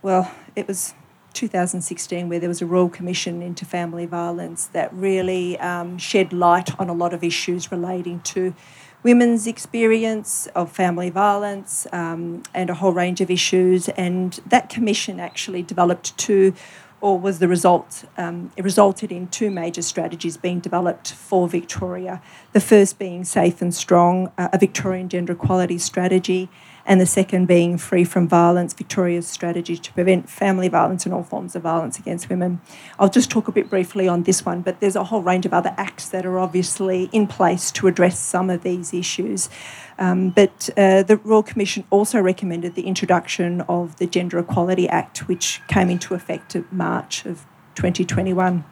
well, 0.00 0.32
it 0.54 0.66
was 0.66 0.94
2016 1.36 2.28
where 2.28 2.40
there 2.40 2.48
was 2.48 2.62
a 2.62 2.66
Royal 2.66 2.88
Commission 2.88 3.42
into 3.42 3.64
Family 3.64 4.06
Violence 4.06 4.66
that 4.68 4.92
really 4.92 5.58
um, 5.58 5.98
shed 5.98 6.32
light 6.32 6.78
on 6.80 6.88
a 6.88 6.94
lot 6.94 7.12
of 7.14 7.22
issues 7.22 7.70
relating 7.70 8.20
to 8.20 8.54
women's 9.02 9.46
experience 9.46 10.48
of 10.56 10.72
family 10.72 11.10
violence 11.10 11.86
um, 11.92 12.42
and 12.54 12.70
a 12.70 12.74
whole 12.74 12.92
range 12.92 13.20
of 13.20 13.30
issues. 13.30 13.88
And 13.90 14.32
that 14.46 14.68
commission 14.68 15.20
actually 15.20 15.62
developed 15.62 16.16
two 16.18 16.54
or 17.00 17.18
was 17.18 17.38
the 17.38 17.46
result, 17.46 18.04
um, 18.16 18.50
it 18.56 18.64
resulted 18.64 19.12
in 19.12 19.28
two 19.28 19.50
major 19.50 19.82
strategies 19.82 20.36
being 20.36 20.60
developed 20.60 21.12
for 21.12 21.46
Victoria. 21.46 22.22
The 22.52 22.60
first 22.60 22.98
being 22.98 23.22
Safe 23.22 23.60
and 23.60 23.74
Strong, 23.74 24.32
uh, 24.38 24.48
a 24.52 24.58
Victorian 24.58 25.08
gender 25.08 25.34
equality 25.34 25.78
strategy, 25.78 26.48
and 26.86 27.00
the 27.00 27.06
second 27.06 27.46
being 27.46 27.76
Free 27.76 28.04
from 28.04 28.28
Violence, 28.28 28.72
Victoria's 28.72 29.26
strategy 29.26 29.76
to 29.76 29.92
prevent 29.92 30.30
family 30.30 30.68
violence 30.68 31.04
and 31.04 31.12
all 31.12 31.24
forms 31.24 31.56
of 31.56 31.62
violence 31.62 31.98
against 31.98 32.30
women. 32.30 32.60
I'll 32.98 33.08
just 33.08 33.28
talk 33.28 33.48
a 33.48 33.52
bit 33.52 33.68
briefly 33.68 34.06
on 34.06 34.22
this 34.22 34.46
one, 34.46 34.62
but 34.62 34.78
there's 34.78 34.94
a 34.94 35.04
whole 35.04 35.20
range 35.20 35.44
of 35.44 35.52
other 35.52 35.74
acts 35.76 36.08
that 36.10 36.24
are 36.24 36.38
obviously 36.38 37.10
in 37.12 37.26
place 37.26 37.72
to 37.72 37.88
address 37.88 38.20
some 38.20 38.48
of 38.50 38.62
these 38.62 38.94
issues. 38.94 39.50
Um, 39.98 40.30
but 40.30 40.70
uh, 40.76 41.02
the 41.02 41.16
Royal 41.24 41.42
Commission 41.42 41.84
also 41.90 42.20
recommended 42.20 42.76
the 42.76 42.86
introduction 42.86 43.62
of 43.62 43.96
the 43.96 44.06
Gender 44.06 44.38
Equality 44.38 44.88
Act, 44.88 45.26
which 45.26 45.60
came 45.66 45.90
into 45.90 46.14
effect 46.14 46.54
in 46.54 46.66
March 46.70 47.26
of 47.26 47.44
2021. 47.74 48.64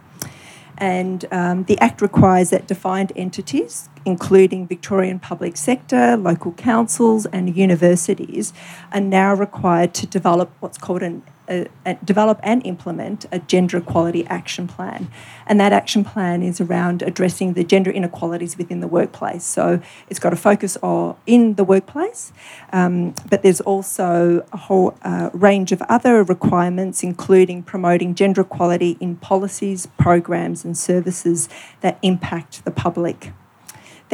And 0.79 1.25
um, 1.31 1.65
the 1.65 1.79
Act 1.79 2.03
requires 2.03 2.51
that 2.51 2.67
defined 2.67 3.13
entities, 3.15 3.89
including 4.05 4.67
Victorian 4.67 5.19
public 5.19 5.57
sector, 5.57 6.17
local 6.17 6.53
councils, 6.53 7.27
and 7.27 7.57
universities, 7.57 8.53
are 8.93 9.01
now 9.01 9.35
required 9.35 9.95
to 9.95 10.07
develop 10.07 10.51
what's 10.61 10.79
called 10.79 11.03
an 11.03 11.23
a, 11.49 11.67
a, 11.85 11.95
develop 12.05 12.41
and 12.43 12.65
implement 12.67 13.27
a 13.33 13.39
gender 13.39 13.79
equality 13.79 14.27
action 14.27 14.67
plan. 14.67 15.09
And 15.47 15.61
that 15.61 15.73
action 15.73 16.05
plan 16.05 16.43
is 16.43 16.61
around 16.61 17.03
addressing 17.03 17.55
the 17.55 17.65
gender 17.65 17.91
inequalities 17.91 18.57
within 18.57 18.81
the 18.81 18.89
workplace. 18.89 19.45
So 19.45 19.81
it's 20.09 20.19
got 20.19 20.33
a 20.33 20.37
focus 20.37 20.77
on, 20.83 21.17
in 21.27 21.55
the 21.55 21.65
workplace, 21.65 22.33
um, 22.73 23.15
but 23.29 23.43
there's 23.43 23.61
also 23.61 24.47
a 24.53 24.57
whole 24.57 24.97
uh, 25.03 25.31
range 25.33 25.73
of 25.73 25.83
other 25.83 26.23
requirements, 26.23 27.03
including 27.03 27.63
promoting 27.63 28.15
gender 28.15 28.43
equality 28.43 28.97
in 29.01 29.17
policies, 29.17 29.87
programs, 29.99 30.65
and 30.65 30.77
services 30.77 31.49
that 31.81 31.99
impact 32.03 32.65
the 32.65 32.71
public. 32.71 33.33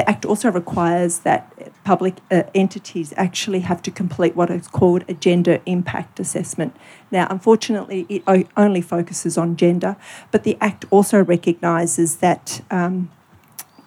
The 0.00 0.08
Act 0.08 0.24
also 0.24 0.50
requires 0.50 1.18
that 1.18 1.52
public 1.84 2.14
uh, 2.30 2.44
entities 2.54 3.12
actually 3.18 3.60
have 3.60 3.82
to 3.82 3.90
complete 3.90 4.34
what 4.34 4.48
is 4.48 4.66
called 4.66 5.04
a 5.08 5.12
gender 5.12 5.60
impact 5.66 6.18
assessment. 6.18 6.74
Now, 7.10 7.26
unfortunately, 7.28 8.06
it 8.08 8.22
only 8.56 8.80
focuses 8.80 9.36
on 9.36 9.56
gender, 9.56 9.96
but 10.30 10.42
the 10.42 10.56
Act 10.58 10.86
also 10.88 11.22
recognises 11.22 12.16
that 12.16 12.62
um, 12.70 13.10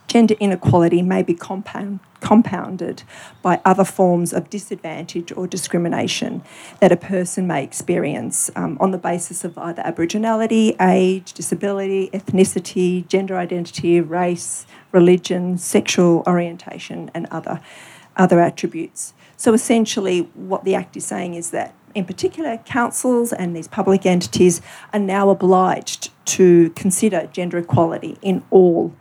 gender 0.06 0.36
inequality 0.40 1.02
may 1.02 1.24
be 1.24 1.34
compound, 1.34 2.00
compounded 2.20 3.02
by 3.42 3.60
other 3.66 3.84
forms 3.84 4.34
of 4.34 4.52
disadvantage 4.52 5.32
or 5.32 5.48
discrimination 5.48 6.44
that 6.80 6.92
a 6.92 6.96
person 6.96 7.48
may 7.48 7.64
experience 7.64 8.52
um, 8.56 8.78
on 8.80 8.92
the 8.92 9.00
basis 9.00 9.44
of 9.44 9.58
either 9.58 9.82
Aboriginality, 9.82 10.80
age, 10.80 11.34
disability, 11.34 12.12
ethnicity, 12.14 13.08
gender 13.08 13.36
identity, 13.36 14.00
race, 14.00 14.68
religion, 14.94 15.58
sexual 15.58 16.24
orientation, 16.26 17.12
and 17.14 17.28
other, 17.32 17.60
other 18.16 18.40
attributes. 18.40 19.14
So 19.36 19.54
essentially, 19.54 20.22
what 20.36 20.64
the 20.64 20.76
Act 20.76 20.96
is 20.96 21.06
saying 21.06 21.34
is 21.34 21.50
that, 21.50 21.74
in 21.94 22.06
particular, 22.06 22.58
councils 22.58 23.34
and 23.34 23.56
these 23.56 23.68
public 23.68 24.06
entities 24.06 24.62
are 24.94 25.00
now 25.00 25.30
obliged 25.30 26.12
to 26.26 26.70
consider 26.72 27.28
gender 27.34 27.58
equality 27.58 28.18
in 28.22 28.44
all. 28.50 28.94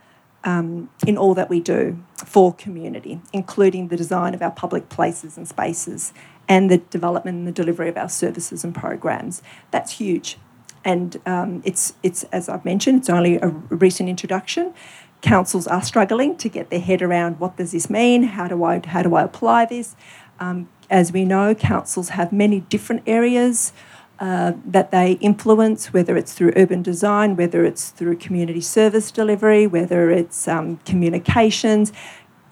Um, 0.45 0.91
in 1.07 1.17
all 1.17 1.35
that 1.35 1.49
we 1.49 1.61
do 1.61 2.03
for 2.17 2.53
community, 2.53 3.21
including 3.33 3.87
the 3.89 3.97
design 3.97 4.35
of 4.35 4.43
our 4.43 4.51
public 4.51 4.89
places 4.89 5.37
and 5.37 5.47
spaces 5.47 6.13
and 6.49 6.69
the 6.69 6.79
development 6.79 7.39
and 7.39 7.47
the 7.47 7.53
delivery 7.53 7.89
of 7.89 7.97
our 7.97 8.09
services 8.09 8.65
and 8.65 8.75
programs. 8.75 9.41
That's 9.71 9.93
huge. 9.93 10.39
And 10.85 11.21
um, 11.27 11.63
it's, 11.65 11.95
it's, 12.03 12.25
as 12.33 12.49
I've 12.49 12.65
mentioned, 12.65 12.99
it's 12.99 13.09
only 13.09 13.37
a 13.37 13.49
recent 13.71 14.09
introduction, 14.09 14.75
councils 15.23 15.67
are 15.67 15.83
struggling 15.83 16.37
to 16.37 16.49
get 16.49 16.69
their 16.69 16.81
head 16.81 17.01
around 17.01 17.41
what 17.41 17.57
does 17.57 17.73
this 17.73 17.89
mean, 17.89 18.25
how 18.25 18.49
do 18.49 18.63
I, 18.65 18.83
how 18.85 19.03
do 19.03 19.15
I 19.15 19.23
apply 19.23 19.65
this. 19.65 19.97
Um, 20.39 20.69
as 20.91 21.13
we 21.13 21.25
know, 21.25 21.55
councils 21.55 22.11
have 22.11 22.33
many 22.33 22.61
different 22.61 23.03
areas 23.07 23.73
uh, 24.19 24.53
that 24.65 24.91
they 24.91 25.13
influence, 25.15 25.93
whether 25.93 26.17
it's 26.17 26.33
through 26.33 26.53
urban 26.55 26.83
design, 26.83 27.35
whether 27.35 27.65
it's 27.65 27.91
through 27.91 28.17
community 28.17 28.61
service 28.61 29.11
delivery, 29.11 29.67
whether 29.67 30.11
it's 30.11 30.47
um, 30.47 30.77
communications. 30.85 31.93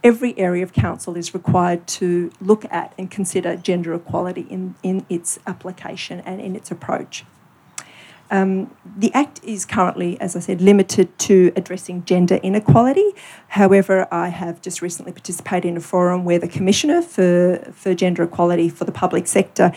Every 0.02 0.36
area 0.38 0.62
of 0.62 0.72
council 0.72 1.16
is 1.16 1.34
required 1.34 1.86
to 1.88 2.32
look 2.40 2.64
at 2.70 2.94
and 2.96 3.10
consider 3.10 3.56
gender 3.56 3.92
equality 3.94 4.46
in, 4.48 4.74
in 4.82 5.04
its 5.08 5.38
application 5.46 6.20
and 6.20 6.40
in 6.40 6.56
its 6.56 6.70
approach. 6.70 7.24
Um, 8.30 8.74
the 8.96 9.12
Act 9.12 9.40
is 9.42 9.66
currently, 9.66 10.20
as 10.20 10.36
I 10.36 10.40
said, 10.40 10.60
limited 10.60 11.18
to 11.20 11.52
addressing 11.56 12.04
gender 12.04 12.36
inequality. 12.36 13.10
However, 13.48 14.06
I 14.12 14.28
have 14.28 14.62
just 14.62 14.80
recently 14.80 15.12
participated 15.12 15.68
in 15.68 15.76
a 15.76 15.80
forum 15.80 16.24
where 16.24 16.38
the 16.38 16.48
Commissioner 16.48 17.02
for, 17.02 17.58
for 17.72 17.94
Gender 17.94 18.22
Equality 18.22 18.68
for 18.68 18.84
the 18.84 18.92
public 18.92 19.26
sector 19.26 19.72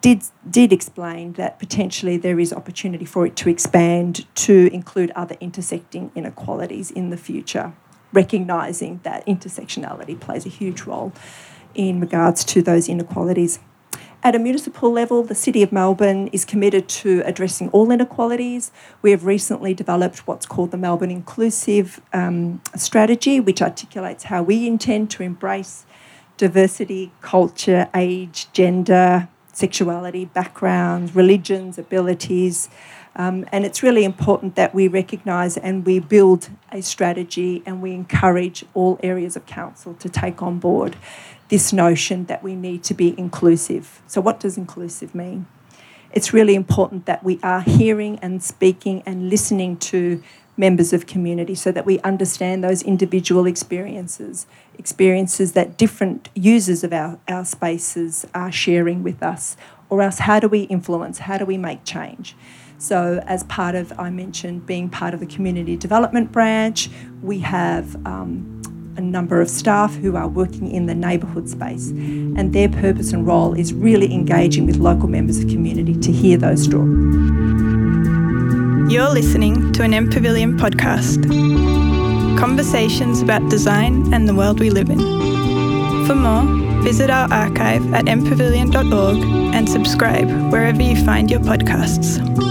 did, 0.00 0.22
did 0.48 0.72
explain 0.72 1.34
that 1.34 1.58
potentially 1.58 2.16
there 2.16 2.40
is 2.40 2.52
opportunity 2.52 3.04
for 3.04 3.26
it 3.26 3.36
to 3.36 3.50
expand 3.50 4.26
to 4.34 4.70
include 4.72 5.10
other 5.14 5.36
intersecting 5.40 6.10
inequalities 6.14 6.90
in 6.90 7.10
the 7.10 7.18
future, 7.18 7.74
recognising 8.12 9.00
that 9.02 9.26
intersectionality 9.26 10.18
plays 10.18 10.46
a 10.46 10.48
huge 10.48 10.82
role 10.82 11.12
in 11.74 12.00
regards 12.00 12.44
to 12.44 12.62
those 12.62 12.88
inequalities. 12.88 13.60
At 14.22 14.34
a 14.34 14.38
municipal 14.38 14.92
level, 14.92 15.22
the 15.22 15.34
City 15.34 15.62
of 15.62 15.72
Melbourne 15.72 16.28
is 16.28 16.44
committed 16.44 16.90
to 16.90 17.22
addressing 17.24 17.70
all 17.70 17.90
inequalities. 17.90 18.70
We 19.00 19.12
have 19.12 19.24
recently 19.24 19.72
developed 19.72 20.26
what's 20.26 20.44
called 20.44 20.72
the 20.72 20.76
Melbourne 20.76 21.10
Inclusive 21.10 22.02
um, 22.12 22.60
Strategy, 22.76 23.40
which 23.40 23.62
articulates 23.62 24.24
how 24.24 24.42
we 24.42 24.66
intend 24.66 25.10
to 25.12 25.22
embrace 25.22 25.86
diversity, 26.36 27.12
culture, 27.22 27.88
age, 27.94 28.52
gender, 28.52 29.28
sexuality, 29.54 30.26
backgrounds, 30.26 31.14
religions, 31.14 31.78
abilities. 31.78 32.68
Um, 33.20 33.44
and 33.52 33.66
it's 33.66 33.82
really 33.82 34.04
important 34.04 34.54
that 34.54 34.74
we 34.74 34.88
recognise 34.88 35.58
and 35.58 35.84
we 35.84 35.98
build 35.98 36.48
a 36.72 36.80
strategy 36.80 37.62
and 37.66 37.82
we 37.82 37.92
encourage 37.92 38.64
all 38.72 38.98
areas 39.02 39.36
of 39.36 39.44
council 39.44 39.92
to 39.96 40.08
take 40.08 40.40
on 40.40 40.58
board 40.58 40.96
this 41.50 41.70
notion 41.70 42.24
that 42.26 42.42
we 42.42 42.54
need 42.54 42.82
to 42.84 42.94
be 42.94 43.14
inclusive. 43.18 44.00
So, 44.06 44.22
what 44.22 44.40
does 44.40 44.56
inclusive 44.56 45.14
mean? 45.14 45.46
It's 46.12 46.32
really 46.32 46.54
important 46.54 47.04
that 47.04 47.22
we 47.22 47.38
are 47.42 47.60
hearing 47.60 48.18
and 48.20 48.42
speaking 48.42 49.02
and 49.04 49.28
listening 49.28 49.76
to 49.92 50.22
members 50.56 50.94
of 50.94 51.06
community 51.06 51.54
so 51.54 51.70
that 51.72 51.84
we 51.84 51.98
understand 52.00 52.64
those 52.64 52.82
individual 52.82 53.44
experiences, 53.44 54.46
experiences 54.78 55.52
that 55.52 55.76
different 55.76 56.30
users 56.34 56.82
of 56.82 56.94
our, 56.94 57.18
our 57.28 57.44
spaces 57.44 58.26
are 58.32 58.50
sharing 58.50 59.02
with 59.02 59.22
us, 59.22 59.58
or 59.90 60.00
else 60.00 60.20
how 60.20 60.40
do 60.40 60.48
we 60.48 60.62
influence, 60.62 61.18
how 61.18 61.36
do 61.36 61.44
we 61.44 61.58
make 61.58 61.84
change? 61.84 62.34
So, 62.80 63.22
as 63.26 63.44
part 63.44 63.74
of, 63.74 63.92
I 63.98 64.08
mentioned, 64.08 64.64
being 64.64 64.88
part 64.88 65.12
of 65.12 65.20
the 65.20 65.26
community 65.26 65.76
development 65.76 66.32
branch, 66.32 66.88
we 67.22 67.38
have 67.40 67.94
um, 68.06 68.62
a 68.96 69.02
number 69.02 69.42
of 69.42 69.50
staff 69.50 69.94
who 69.96 70.16
are 70.16 70.26
working 70.26 70.70
in 70.70 70.86
the 70.86 70.94
neighbourhood 70.94 71.46
space, 71.46 71.90
and 71.90 72.54
their 72.54 72.70
purpose 72.70 73.12
and 73.12 73.26
role 73.26 73.52
is 73.52 73.74
really 73.74 74.14
engaging 74.14 74.64
with 74.64 74.76
local 74.76 75.08
members 75.08 75.38
of 75.40 75.50
community 75.50 75.94
to 76.00 76.10
hear 76.10 76.38
those 76.38 76.64
stories. 76.64 76.96
You're 78.90 79.12
listening 79.12 79.72
to 79.72 79.82
an 79.82 79.92
MPavilion 79.92 80.58
podcast. 80.58 81.28
Conversations 82.38 83.20
about 83.20 83.46
design 83.50 84.12
and 84.14 84.26
the 84.26 84.34
world 84.34 84.58
we 84.58 84.70
live 84.70 84.88
in. 84.88 85.00
For 86.06 86.14
more, 86.14 86.44
visit 86.82 87.10
our 87.10 87.30
archive 87.30 87.92
at 87.92 88.06
mpavilion.org 88.06 89.54
and 89.54 89.68
subscribe 89.68 90.30
wherever 90.50 90.80
you 90.80 90.96
find 91.04 91.30
your 91.30 91.40
podcasts. 91.40 92.49